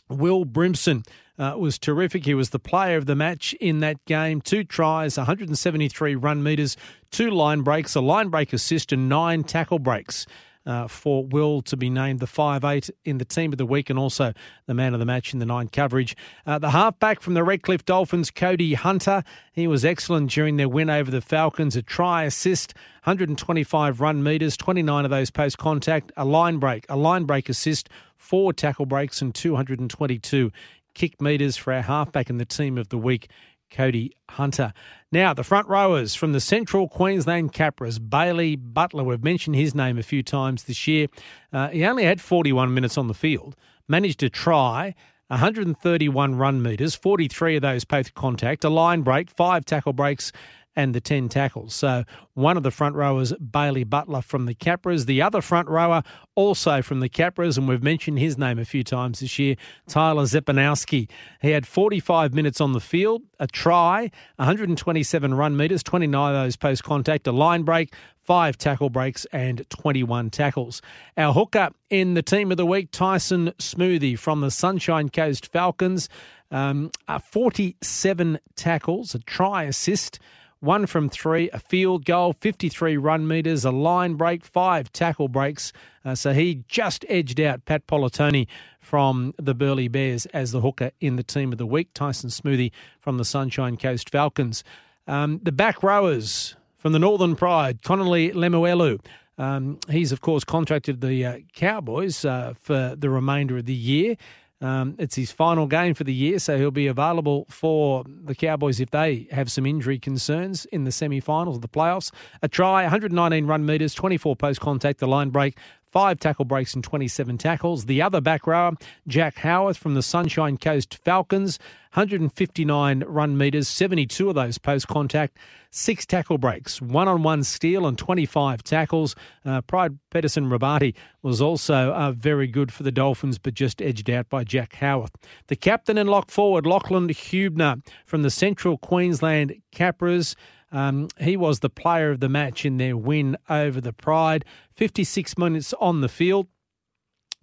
Will 0.08 0.44
Brimson 0.44 1.04
uh, 1.38 1.54
was 1.58 1.78
terrific. 1.78 2.24
He 2.24 2.34
was 2.34 2.50
the 2.50 2.58
player 2.58 2.96
of 2.96 3.06
the 3.06 3.14
match 3.14 3.54
in 3.54 3.80
that 3.80 4.04
game. 4.04 4.40
Two 4.40 4.64
tries, 4.64 5.16
173 5.16 6.14
run 6.14 6.42
metres, 6.42 6.76
two 7.10 7.30
line 7.30 7.62
breaks, 7.62 7.94
a 7.94 8.00
line 8.00 8.28
break 8.28 8.52
assist, 8.52 8.92
and 8.92 9.08
nine 9.08 9.44
tackle 9.44 9.78
breaks. 9.78 10.26
Uh, 10.64 10.86
for 10.86 11.24
Will 11.26 11.60
to 11.62 11.76
be 11.76 11.90
named 11.90 12.20
the 12.20 12.26
five 12.28 12.62
eight 12.62 12.88
in 13.04 13.18
the 13.18 13.24
team 13.24 13.50
of 13.50 13.58
the 13.58 13.66
week 13.66 13.90
and 13.90 13.98
also 13.98 14.32
the 14.66 14.74
man 14.74 14.94
of 14.94 15.00
the 15.00 15.04
match 15.04 15.32
in 15.32 15.40
the 15.40 15.44
nine 15.44 15.66
coverage. 15.66 16.16
Uh, 16.46 16.56
the 16.56 16.70
halfback 16.70 17.20
from 17.20 17.34
the 17.34 17.42
Redcliffe 17.42 17.84
Dolphins, 17.84 18.30
Cody 18.30 18.74
Hunter, 18.74 19.24
he 19.52 19.66
was 19.66 19.84
excellent 19.84 20.30
during 20.30 20.58
their 20.58 20.68
win 20.68 20.88
over 20.88 21.10
the 21.10 21.20
Falcons. 21.20 21.74
A 21.74 21.82
try 21.82 22.22
assist, 22.22 22.74
125 23.02 24.00
run 24.00 24.22
metres, 24.22 24.56
29 24.56 25.04
of 25.04 25.10
those 25.10 25.32
post 25.32 25.58
contact, 25.58 26.12
a 26.16 26.24
line 26.24 26.58
break, 26.58 26.86
a 26.88 26.96
line 26.96 27.24
break 27.24 27.48
assist, 27.48 27.88
four 28.16 28.52
tackle 28.52 28.86
breaks, 28.86 29.20
and 29.20 29.34
222 29.34 30.52
kick 30.94 31.20
meters 31.20 31.56
for 31.56 31.72
our 31.72 31.82
halfback 31.82 32.30
in 32.30 32.38
the 32.38 32.44
team 32.44 32.78
of 32.78 32.88
the 32.88 32.98
week, 32.98 33.30
Cody 33.70 34.12
Hunter. 34.30 34.72
Now, 35.10 35.34
the 35.34 35.44
front 35.44 35.68
rowers 35.68 36.14
from 36.14 36.32
the 36.32 36.40
Central 36.40 36.88
Queensland 36.88 37.52
Capras, 37.52 37.98
Bailey 37.98 38.56
Butler. 38.56 39.04
We've 39.04 39.24
mentioned 39.24 39.56
his 39.56 39.74
name 39.74 39.98
a 39.98 40.02
few 40.02 40.22
times 40.22 40.64
this 40.64 40.86
year. 40.86 41.08
Uh, 41.52 41.68
he 41.68 41.84
only 41.84 42.04
had 42.04 42.20
41 42.20 42.72
minutes 42.72 42.98
on 42.98 43.08
the 43.08 43.14
field, 43.14 43.56
managed 43.88 44.20
to 44.20 44.30
try 44.30 44.94
131 45.28 46.34
run 46.34 46.62
metres, 46.62 46.94
43 46.94 47.56
of 47.56 47.62
those 47.62 47.84
post 47.84 48.14
contact, 48.14 48.64
a 48.64 48.68
line 48.68 49.00
break, 49.00 49.30
five 49.30 49.64
tackle 49.64 49.94
breaks, 49.94 50.30
and 50.76 50.94
the 50.94 51.00
10 51.00 51.28
tackles. 51.28 51.74
So 51.74 52.04
one 52.34 52.56
of 52.56 52.62
the 52.62 52.70
front 52.70 52.96
rowers, 52.96 53.32
Bailey 53.34 53.84
Butler 53.84 54.22
from 54.22 54.46
the 54.46 54.54
Capras. 54.54 55.06
The 55.06 55.20
other 55.20 55.40
front 55.40 55.68
rower, 55.68 56.02
also 56.34 56.82
from 56.82 57.00
the 57.00 57.08
Capras, 57.08 57.58
and 57.58 57.68
we've 57.68 57.82
mentioned 57.82 58.18
his 58.18 58.38
name 58.38 58.58
a 58.58 58.64
few 58.64 58.82
times 58.82 59.20
this 59.20 59.38
year, 59.38 59.56
Tyler 59.88 60.24
Szepanowski. 60.24 61.10
He 61.40 61.50
had 61.50 61.66
45 61.66 62.32
minutes 62.32 62.60
on 62.60 62.72
the 62.72 62.80
field, 62.80 63.22
a 63.38 63.46
try, 63.46 64.10
127 64.36 65.34
run 65.34 65.56
metres, 65.56 65.82
29 65.82 66.34
of 66.34 66.42
those 66.42 66.56
post 66.56 66.84
contact, 66.84 67.26
a 67.26 67.32
line 67.32 67.62
break, 67.62 67.94
five 68.22 68.56
tackle 68.56 68.88
breaks, 68.88 69.26
and 69.26 69.68
21 69.68 70.30
tackles. 70.30 70.80
Our 71.16 71.32
hooker 71.32 71.70
in 71.90 72.14
the 72.14 72.22
team 72.22 72.50
of 72.50 72.56
the 72.56 72.66
week, 72.66 72.90
Tyson 72.92 73.52
Smoothy 73.58 74.18
from 74.18 74.40
the 74.40 74.50
Sunshine 74.50 75.08
Coast 75.08 75.50
Falcons. 75.52 76.08
Um, 76.50 76.90
47 77.30 78.38
tackles, 78.56 79.14
a 79.14 79.18
try 79.20 79.64
assist, 79.64 80.18
one 80.62 80.86
from 80.86 81.08
three, 81.08 81.50
a 81.50 81.58
field 81.58 82.04
goal, 82.04 82.32
53 82.32 82.96
run 82.96 83.26
metres, 83.26 83.64
a 83.64 83.72
line 83.72 84.14
break, 84.14 84.44
five 84.44 84.92
tackle 84.92 85.26
breaks. 85.26 85.72
Uh, 86.04 86.14
so 86.14 86.32
he 86.32 86.62
just 86.68 87.04
edged 87.08 87.40
out 87.40 87.64
Pat 87.64 87.88
Politoni 87.88 88.46
from 88.78 89.34
the 89.38 89.54
Burleigh 89.54 89.88
Bears 89.88 90.26
as 90.26 90.52
the 90.52 90.60
hooker 90.60 90.92
in 91.00 91.16
the 91.16 91.24
team 91.24 91.50
of 91.50 91.58
the 91.58 91.66
week. 91.66 91.88
Tyson 91.94 92.30
Smoothy 92.30 92.70
from 93.00 93.18
the 93.18 93.24
Sunshine 93.24 93.76
Coast 93.76 94.08
Falcons. 94.08 94.62
Um, 95.08 95.40
the 95.42 95.50
back 95.50 95.82
rowers 95.82 96.54
from 96.78 96.92
the 96.92 97.00
Northern 97.00 97.34
Pride, 97.34 97.82
Connelly 97.82 98.30
Lemuelu. 98.30 99.00
Um, 99.38 99.80
he's, 99.90 100.12
of 100.12 100.20
course, 100.20 100.44
contracted 100.44 101.00
the 101.00 101.26
uh, 101.26 101.38
Cowboys 101.54 102.24
uh, 102.24 102.54
for 102.60 102.94
the 102.96 103.10
remainder 103.10 103.58
of 103.58 103.66
the 103.66 103.74
year. 103.74 104.16
Um, 104.62 104.94
it's 104.98 105.16
his 105.16 105.32
final 105.32 105.66
game 105.66 105.92
for 105.92 106.04
the 106.04 106.14
year, 106.14 106.38
so 106.38 106.56
he'll 106.56 106.70
be 106.70 106.86
available 106.86 107.46
for 107.50 108.04
the 108.06 108.34
Cowboys 108.34 108.78
if 108.78 108.90
they 108.90 109.26
have 109.32 109.50
some 109.50 109.66
injury 109.66 109.98
concerns 109.98 110.66
in 110.66 110.84
the 110.84 110.92
semi 110.92 111.18
finals 111.18 111.56
of 111.56 111.62
the 111.62 111.68
playoffs. 111.68 112.12
A 112.42 112.48
try, 112.48 112.82
119 112.82 113.46
run 113.46 113.66
metres, 113.66 113.92
24 113.92 114.36
post 114.36 114.60
contact, 114.60 115.00
the 115.00 115.08
line 115.08 115.30
break, 115.30 115.58
five 115.92 116.18
tackle 116.18 116.46
breaks 116.46 116.74
and 116.74 116.82
27 116.82 117.38
tackles. 117.38 117.84
The 117.84 118.02
other 118.02 118.20
back 118.20 118.46
rower, 118.46 118.72
Jack 119.06 119.36
Howarth 119.36 119.76
from 119.76 119.94
the 119.94 120.02
Sunshine 120.02 120.56
Coast 120.56 120.98
Falcons, 121.04 121.58
159 121.94 123.04
run 123.06 123.36
metres, 123.36 123.68
72 123.68 124.30
of 124.30 124.34
those 124.34 124.56
post 124.56 124.88
contact, 124.88 125.36
six 125.70 126.06
tackle 126.06 126.38
breaks, 126.38 126.80
one 126.80 127.06
on 127.06 127.22
one 127.22 127.44
steal, 127.44 127.86
and 127.86 127.98
25 127.98 128.64
tackles. 128.64 129.14
Uh, 129.44 129.60
Pride 129.60 129.98
Pedersen 130.10 130.48
Rabati 130.48 130.94
was 131.22 131.42
also 131.42 131.92
uh, 131.92 132.12
very 132.12 132.46
good 132.46 132.72
for 132.72 132.82
the 132.82 132.92
Dolphins, 132.92 133.38
but 133.38 133.52
just 133.52 133.82
edged 133.82 134.08
out 134.08 134.30
by 134.30 134.42
Jack 134.42 134.76
Howarth. 134.76 135.14
The 135.48 135.56
captain 135.56 135.98
and 135.98 136.08
lock 136.08 136.30
forward, 136.30 136.66
Lachlan 136.66 137.08
Hubner 137.08 137.84
from 138.06 138.22
the 138.22 138.30
Central 138.30 138.78
Queensland 138.78 139.54
Capras. 139.74 140.34
Um, 140.72 141.08
he 141.20 141.36
was 141.36 141.60
the 141.60 141.70
player 141.70 142.10
of 142.10 142.20
the 142.20 142.28
match 142.28 142.64
in 142.64 142.78
their 142.78 142.96
win 142.96 143.36
over 143.48 143.80
the 143.80 143.92
Pride. 143.92 144.44
56 144.72 145.36
minutes 145.36 145.74
on 145.78 146.00
the 146.00 146.08
field. 146.08 146.48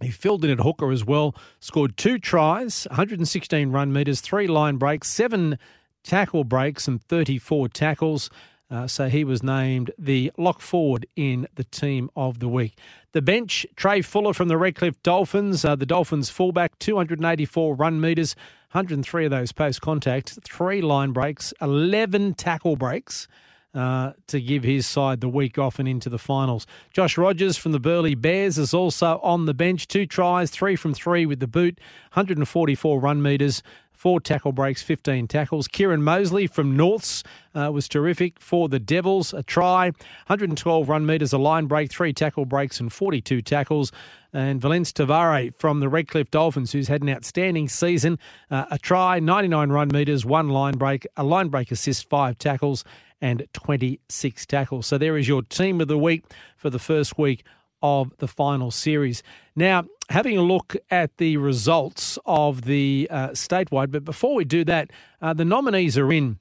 He 0.02 0.10
filled 0.10 0.46
in 0.46 0.52
at 0.52 0.62
hooker 0.62 0.92
as 0.92 1.06
well, 1.06 1.36
scored 1.60 1.98
two 1.98 2.18
tries, 2.18 2.88
116 2.90 3.70
run 3.70 3.92
metres, 3.92 4.22
three 4.22 4.48
line 4.48 4.78
breaks, 4.78 5.10
seven 5.10 5.60
tackle 6.04 6.46
breaks, 6.46 6.88
and 6.88 7.04
34 7.04 7.68
tackles. 7.70 8.30
Uh, 8.72 8.86
so 8.86 9.10
he 9.10 9.24
was 9.24 9.42
named 9.42 9.92
the 9.98 10.32
lock 10.38 10.62
forward 10.62 11.06
in 11.16 11.48
the 11.56 11.64
team 11.64 12.10
of 12.16 12.40
the 12.40 12.48
week. 12.48 12.78
The 13.14 13.22
bench, 13.22 13.66
Trai 13.76 14.06
Fuller 14.06 14.34
from 14.34 14.48
the 14.48 14.58
Redcliffe 14.58 15.02
Dolphins, 15.02 15.66
uh, 15.66 15.76
the 15.76 15.88
Dolphins 15.88 16.30
fullback, 16.30 16.78
284 16.78 17.74
run 17.74 18.00
metres, 18.00 18.36
103 18.72 19.26
of 19.26 19.32
those 19.32 19.52
post 19.52 19.82
contact, 19.82 20.38
three 20.44 20.82
line 20.82 21.12
breaks, 21.12 21.54
11 21.62 22.36
tackle 22.36 22.76
breaks. 22.76 23.28
Uh, 23.72 24.14
to 24.26 24.42
give 24.42 24.64
his 24.64 24.88
side 24.88 25.22
the 25.22 25.30
week 25.30 25.60
off 25.60 25.78
and 25.78 25.88
into 25.88 26.10
the 26.10 26.18
finals. 26.18 26.66
Josh 26.92 27.20
Rogers 27.20 27.56
from 27.56 27.72
the 27.72 27.80
Burleigh 27.80 28.16
Bears 28.16 28.58
is 28.58 28.74
also 28.74 29.20
on 29.22 29.46
the 29.46 29.54
bench. 29.54 29.88
Two 29.88 30.08
tries, 30.08 30.50
three 30.50 30.76
from 30.76 30.92
three 30.92 31.28
with 31.28 31.40
the 31.40 31.46
boot, 31.46 31.78
144 32.14 33.00
run 33.00 33.22
metres, 33.22 33.62
four 34.00 34.22
tackle 34.22 34.54
breaks, 34.54 34.82
15 34.82 35.28
tackles. 35.28 35.68
Kieran 35.68 36.02
Mosley 36.02 36.48
from 36.48 36.78
Norths 36.78 37.22
uh, 37.54 37.70
was 37.70 37.90
terrific 37.90 38.40
for 38.40 38.70
the 38.70 38.80
Devils. 38.80 39.34
A 39.34 39.44
try, 39.44 39.88
112 40.28 40.88
run 40.88 41.06
metres, 41.06 41.34
a 41.34 41.38
line 41.38 41.66
break, 41.66 41.92
three 41.92 42.14
tackle 42.14 42.46
breaks, 42.46 42.80
and 42.80 42.94
42 42.94 43.42
tackles. 43.42 43.92
And 44.32 44.62
Valence 44.62 44.94
Tavare 44.94 45.54
from 45.60 45.82
the 45.82 45.90
Redcliffe 45.90 46.32
Dolphins, 46.32 46.72
who's 46.72 46.88
had 46.88 47.02
an 47.02 47.10
outstanding 47.10 47.68
season. 47.68 48.18
Uh, 48.50 48.66
a 48.72 48.80
try, 48.80 49.20
99 49.20 49.70
run 49.70 49.90
metres, 49.90 50.26
one 50.26 50.48
line 50.48 50.78
break, 50.78 51.06
a 51.18 51.24
line 51.26 51.50
break 51.50 51.70
assist, 51.70 52.08
five 52.08 52.38
tackles, 52.40 52.86
and 53.20 53.46
26 53.52 54.46
tackles. 54.46 54.88
So 54.88 54.98
there 54.98 55.18
is 55.18 55.28
your 55.28 55.42
team 55.42 55.82
of 55.82 55.90
the 55.90 55.98
week 55.98 56.24
for 56.56 56.70
the 56.70 56.80
first 56.80 57.18
week 57.18 57.44
of 57.82 58.16
the 58.20 58.30
final 58.30 58.72
series. 58.72 59.24
Now, 59.58 59.84
having 60.10 60.38
a 60.38 60.42
look 60.42 60.76
at 60.90 61.18
the 61.18 61.38
results 61.38 62.18
of 62.26 62.64
the 62.64 63.08
uh, 63.12 63.30
statewide, 63.30 63.92
but 63.92 64.04
before 64.04 64.36
we 64.36 64.44
do 64.44 64.66
that, 64.66 64.90
uh, 65.22 65.34
the 65.34 65.46
nominees 65.46 65.98
are 65.98 66.12
in 66.12 66.40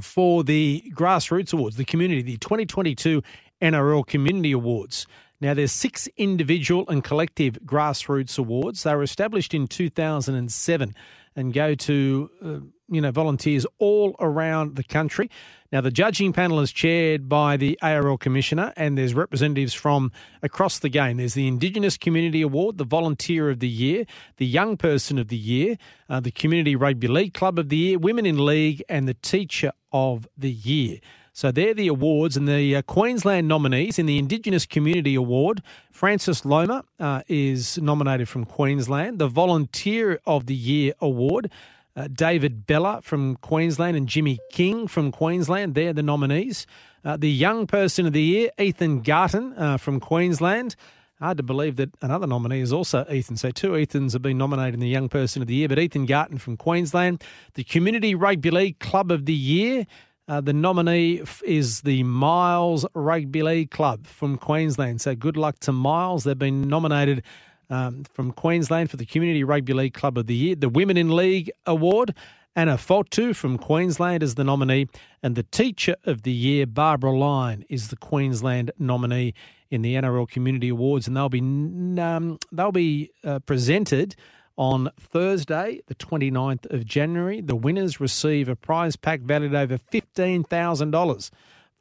for 0.00 0.44
the 0.44 0.84
Grassroots 0.94 1.52
Awards, 1.52 1.76
the 1.76 1.84
community, 1.84 2.22
the 2.22 2.36
2022 2.36 3.22
NRL 3.62 4.06
Community 4.06 4.52
Awards. 4.52 5.06
Now, 5.40 5.54
there's 5.54 5.72
six 5.72 6.06
individual 6.18 6.84
and 6.88 7.02
collective 7.02 7.58
grassroots 7.64 8.38
awards. 8.38 8.82
They 8.82 8.94
were 8.94 9.02
established 9.02 9.54
in 9.54 9.66
2007 9.66 10.94
and 11.36 11.52
go 11.52 11.74
to 11.74 12.30
uh, 12.44 12.58
you 12.88 13.00
know 13.00 13.10
volunteers 13.10 13.66
all 13.78 14.16
around 14.18 14.76
the 14.76 14.84
country. 14.84 15.30
Now, 15.72 15.80
the 15.80 15.92
judging 15.92 16.32
panel 16.32 16.58
is 16.58 16.72
chaired 16.72 17.28
by 17.28 17.56
the 17.56 17.78
ARL 17.80 18.18
Commissioner, 18.18 18.72
and 18.76 18.98
there's 18.98 19.14
representatives 19.14 19.72
from 19.72 20.10
across 20.42 20.80
the 20.80 20.88
game. 20.88 21.18
There's 21.18 21.34
the 21.34 21.46
Indigenous 21.46 21.96
Community 21.96 22.42
Award, 22.42 22.76
the 22.76 22.84
Volunteer 22.84 23.50
of 23.50 23.60
the 23.60 23.68
Year, 23.68 24.04
the 24.38 24.46
Young 24.46 24.76
Person 24.76 25.16
of 25.16 25.28
the 25.28 25.36
Year, 25.36 25.78
uh, 26.08 26.18
the 26.18 26.32
Community 26.32 26.74
Rugby 26.74 27.06
League 27.06 27.34
Club 27.34 27.56
of 27.56 27.68
the 27.68 27.76
Year, 27.76 27.98
Women 28.00 28.26
in 28.26 28.44
League, 28.44 28.82
and 28.88 29.06
the 29.06 29.14
Teacher 29.14 29.70
of 29.92 30.26
the 30.36 30.50
Year. 30.50 30.98
So 31.32 31.50
they're 31.50 31.74
the 31.74 31.88
awards 31.88 32.36
and 32.36 32.48
the 32.48 32.76
uh, 32.76 32.82
Queensland 32.82 33.48
nominees 33.48 33.98
in 33.98 34.06
the 34.06 34.18
Indigenous 34.18 34.66
Community 34.66 35.14
Award. 35.14 35.62
Francis 35.90 36.44
Loma 36.44 36.84
uh, 36.98 37.22
is 37.28 37.78
nominated 37.78 38.28
from 38.28 38.44
Queensland. 38.44 39.18
The 39.18 39.28
Volunteer 39.28 40.20
of 40.26 40.46
the 40.46 40.54
Year 40.54 40.94
Award 41.00 41.50
uh, 41.96 42.08
David 42.12 42.66
Bella 42.66 43.00
from 43.02 43.36
Queensland 43.36 43.96
and 43.96 44.08
Jimmy 44.08 44.38
King 44.50 44.86
from 44.86 45.12
Queensland. 45.12 45.74
They're 45.74 45.92
the 45.92 46.02
nominees. 46.02 46.66
Uh, 47.04 47.16
the 47.16 47.30
Young 47.30 47.66
Person 47.66 48.06
of 48.06 48.12
the 48.12 48.22
Year, 48.22 48.50
Ethan 48.58 49.02
Garton 49.02 49.54
uh, 49.54 49.76
from 49.76 50.00
Queensland. 50.00 50.76
Hard 51.18 51.36
to 51.36 51.42
believe 51.42 51.76
that 51.76 51.90
another 52.00 52.26
nominee 52.26 52.60
is 52.60 52.72
also 52.72 53.04
Ethan. 53.10 53.36
So 53.36 53.50
two 53.50 53.72
Ethans 53.72 54.14
have 54.14 54.22
been 54.22 54.38
nominated 54.38 54.74
in 54.74 54.80
the 54.80 54.88
Young 54.88 55.08
Person 55.08 55.42
of 55.42 55.48
the 55.48 55.54
Year, 55.54 55.68
but 55.68 55.78
Ethan 55.78 56.06
Garton 56.06 56.38
from 56.38 56.56
Queensland. 56.56 57.22
The 57.54 57.64
Community 57.64 58.14
Rugby 58.14 58.50
League 58.50 58.78
Club 58.78 59.10
of 59.10 59.26
the 59.26 59.34
Year. 59.34 59.86
Uh, 60.30 60.40
the 60.40 60.52
nominee 60.52 61.20
is 61.44 61.80
the 61.80 62.04
Miles 62.04 62.86
Rugby 62.94 63.42
League 63.42 63.72
Club 63.72 64.06
from 64.06 64.38
Queensland. 64.38 65.00
So 65.00 65.16
good 65.16 65.36
luck 65.36 65.58
to 65.58 65.72
Miles. 65.72 66.22
They've 66.22 66.38
been 66.38 66.68
nominated 66.68 67.24
um, 67.68 68.04
from 68.04 68.30
Queensland 68.30 68.92
for 68.92 68.96
the 68.96 69.04
Community 69.04 69.42
Rugby 69.42 69.72
League 69.72 69.92
Club 69.92 70.16
of 70.16 70.28
the 70.28 70.34
Year. 70.36 70.54
The 70.54 70.68
Women 70.68 70.96
in 70.96 71.16
League 71.16 71.50
Award, 71.66 72.14
Anna 72.54 72.76
Fotu 72.76 73.34
from 73.34 73.58
Queensland 73.58 74.22
is 74.22 74.36
the 74.36 74.44
nominee. 74.44 74.86
And 75.20 75.34
the 75.34 75.42
Teacher 75.42 75.96
of 76.04 76.22
the 76.22 76.30
Year, 76.30 76.64
Barbara 76.64 77.10
Line, 77.10 77.64
is 77.68 77.88
the 77.88 77.96
Queensland 77.96 78.70
nominee 78.78 79.34
in 79.68 79.82
the 79.82 79.94
NRL 79.96 80.28
Community 80.28 80.68
Awards. 80.68 81.08
And 81.08 81.16
they'll 81.16 81.28
be, 81.28 81.40
um, 81.40 82.38
they'll 82.52 82.70
be 82.70 83.10
uh, 83.24 83.40
presented 83.40 84.14
on 84.56 84.90
Thursday, 84.98 85.80
the 85.86 85.94
29th 85.94 86.70
of 86.72 86.84
January. 86.84 87.40
The 87.40 87.56
winners 87.56 88.00
receive 88.00 88.48
a 88.48 88.56
prize 88.56 88.96
pack 88.96 89.20
valued 89.20 89.54
over 89.54 89.78
$15,000. 89.78 91.30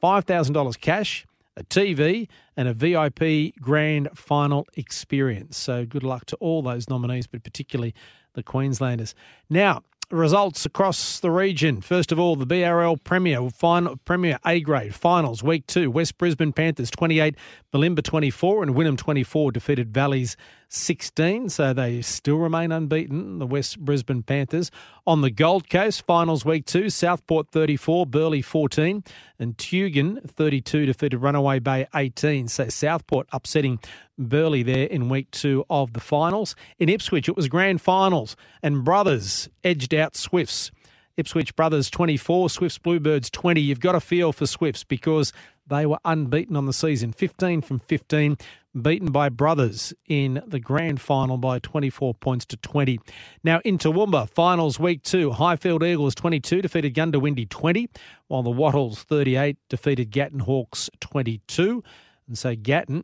$5,000 0.01 0.81
cash 0.81 1.25
a 1.59 1.63
TV, 1.65 2.27
and 2.55 2.67
a 2.67 2.73
VIP 2.73 3.53
grand 3.61 4.09
final 4.15 4.65
experience. 4.75 5.57
So 5.57 5.85
good 5.85 6.03
luck 6.03 6.25
to 6.27 6.35
all 6.37 6.61
those 6.61 6.89
nominees, 6.89 7.27
but 7.27 7.43
particularly 7.43 7.93
the 8.33 8.41
Queenslanders. 8.41 9.13
Now, 9.49 9.83
results 10.09 10.65
across 10.65 11.19
the 11.19 11.29
region. 11.29 11.81
First 11.81 12.11
of 12.11 12.19
all, 12.19 12.35
the 12.35 12.47
BRL 12.47 13.03
Premier 13.03 13.49
final, 13.49 13.97
Premier 13.97 14.39
A 14.45 14.59
grade 14.61 14.95
finals 14.95 15.43
week 15.43 15.67
two. 15.67 15.91
West 15.91 16.17
Brisbane 16.17 16.53
Panthers 16.53 16.89
28, 16.89 17.35
Bulimba 17.71 18.03
24, 18.03 18.63
and 18.63 18.75
Wynnum 18.75 18.97
24 18.97 19.51
defeated 19.51 19.93
Valleys 19.93 20.35
16, 20.69 21.49
so 21.49 21.73
they 21.73 22.01
still 22.01 22.37
remain 22.37 22.71
unbeaten, 22.71 23.39
the 23.39 23.47
West 23.47 23.79
Brisbane 23.79 24.23
Panthers. 24.23 24.69
On 25.05 25.21
the 25.21 25.31
Gold 25.31 25.69
Coast, 25.69 26.05
finals 26.05 26.45
week 26.45 26.65
two, 26.65 26.89
Southport 26.89 27.49
34, 27.49 28.05
Burleigh 28.05 28.43
14, 28.43 29.03
and 29.39 29.57
Tugun 29.57 30.29
32 30.29 30.85
defeated 30.85 31.17
Runaway 31.17 31.59
Bay 31.59 31.87
18. 31.95 32.47
So 32.47 32.69
Southport 32.69 33.27
upsetting 33.31 33.79
Burleigh 34.17 34.63
there 34.63 34.85
in 34.85 35.09
week 35.09 35.31
two 35.31 35.65
of 35.69 35.93
the 35.93 35.99
finals. 35.99 36.55
In 36.77 36.87
Ipswich, 36.87 37.27
it 37.27 37.35
was 37.35 37.47
grand 37.47 37.81
finals, 37.81 38.35
and 38.61 38.83
Brothers 38.83 39.49
edged 39.63 39.93
out 39.93 40.15
Swifts 40.15 40.71
Ipswich 41.19 41.53
Brothers 41.57 41.89
24, 41.89 42.49
Swifts 42.49 42.77
Bluebirds 42.77 43.29
20. 43.29 43.59
You've 43.59 43.81
got 43.81 43.93
a 43.93 43.99
feel 43.99 44.31
for 44.31 44.47
Swifts 44.47 44.85
because 44.85 45.33
they 45.67 45.85
were 45.85 45.99
unbeaten 46.05 46.55
on 46.55 46.65
the 46.65 46.73
season, 46.73 47.11
15 47.11 47.61
from 47.61 47.79
15, 47.79 48.37
beaten 48.79 49.11
by 49.11 49.29
Brothers 49.29 49.93
in 50.07 50.41
the 50.45 50.59
grand 50.59 51.01
final 51.01 51.37
by 51.37 51.59
24 51.59 52.13
points 52.15 52.45
to 52.47 52.57
20. 52.57 52.99
Now 53.43 53.61
in 53.65 53.77
Toowoomba, 53.77 54.29
finals 54.29 54.79
week 54.79 55.03
two, 55.03 55.31
Highfield 55.31 55.83
Eagles 55.83 56.15
22 56.15 56.61
defeated 56.61 56.93
Goondiwindi 56.93 57.49
20, 57.49 57.89
while 58.27 58.43
the 58.43 58.49
Wattles 58.49 59.03
38 59.03 59.57
defeated 59.69 60.11
Gatton 60.11 60.39
Hawks 60.39 60.89
22. 60.99 61.83
And 62.27 62.37
so 62.37 62.55
Gatton, 62.55 63.03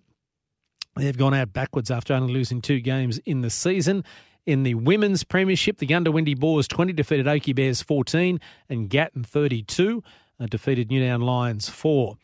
they've 0.95 1.17
gone 1.17 1.33
out 1.33 1.53
backwards 1.53 1.89
after 1.89 2.13
only 2.13 2.33
losing 2.33 2.61
two 2.61 2.79
games 2.79 3.17
in 3.25 3.41
the 3.41 3.49
season. 3.49 4.03
In 4.45 4.61
the 4.61 4.75
women's 4.75 5.23
premiership, 5.23 5.79
the 5.79 5.87
Goondiwindi 5.87 6.39
Boars 6.39 6.67
20 6.67 6.93
defeated 6.93 7.27
Oakey 7.27 7.53
Bears 7.53 7.81
14 7.81 8.39
and 8.69 8.89
Gatton 8.89 9.23
32 9.23 10.03
uh, 10.39 10.45
defeated 10.45 10.91
Newtown 10.91 11.21
Lions 11.21 11.69
4. 11.69 12.15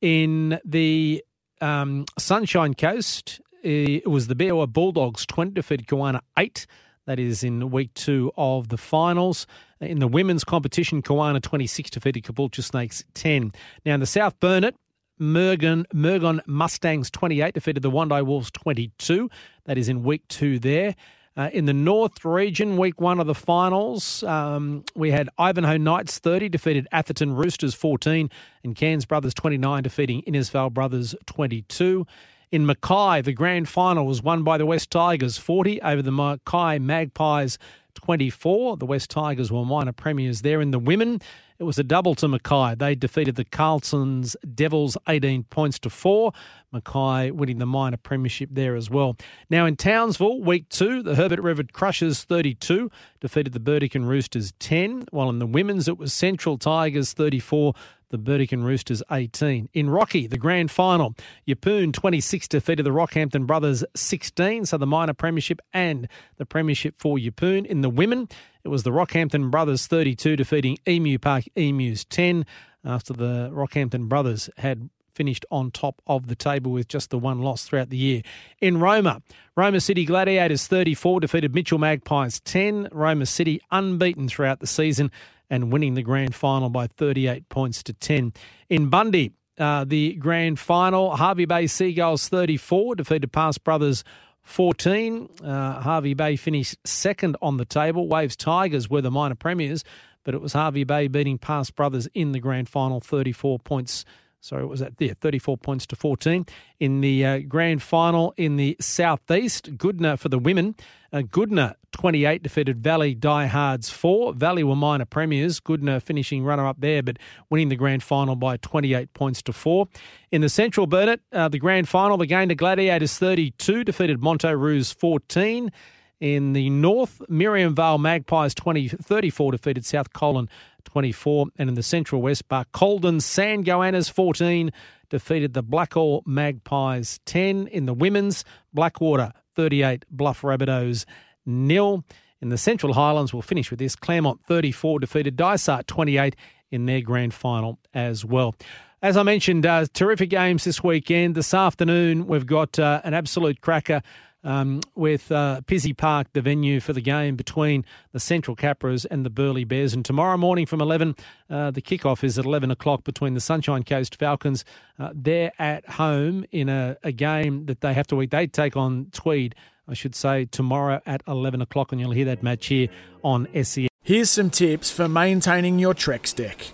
In 0.00 0.60
the 0.64 1.24
um, 1.60 2.04
Sunshine 2.18 2.74
Coast, 2.74 3.40
it 3.62 4.08
was 4.08 4.26
the 4.28 4.34
Beerwah 4.34 4.72
Bulldogs 4.72 5.26
20 5.26 5.52
defeated 5.52 5.86
Kawana 5.86 6.20
8. 6.38 6.66
That 7.06 7.18
is 7.18 7.42
in 7.42 7.70
week 7.70 7.94
two 7.94 8.32
of 8.36 8.68
the 8.68 8.76
finals. 8.76 9.46
In 9.80 9.98
the 9.98 10.08
women's 10.08 10.44
competition, 10.44 11.02
Kawana 11.02 11.40
26 11.40 11.90
defeated 11.90 12.24
Caboolture 12.24 12.62
Snakes 12.62 13.04
10. 13.14 13.52
Now 13.86 13.94
in 13.94 14.00
the 14.00 14.06
South 14.06 14.38
Burnett, 14.40 14.74
Mergon, 15.20 15.84
Murgon 15.94 16.40
Mustangs 16.46 17.10
28 17.10 17.54
defeated 17.54 17.82
the 17.82 17.90
Wondai 17.90 18.24
Wolves 18.24 18.50
22. 18.52 19.30
That 19.64 19.78
is 19.78 19.88
in 19.88 20.02
week 20.02 20.26
two 20.28 20.58
there. 20.58 20.94
Uh, 21.38 21.50
in 21.52 21.66
the 21.66 21.72
North 21.72 22.24
region, 22.24 22.76
week 22.76 23.00
one 23.00 23.20
of 23.20 23.28
the 23.28 23.34
finals, 23.34 24.24
um, 24.24 24.84
we 24.96 25.12
had 25.12 25.28
Ivanhoe 25.38 25.76
Knights 25.76 26.18
30 26.18 26.48
defeated 26.48 26.88
Atherton 26.90 27.32
Roosters 27.32 27.76
14 27.76 28.28
and 28.64 28.74
Cairns 28.74 29.06
Brothers 29.06 29.34
29 29.34 29.84
defeating 29.84 30.22
Innisfail 30.22 30.72
Brothers 30.72 31.14
22. 31.26 32.04
In 32.50 32.66
Mackay, 32.66 33.22
the 33.22 33.32
grand 33.32 33.68
final 33.68 34.04
was 34.04 34.20
won 34.20 34.42
by 34.42 34.58
the 34.58 34.66
West 34.66 34.90
Tigers 34.90 35.38
40 35.38 35.80
over 35.82 36.02
the 36.02 36.10
Mackay 36.10 36.80
Magpies 36.80 37.56
24. 37.94 38.78
The 38.78 38.86
West 38.86 39.08
Tigers 39.08 39.52
were 39.52 39.64
minor 39.64 39.92
premiers 39.92 40.42
there. 40.42 40.60
In 40.60 40.72
the 40.72 40.80
women, 40.80 41.20
it 41.58 41.64
was 41.64 41.78
a 41.78 41.84
double 41.84 42.14
to 42.16 42.28
Mackay. 42.28 42.76
They 42.76 42.94
defeated 42.94 43.34
the 43.34 43.44
Carlton's 43.44 44.36
Devils 44.54 44.96
18 45.08 45.44
points 45.44 45.78
to 45.80 45.90
4. 45.90 46.32
Mackay 46.72 47.30
winning 47.32 47.58
the 47.58 47.66
minor 47.66 47.96
premiership 47.96 48.50
there 48.52 48.76
as 48.76 48.90
well. 48.90 49.16
Now 49.50 49.66
in 49.66 49.74
Townsville, 49.76 50.40
week 50.40 50.68
two, 50.68 51.02
the 51.02 51.16
Herbert 51.16 51.40
River 51.40 51.64
Crushers 51.64 52.22
32 52.22 52.90
defeated 53.20 53.54
the 53.54 53.60
Burdekin 53.60 54.04
Roosters 54.04 54.52
10, 54.60 55.06
while 55.10 55.30
in 55.30 55.40
the 55.40 55.46
women's 55.46 55.88
it 55.88 55.98
was 55.98 56.12
Central 56.12 56.58
Tigers 56.58 57.12
34 57.12 57.74
the 58.10 58.18
Burdekin 58.18 58.64
Roosters 58.64 59.02
18. 59.10 59.68
In 59.72 59.90
Rocky, 59.90 60.26
the 60.26 60.38
grand 60.38 60.70
final, 60.70 61.14
Yeppoon 61.46 61.92
26 61.92 62.48
defeated 62.48 62.84
the 62.84 62.90
Rockhampton 62.90 63.46
Brothers 63.46 63.84
16, 63.94 64.66
so 64.66 64.78
the 64.78 64.86
minor 64.86 65.14
premiership 65.14 65.60
and 65.72 66.08
the 66.36 66.46
premiership 66.46 66.94
for 66.98 67.18
Yeppoon. 67.18 67.66
In 67.66 67.82
the 67.82 67.90
women, 67.90 68.28
it 68.64 68.68
was 68.68 68.82
the 68.82 68.90
Rockhampton 68.90 69.50
Brothers 69.50 69.86
32 69.86 70.36
defeating 70.36 70.78
Emu 70.88 71.18
Park 71.18 71.44
Emus 71.56 72.04
10 72.04 72.46
after 72.84 73.12
the 73.12 73.50
Rockhampton 73.52 74.08
Brothers 74.08 74.48
had 74.56 74.88
finished 75.18 75.44
on 75.50 75.68
top 75.72 76.00
of 76.06 76.28
the 76.28 76.36
table 76.36 76.70
with 76.70 76.86
just 76.86 77.10
the 77.10 77.18
one 77.18 77.40
loss 77.40 77.64
throughout 77.64 77.90
the 77.90 77.96
year. 77.96 78.22
In 78.60 78.78
Roma, 78.78 79.20
Roma 79.56 79.80
City 79.80 80.04
Gladiators 80.04 80.68
34 80.68 81.18
defeated 81.20 81.52
Mitchell 81.54 81.78
Magpies 81.78 82.38
10. 82.40 82.88
Roma 82.92 83.26
City 83.26 83.60
unbeaten 83.72 84.28
throughout 84.28 84.60
the 84.60 84.66
season 84.68 85.10
and 85.50 85.72
winning 85.72 85.94
the 85.94 86.02
grand 86.02 86.34
final 86.34 86.68
by 86.68 86.86
38 86.86 87.48
points 87.48 87.82
to 87.84 87.92
10. 87.92 88.32
In 88.68 88.88
Bundy, 88.88 89.32
uh, 89.58 89.84
the 89.84 90.14
grand 90.14 90.58
final, 90.58 91.16
Hervey 91.16 91.46
Bay 91.46 91.66
Seagulls 91.66 92.28
34 92.28 92.96
defeated 92.96 93.32
Past 93.32 93.64
Brothers 93.64 94.04
14. 94.42 95.28
Uh, 95.42 95.82
Hervey 95.82 96.14
Bay 96.14 96.36
finished 96.36 96.76
second 96.84 97.36
on 97.42 97.56
the 97.56 97.64
table. 97.64 98.08
Waves 98.08 98.36
Tigers 98.36 98.88
were 98.88 99.02
the 99.02 99.10
minor 99.10 99.34
premiers, 99.34 99.84
but 100.24 100.34
it 100.34 100.40
was 100.40 100.52
Hervey 100.52 100.84
Bay 100.84 101.08
beating 101.08 101.38
Past 101.38 101.74
Brothers 101.74 102.08
in 102.14 102.32
the 102.32 102.40
grand 102.40 102.68
final 102.68 103.00
34 103.00 103.58
points 103.58 104.04
Sorry, 104.40 104.62
what 104.62 104.70
was 104.70 104.80
that? 104.80 104.98
There, 104.98 105.14
34 105.14 105.58
points 105.58 105.86
to 105.88 105.96
14. 105.96 106.46
In 106.78 107.00
the 107.00 107.26
uh, 107.26 107.38
grand 107.40 107.82
final 107.82 108.34
in 108.36 108.56
the 108.56 108.76
southeast, 108.80 109.76
Goodna 109.76 110.16
for 110.16 110.28
the 110.28 110.38
women. 110.38 110.76
Uh, 111.12 111.22
Goodna 111.22 111.74
28 111.92 112.42
defeated 112.42 112.78
Valley 112.78 113.14
Diehards 113.14 113.90
4. 113.90 114.34
Valley 114.34 114.62
were 114.62 114.76
minor 114.76 115.04
premiers. 115.04 115.58
Goodna 115.58 116.00
finishing 116.00 116.44
runner 116.44 116.66
up 116.66 116.80
there, 116.80 117.02
but 117.02 117.18
winning 117.50 117.68
the 117.68 117.76
grand 117.76 118.02
final 118.02 118.36
by 118.36 118.58
28 118.58 119.12
points 119.12 119.42
to 119.42 119.52
4. 119.52 119.88
In 120.30 120.40
the 120.40 120.48
Central 120.48 120.86
Burnett, 120.86 121.20
uh, 121.32 121.48
the 121.48 121.58
grand 121.58 121.88
final, 121.88 122.16
the 122.16 122.26
Gayndah 122.26 122.56
Gladiators 122.56 123.18
32 123.18 123.84
defeated 123.84 124.20
Monto 124.20 124.56
Roos 124.56 124.92
14. 124.92 125.72
In 126.20 126.52
the 126.52 126.68
north, 126.70 127.22
Miriam 127.28 127.74
Vale 127.76 127.98
Magpies 127.98 128.54
20, 128.54 128.88
34 128.88 129.52
defeated 129.52 129.86
South 129.86 130.12
Coolin 130.12 130.48
24. 130.84 131.46
And 131.56 131.68
in 131.68 131.74
the 131.76 131.82
Central 131.82 132.20
West, 132.20 132.48
Barcaldine 132.48 133.22
Sand 133.22 133.64
Goannas 133.64 134.10
14 134.10 134.70
defeated 135.10 135.54
the 135.54 135.62
Blackall 135.62 136.22
Magpies 136.26 137.20
10. 137.26 137.68
In 137.68 137.86
the 137.86 137.94
women's, 137.94 138.44
Blackwater 138.72 139.32
38, 139.54 140.04
Bluff 140.10 140.42
Rabbitohs 140.42 141.04
nil. 141.46 142.04
In 142.40 142.48
the 142.48 142.58
Central 142.58 142.94
Highlands, 142.94 143.32
we'll 143.32 143.42
finish 143.42 143.70
with 143.70 143.78
this. 143.78 143.94
Clermont 143.94 144.40
34 144.46 145.00
defeated 145.00 145.36
Dysart 145.36 145.86
28 145.86 146.34
in 146.70 146.86
their 146.86 147.00
grand 147.00 147.32
final 147.32 147.78
as 147.94 148.24
well. 148.24 148.54
As 149.00 149.16
I 149.16 149.22
mentioned, 149.22 149.64
uh, 149.64 149.86
terrific 149.92 150.30
games 150.30 150.64
this 150.64 150.82
weekend. 150.82 151.36
This 151.36 151.54
afternoon, 151.54 152.26
we've 152.26 152.46
got 152.46 152.78
uh, 152.80 153.00
an 153.04 153.14
absolute 153.14 153.60
cracker 153.60 154.02
um, 154.44 154.80
with 154.94 155.30
uh, 155.32 155.60
Pizzey 155.66 155.96
Park, 155.96 156.28
the 156.32 156.42
venue 156.42 156.80
for 156.80 156.92
the 156.92 157.00
game 157.00 157.36
between 157.36 157.84
the 158.12 158.20
Central 158.20 158.56
Capras 158.56 159.06
and 159.10 159.24
the 159.24 159.30
Burleigh 159.30 159.64
Bears. 159.64 159.94
And 159.94 160.04
tomorrow 160.04 160.36
morning 160.36 160.66
from 160.66 160.80
11, 160.80 161.14
uh, 161.50 161.70
the 161.70 161.82
kickoff 161.82 162.22
is 162.22 162.38
at 162.38 162.44
11 162.44 162.70
o'clock 162.70 163.04
between 163.04 163.34
the 163.34 163.40
Sunshine 163.40 163.82
Coast 163.82 164.16
Falcons. 164.16 164.64
Uh, 164.98 165.10
they're 165.14 165.52
at 165.58 165.88
home 165.88 166.44
in 166.52 166.68
a, 166.68 166.96
a, 167.02 167.12
game 167.12 167.66
that 167.66 167.80
they 167.80 167.94
have 167.94 168.06
to 168.08 168.26
They 168.26 168.46
take 168.46 168.76
on 168.76 169.06
Tweed, 169.12 169.54
I 169.88 169.94
should 169.94 170.14
say, 170.14 170.44
tomorrow 170.44 171.00
at 171.06 171.22
11 171.26 171.60
o'clock. 171.60 171.92
And 171.92 172.00
you'll 172.00 172.12
hear 172.12 172.26
that 172.26 172.42
match 172.42 172.66
here 172.66 172.88
on 173.22 173.48
SEN. 173.62 173.88
Here's 174.02 174.30
some 174.30 174.50
tips 174.50 174.90
for 174.90 175.08
maintaining 175.08 175.78
your 175.78 175.94
Trex 175.94 176.34
deck. 176.34 176.72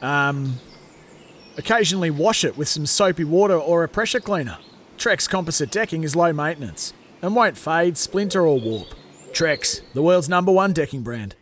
Um, 0.00 0.58
occasionally 1.56 2.10
wash 2.10 2.44
it 2.44 2.56
with 2.56 2.68
some 2.68 2.86
soapy 2.86 3.24
water 3.24 3.56
or 3.56 3.84
a 3.84 3.88
pressure 3.88 4.20
cleaner. 4.20 4.58
Trex 5.02 5.28
composite 5.28 5.72
decking 5.72 6.04
is 6.04 6.14
low 6.14 6.32
maintenance 6.32 6.92
and 7.22 7.34
won't 7.34 7.58
fade, 7.58 7.98
splinter, 7.98 8.46
or 8.46 8.60
warp. 8.60 8.86
Trex, 9.32 9.80
the 9.94 10.02
world's 10.02 10.28
number 10.28 10.52
one 10.52 10.72
decking 10.72 11.02
brand. 11.02 11.34